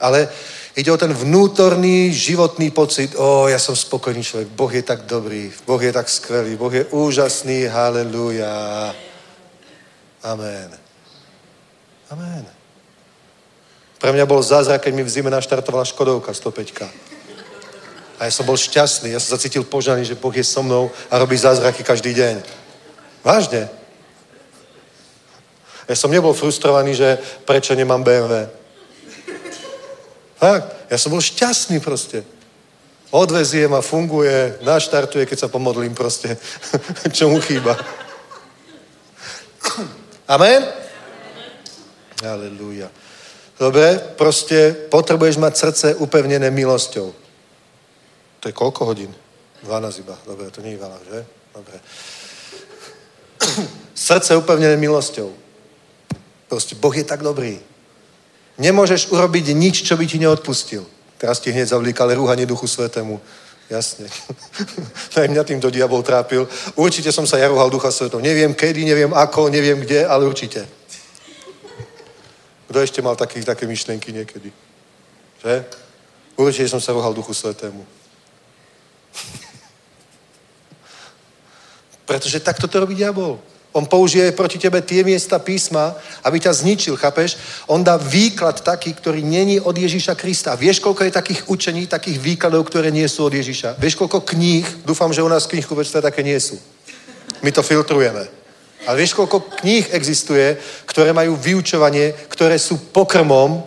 [0.00, 0.32] Ale
[0.76, 5.52] ide o ten vnútorný životný pocit, o, ja som spokojný človek, Boh je tak dobrý,
[5.66, 8.94] Boh je tak skvelý, Boh je úžasný, haleluja.
[10.22, 10.70] Amen.
[12.10, 12.44] Amen.
[13.98, 16.86] Pre mňa bol zázrak, keď mi v zime naštartovala Škodovka 105.
[18.18, 21.18] A ja som bol šťastný, ja som zacítil požaný, že Boh je so mnou a
[21.18, 22.42] robí zázraky každý deň.
[23.22, 23.70] Vážne.
[25.88, 27.18] Ja som nebol frustrovaný, že
[27.48, 28.50] prečo nemám BMW.
[30.38, 30.86] Fakt.
[30.86, 32.22] Ja som bol šťastný proste.
[33.10, 36.38] Odveziem a funguje, naštartuje, keď sa pomodlím proste.
[37.16, 37.74] Čo mu chýba.
[40.28, 40.62] Amen?
[42.22, 42.92] Aleluja.
[43.58, 47.10] Dobre, proste potrebuješ mať srdce upevnené milosťou.
[48.38, 49.10] To je koľko hodín?
[49.66, 50.14] 12 iba.
[50.22, 51.18] Dobre, to nie je veľa, že?
[51.50, 51.76] Dobre.
[53.98, 55.34] Srdce upevnené milosťou.
[56.46, 57.58] Proste Boh je tak dobrý.
[58.58, 60.82] Nemôžeš urobiť nič, čo by ti neodpustil.
[61.18, 63.22] Teraz ti hneď zavlíkali rúhanie Duchu Svetému.
[63.70, 64.08] Jasne.
[65.18, 66.48] Aj mňa týmto diabol trápil.
[66.74, 68.24] Určite som sa ja rúhal Ducha Svetom.
[68.24, 70.64] Neviem kedy, neviem ako, neviem kde, ale určite.
[72.68, 74.52] Kto ešte mal taký, také myšlenky niekedy?
[75.44, 75.64] Že?
[76.36, 77.84] Určite som sa rúhal Duchu Svetému.
[82.08, 83.36] Pretože takto to robí diabol.
[83.78, 85.94] On použije proti tebe tie miesta písma,
[86.26, 87.38] aby ťa zničil, chápeš?
[87.70, 90.58] On dá výklad taký, ktorý není od Ježíša Krista.
[90.58, 93.78] Vieš, koľko je takých učení, takých výkladov, ktoré nie sú od Ježíša?
[93.78, 96.58] Vieš, koľko kníh, dúfam, že u nás v knihkuvectve také nie sú.
[97.46, 98.26] My to filtrujeme.
[98.82, 103.62] Ale vieš, koľko kníh existuje, ktoré majú vyučovanie, ktoré sú pokrmom,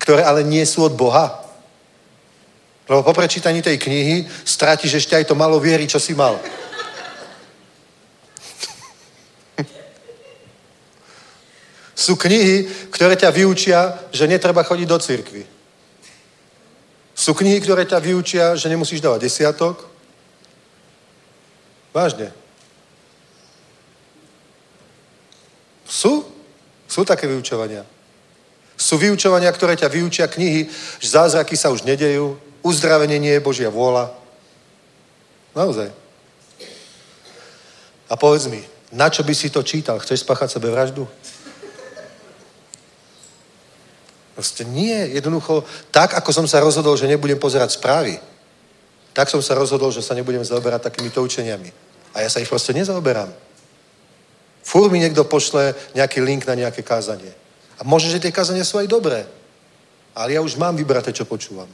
[0.00, 1.36] ktoré ale nie sú od Boha?
[2.88, 6.40] Lebo po prečítaní tej knihy strátiš ešte aj to malo viery, čo si mal.
[12.00, 15.44] Sú knihy, ktoré ťa vyučia, že netreba chodiť do cirkvy.
[17.12, 19.84] Sú knihy, ktoré ťa vyučia, že nemusíš dávať desiatok.
[21.92, 22.32] Vážne.
[25.84, 26.24] Sú?
[26.88, 27.84] Sú také vyučovania.
[28.80, 30.72] Sú vyučovania, ktoré ťa vyučia knihy,
[31.04, 34.08] že zázraky sa už nedejú, uzdravenie nie je Božia vôľa.
[35.52, 35.92] Naozaj.
[38.08, 40.00] A povedz mi, na čo by si to čítal?
[40.00, 41.04] Chceš spáchať sebe vraždu?
[44.40, 44.96] Proste nie.
[45.12, 48.16] Jednoducho, tak ako som sa rozhodol, že nebudem pozerať správy,
[49.12, 51.68] tak som sa rozhodol, že sa nebudem zaoberať takýmito učeniami.
[52.16, 53.28] A ja sa ich proste nezaoberám.
[54.64, 57.28] Fúr mi niekto pošle nejaký link na nejaké kázanie.
[57.76, 59.28] A možno, že tie kázania sú aj dobré.
[60.16, 61.68] Ale ja už mám vybraté, čo počúvam.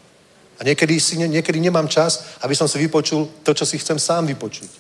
[0.59, 4.27] A niekedy, si, niekedy nemám čas, aby som si vypočul to, čo si chcem sám
[4.27, 4.71] vypočuť.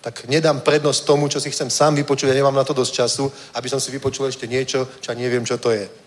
[0.00, 2.32] Tak nedám prednosť tomu, čo si chcem sám vypočuť.
[2.32, 3.28] Ja nemám na to dosť času,
[3.60, 6.03] aby som si vypočul ešte niečo, čo neviem, čo to je.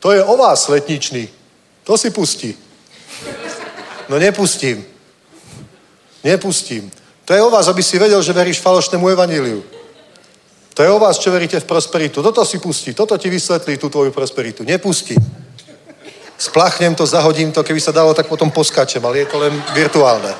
[0.00, 1.28] To je o vás, letničný.
[1.84, 2.58] To si pustí.
[4.08, 4.86] No nepustím.
[6.24, 6.90] Nepustím.
[7.24, 9.64] To je o vás, aby si vedel, že veríš falošnému evaníliu.
[10.74, 12.22] To je o vás, čo veríte v prosperitu.
[12.22, 12.94] Toto si pustí.
[12.94, 14.64] Toto ti vysvetlí tú tvoju prosperitu.
[14.64, 15.18] Nepustím.
[16.38, 20.34] Splachnem to, zahodím to, keby sa dalo, tak potom poskáčem, ale je to len virtuálne.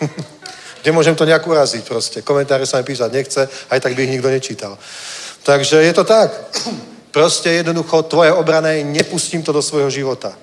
[0.86, 2.22] Nemôžem to nejak uraziť proste.
[2.22, 4.78] Komentáre sa mi písať nechce, aj tak by ich nikto nečítal.
[5.42, 6.30] Takže je to tak.
[7.16, 10.36] Proste jednoducho tvoje obrana nepustím to do svojho života.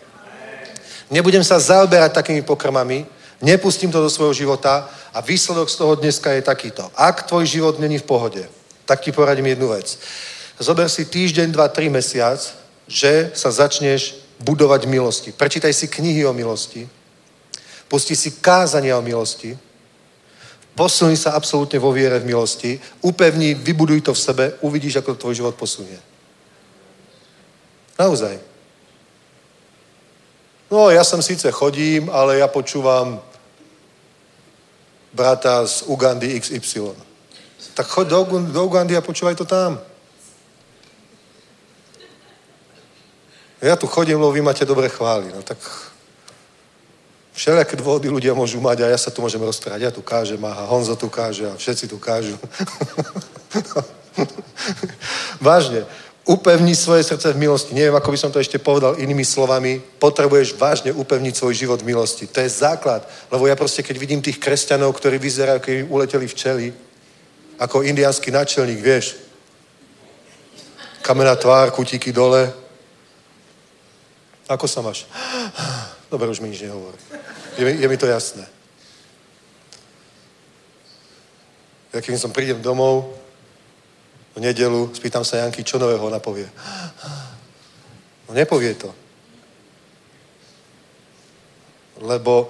[1.14, 3.06] Nebudem sa zaoberať takými pokrmami,
[3.46, 6.90] nepustím to do svojho života a výsledok z toho dneska je takýto.
[6.98, 8.50] Ak tvoj život není v pohode,
[8.90, 10.02] tak ti poradím jednu vec.
[10.58, 12.42] Zober si týždeň, dva, tri mesiac,
[12.90, 15.30] že sa začneš budovať milosti.
[15.30, 16.90] Prečítaj si knihy o milosti,
[17.86, 19.54] pusti si kázania o milosti,
[20.74, 25.22] posuň sa absolútne vo viere v milosti, upevni, vybuduj to v sebe, uvidíš, ako to
[25.22, 26.13] tvoj život posunie.
[28.00, 28.40] Naozaj.
[30.74, 33.22] No, ja som síce chodím, ale ja počúvam
[35.14, 36.98] brata z Ugandy XY.
[37.74, 39.78] Tak choď do, do Ugandy a počúvaj to tam.
[43.62, 45.32] Ja tu chodím, lebo vy máte dobré chvály.
[45.32, 45.58] No tak
[47.34, 49.82] všelijaké dôvody ľudia môžu mať a ja sa tu môžem rozprávať.
[49.82, 52.36] Ja tu kážem a Honzo tu káže a všetci tu kážu.
[55.48, 55.86] Vážne,
[56.24, 57.76] upevni svoje srdce v milosti.
[57.76, 59.84] Neviem, ako by som to ešte povedal inými slovami.
[60.00, 62.28] Potrebuješ vážne upevniť svoj život v milosti.
[62.32, 63.04] To je základ.
[63.28, 66.66] Lebo ja proste, keď vidím tých kresťanov, ktorí vyzerajú, keď uleteli včely,
[67.60, 69.20] ako indiánsky načelník, vieš.
[71.04, 72.48] Kamená tvár, kutíky dole.
[74.48, 75.04] Ako sa máš?
[76.12, 76.96] Dobre, už mi nič nehovor.
[77.60, 78.48] Je, je mi to jasné.
[81.94, 83.23] Ja keď som prídem domov,
[84.34, 86.50] v nedelu, spýtam sa Janky, čo nového ona povie.
[88.26, 88.90] No nepovie to.
[92.02, 92.50] Lebo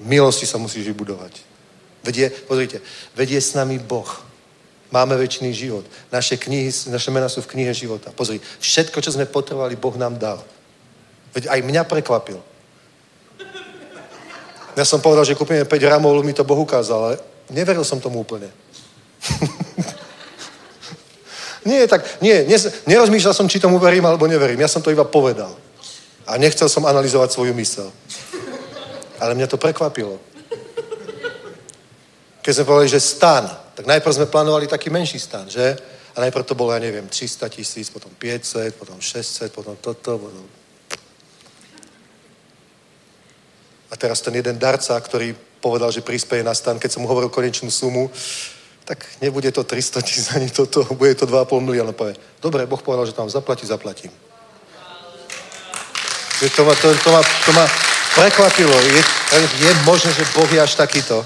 [0.00, 1.44] milosti sa musíš vybudovať.
[2.00, 2.80] Vedie, pozrite,
[3.12, 4.08] vedie s nami Boh.
[4.88, 5.84] Máme väčší život.
[6.08, 8.08] Naše, knihy, naše mená sú v knihe života.
[8.08, 10.40] Pozri, všetko, čo sme potrebovali, Boh nám dal.
[11.36, 12.40] Veď aj mňa prekvapil.
[14.72, 17.16] Ja som povedal, že kúpime 5 gramov, mi to Boh ukázal, ale
[17.52, 18.48] neveril som tomu úplne.
[21.68, 22.48] nie, tak, nie,
[22.88, 24.64] nerozmýšľal som, či tomu verím alebo neverím.
[24.64, 25.52] Ja som to iba povedal.
[26.24, 27.92] A nechcel som analyzovať svoju mysel.
[29.20, 30.16] Ale mňa to prekvapilo.
[32.40, 33.44] Keď sme povedali, že stan,
[33.76, 35.76] tak najprv sme plánovali taký menší stan, že?
[36.16, 40.46] A najprv to bolo, ja neviem, 300 tisíc, potom 500, potom 600, potom toto, potom
[43.88, 47.32] A teraz ten jeden darca, ktorý povedal, že prispieje na stan, keď som mu hovoril
[47.32, 48.12] konečnú sumu,
[48.88, 51.92] tak nebude to 300 tisíc ani toto, bude to 2,5 milióna.
[51.92, 54.08] Povie, dobre, Boh povedal, že tam zaplatí, zaplatím.
[56.56, 57.66] To ma, to, to, ma, to ma
[58.16, 58.72] prekvapilo.
[58.72, 59.02] Je,
[59.60, 61.20] je možné, že Boh je až takýto.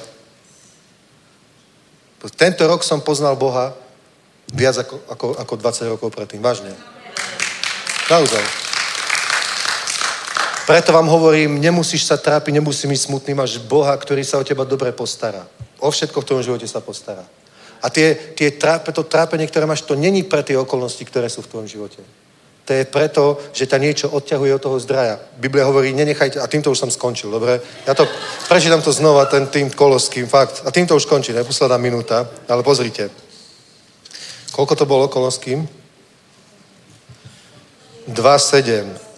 [2.34, 3.78] Tento rok som poznal Boha
[4.50, 6.42] viac ako, ako, ako 20 rokov predtým.
[6.42, 6.74] Vážne.
[8.10, 8.42] Naozaj.
[10.66, 14.66] Preto vám hovorím, nemusíš sa trápiť, nemusíš byť smutný, máš Boha, ktorý sa o teba
[14.66, 15.46] dobre postará.
[15.78, 17.22] O všetko v tom živote sa postará.
[17.82, 21.42] A tie, tie trápe, to trápenie, ktoré máš, to není pre tie okolnosti, ktoré sú
[21.42, 22.00] v tvojom živote.
[22.64, 25.18] To je preto, že ťa niečo odťahuje od toho zdraja.
[25.34, 27.58] Biblia hovorí, nenechajte, a týmto už som skončil, dobre?
[27.82, 28.06] Ja to,
[28.46, 30.62] prečítam to znova, ten tým koloským, fakt.
[30.62, 33.10] A týmto už skončí, neposledná minúta, ale pozrite.
[34.54, 35.66] Koľko to bolo koloským?
[38.06, 39.12] 2,7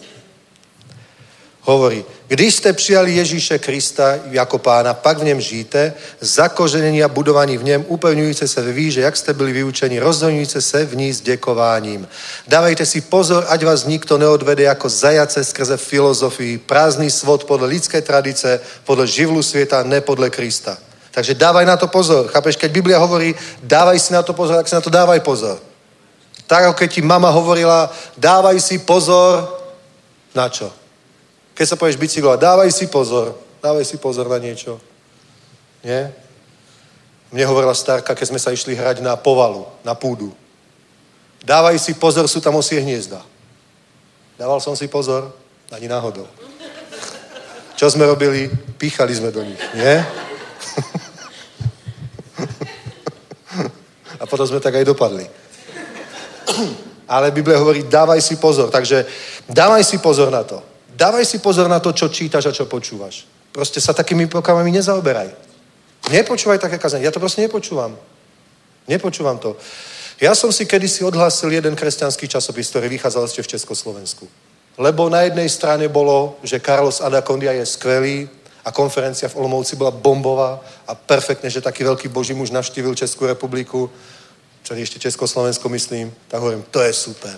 [1.65, 7.57] hovorí, když jste přijali Ježíše Krista jako pána, pak v něm žijte, zakořenění a budovaní
[7.57, 11.21] v něm, upevňujúce se ve víže, jak jste byli vyučeni, rozhodňujúce se v ní s
[11.21, 12.07] děkováním.
[12.47, 18.01] Dávajte si pozor, ať vás nikto neodvede jako zajace skrze filozofii, prázdný svod podle lidské
[18.01, 20.77] tradice, podle živlu světa, ne podle Krista.
[21.11, 22.27] Takže dávaj na to pozor.
[22.27, 25.61] Chápeš, keď Biblia hovorí, dávaj si na to pozor, tak si na to dávaj pozor.
[26.47, 27.87] Tak ako keď ti mama hovorila,
[28.17, 29.47] dávaj si pozor,
[30.35, 30.84] na čo?
[31.55, 33.31] Keď sa povieš bicyklovať, dávaj si pozor.
[33.63, 34.75] Dávaj si pozor na niečo.
[35.79, 36.11] Nie?
[37.31, 40.35] Mne hovorila starka, keď sme sa išli hrať na povalu, na púdu.
[41.47, 43.23] Dávaj si pozor, sú tam osie hniezda.
[44.35, 45.31] Dával som si pozor?
[45.71, 46.27] Ani náhodou.
[47.79, 48.51] Čo sme robili?
[48.75, 49.95] Píchali sme do nich, nie?
[54.19, 55.23] A potom sme tak aj dopadli.
[57.07, 58.69] Ale Biblia hovorí, dávaj si pozor.
[58.71, 59.05] Takže
[59.47, 60.74] dávaj si pozor na to.
[60.95, 63.27] Dávaj si pozor na to, čo čítaš a čo počúvaš.
[63.51, 65.27] Proste sa takými pokamami nezaoberaj.
[66.11, 67.03] Nepočúvaj také kazanie.
[67.03, 67.99] Ja to proste nepočúvam.
[68.87, 69.59] Nepočúvam to.
[70.21, 74.23] Ja som si kedysi odhlásil jeden kresťanský časopis, ktorý vychádzal ešte v Československu.
[74.79, 78.27] Lebo na jednej strane bolo, že Carlos Adacondia je skvelý
[78.63, 83.27] a konferencia v Olomouci bola bombová a perfektne, že taký veľký boží muž navštívil Českú
[83.27, 83.91] republiku,
[84.63, 87.37] čo ešte Československo myslím, tak hovorím, to je super.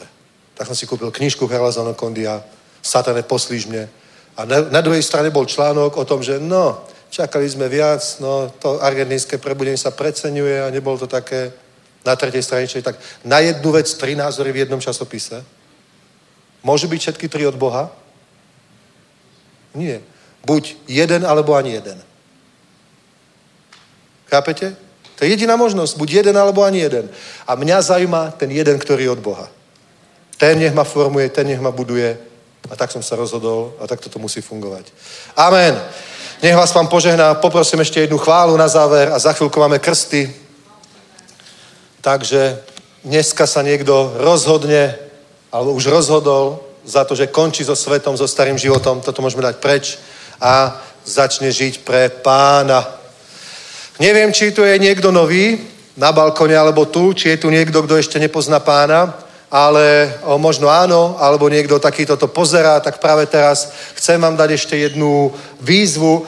[0.56, 2.42] Tak som si kúpil knižku Carlos Adacondia,
[2.88, 3.92] satane, poslíž mne.
[4.40, 8.48] A na, na druhej strane bol článok o tom, že no, čakali sme viac, no
[8.56, 11.52] to argentínske prebudenie sa preceňuje a nebolo to také
[12.08, 12.96] na tretej strane, tak
[13.28, 15.44] na jednu vec tri názory v jednom časopise.
[16.64, 17.92] Môžu byť všetky tri od Boha?
[19.76, 20.00] Nie.
[20.48, 22.00] Buď jeden, alebo ani jeden.
[24.32, 24.76] Chápete?
[25.16, 25.98] To je jediná možnosť.
[25.98, 27.10] Buď jeden, alebo ani jeden.
[27.48, 29.48] A mňa zaujíma ten jeden, ktorý je od Boha.
[30.38, 32.18] Ten nech ma formuje, ten nech ma buduje.
[32.70, 34.92] A tak som sa rozhodol a tak toto musí fungovať.
[35.36, 35.80] Amen.
[36.44, 37.34] Nech vás vám požehná.
[37.34, 40.34] Poprosím ešte jednu chválu na záver a za chvíľku máme krsty.
[42.02, 42.62] Takže
[43.04, 44.96] dneska sa niekto rozhodne,
[45.52, 49.02] alebo už rozhodol za to, že končí so svetom, so starým životom.
[49.02, 49.98] Toto môžeme dať preč
[50.42, 52.86] a začne žiť pre pána.
[54.00, 55.58] Neviem, či tu je niekto nový
[55.98, 60.68] na balkone alebo tu, či je tu niekto, kto ešte nepozná pána ale o, možno
[60.68, 65.32] áno, alebo niekto takýto to pozerá, tak práve teraz chcem vám dať ešte jednu
[65.64, 66.14] výzvu.
[66.24, 66.26] O,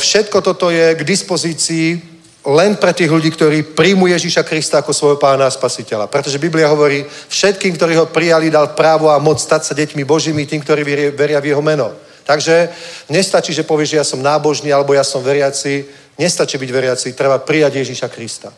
[0.00, 2.14] všetko toto je k dispozícii
[2.44, 6.12] len pre tých ľudí, ktorí príjmu Ježíša Krista ako svojho pána a spasiteľa.
[6.12, 10.44] Pretože Biblia hovorí, všetkým, ktorí ho prijali, dal právo a moc stať sa deťmi Božími,
[10.44, 10.84] tým, ktorí
[11.16, 11.88] veria v jeho meno.
[12.24, 12.68] Takže
[13.08, 15.84] nestačí, že povieš, že ja som nábožný alebo ja som veriaci.
[16.20, 18.52] Nestačí byť veriaci, treba prijať Ježíša Krista.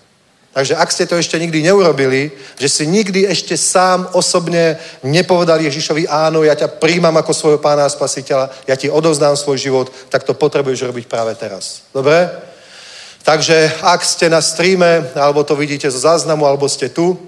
[0.56, 6.08] Takže ak ste to ešte nikdy neurobili, že si nikdy ešte sám osobne nepovedal Ježišovi
[6.08, 10.24] áno, ja ťa príjmam ako svojho pána a spasiteľa, ja ti odovzdám svoj život, tak
[10.24, 11.84] to potrebuješ robiť práve teraz.
[11.92, 12.32] Dobre?
[13.20, 17.20] Takže ak ste na streame, alebo to vidíte zo záznamu, alebo ste tu,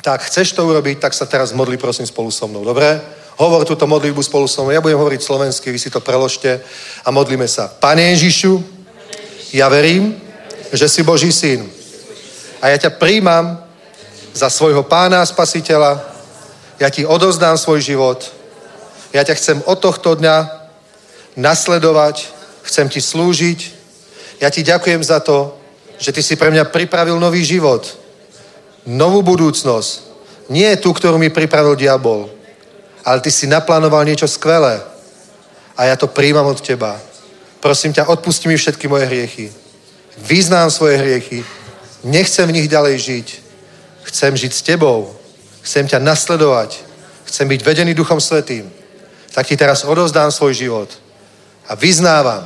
[0.00, 2.64] tak chceš to urobiť, tak sa teraz modli prosím spolu so mnou.
[2.64, 2.88] Dobre?
[3.36, 4.72] Hovor túto modlitbu spolu so mnou.
[4.72, 6.64] Ja budem hovoriť slovensky, vy si to preložte
[7.04, 7.68] a modlíme sa.
[7.68, 8.64] Pane Ježišu,
[9.52, 10.16] ja verím,
[10.72, 11.81] že si Boží syn
[12.62, 13.58] a ja ťa príjmam
[14.30, 15.98] za svojho pána a spasiteľa.
[16.78, 18.22] Ja ti odozdám svoj život.
[19.10, 20.46] Ja ťa chcem od tohto dňa
[21.34, 22.30] nasledovať.
[22.62, 23.60] Chcem ti slúžiť.
[24.38, 25.58] Ja ti ďakujem za to,
[25.98, 27.82] že ty si pre mňa pripravil nový život.
[28.86, 30.14] Novú budúcnosť.
[30.46, 32.30] Nie tú, ktorú mi pripravil diabol.
[33.02, 34.78] Ale ty si naplánoval niečo skvelé.
[35.74, 36.94] A ja to príjmam od teba.
[37.58, 39.50] Prosím ťa, odpusti mi všetky moje hriechy.
[40.18, 41.42] Vyznám svoje hriechy
[42.02, 43.26] Nechcem v nich ďalej žiť.
[44.02, 45.14] Chcem žiť s tebou.
[45.62, 46.82] Chcem ťa nasledovať.
[47.24, 48.66] Chcem byť vedený Duchom Svetým.
[49.32, 50.90] Tak ti teraz odovzdám svoj život.
[51.70, 52.44] A vyznávam,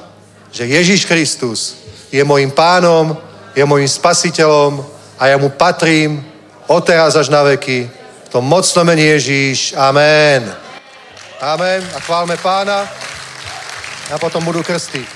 [0.53, 1.77] že Ježíš Kristus
[2.13, 3.17] je môjim pánom,
[3.57, 4.85] je môjim spasiteľom
[5.19, 6.21] a ja mu patrím
[6.69, 7.89] odteraz až na veky.
[8.25, 9.73] V tom mocno mene Ježíš.
[9.73, 10.45] Amen.
[11.41, 11.81] Amen.
[11.97, 12.85] A chválme pána.
[14.13, 15.16] A potom budú krsty.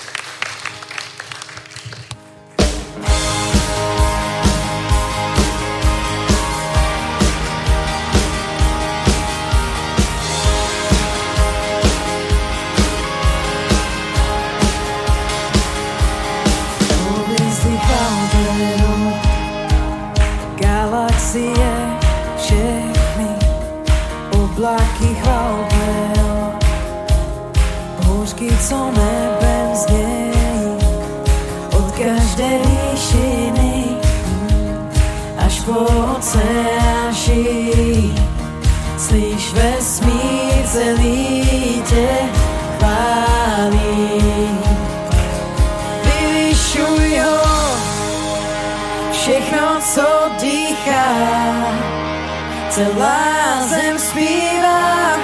[52.81, 55.21] Celá zem zpívá.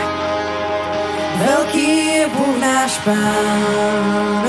[1.40, 4.44] Veľký je Bůh náš Pán,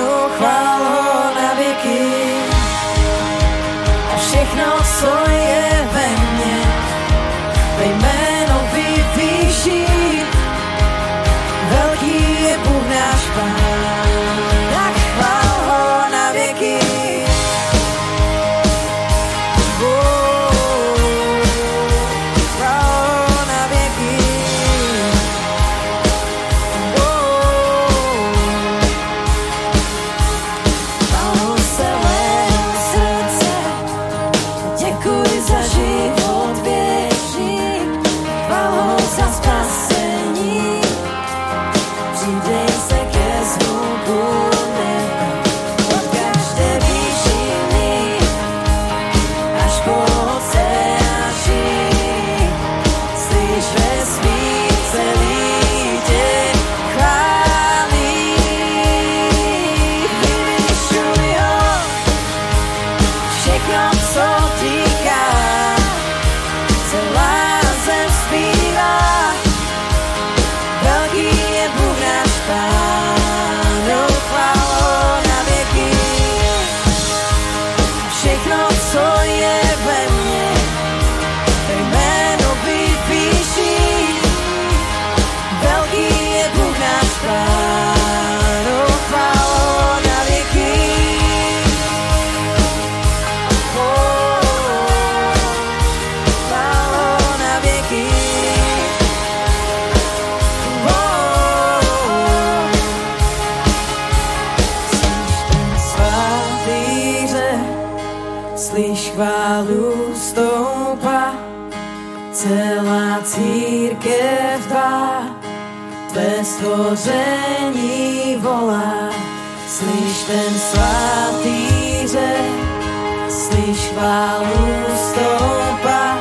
[123.97, 126.17] chválu stoupa,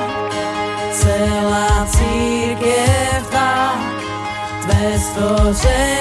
[0.92, 3.36] celá církev
[4.98, 5.95] stvoření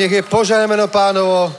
[0.00, 1.52] nech je požehnané meno pánovo.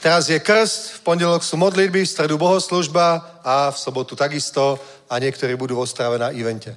[0.00, 5.20] Teraz je krst, v pondelok sú modlitby, v stredu bohoslužba a v sobotu takisto a
[5.20, 6.72] niektorí budú v Ostrave na evente.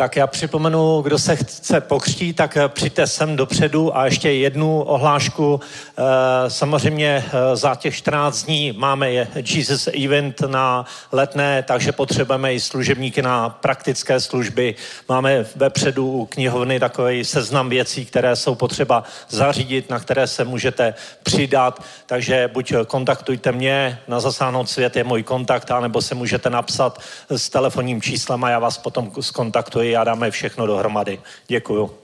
[0.00, 4.82] Tak já připomenu, kdo se chce pokřtít, tak eh, přijďte sem dopředu a ještě jednu
[4.82, 5.60] ohlášku.
[5.98, 6.02] Eh,
[6.50, 12.60] Samozřejmě eh, za těch 14 dní máme je Jesus Event na letné, takže potřebujeme i
[12.60, 14.74] služebníky na praktické služby.
[15.08, 20.94] Máme vepředu u knihovny takový seznam věcí, které jsou potřeba zařídit, na které se můžete
[21.22, 21.82] přidat.
[22.06, 27.00] Takže buď kontaktujte mě, na Zasáhnout svět je můj kontakt, anebo se můžete napsat
[27.30, 31.20] s telefonním číslem a já vás potom skontaktuji a dáme všechno dohromady.
[31.46, 31.99] Děkuju.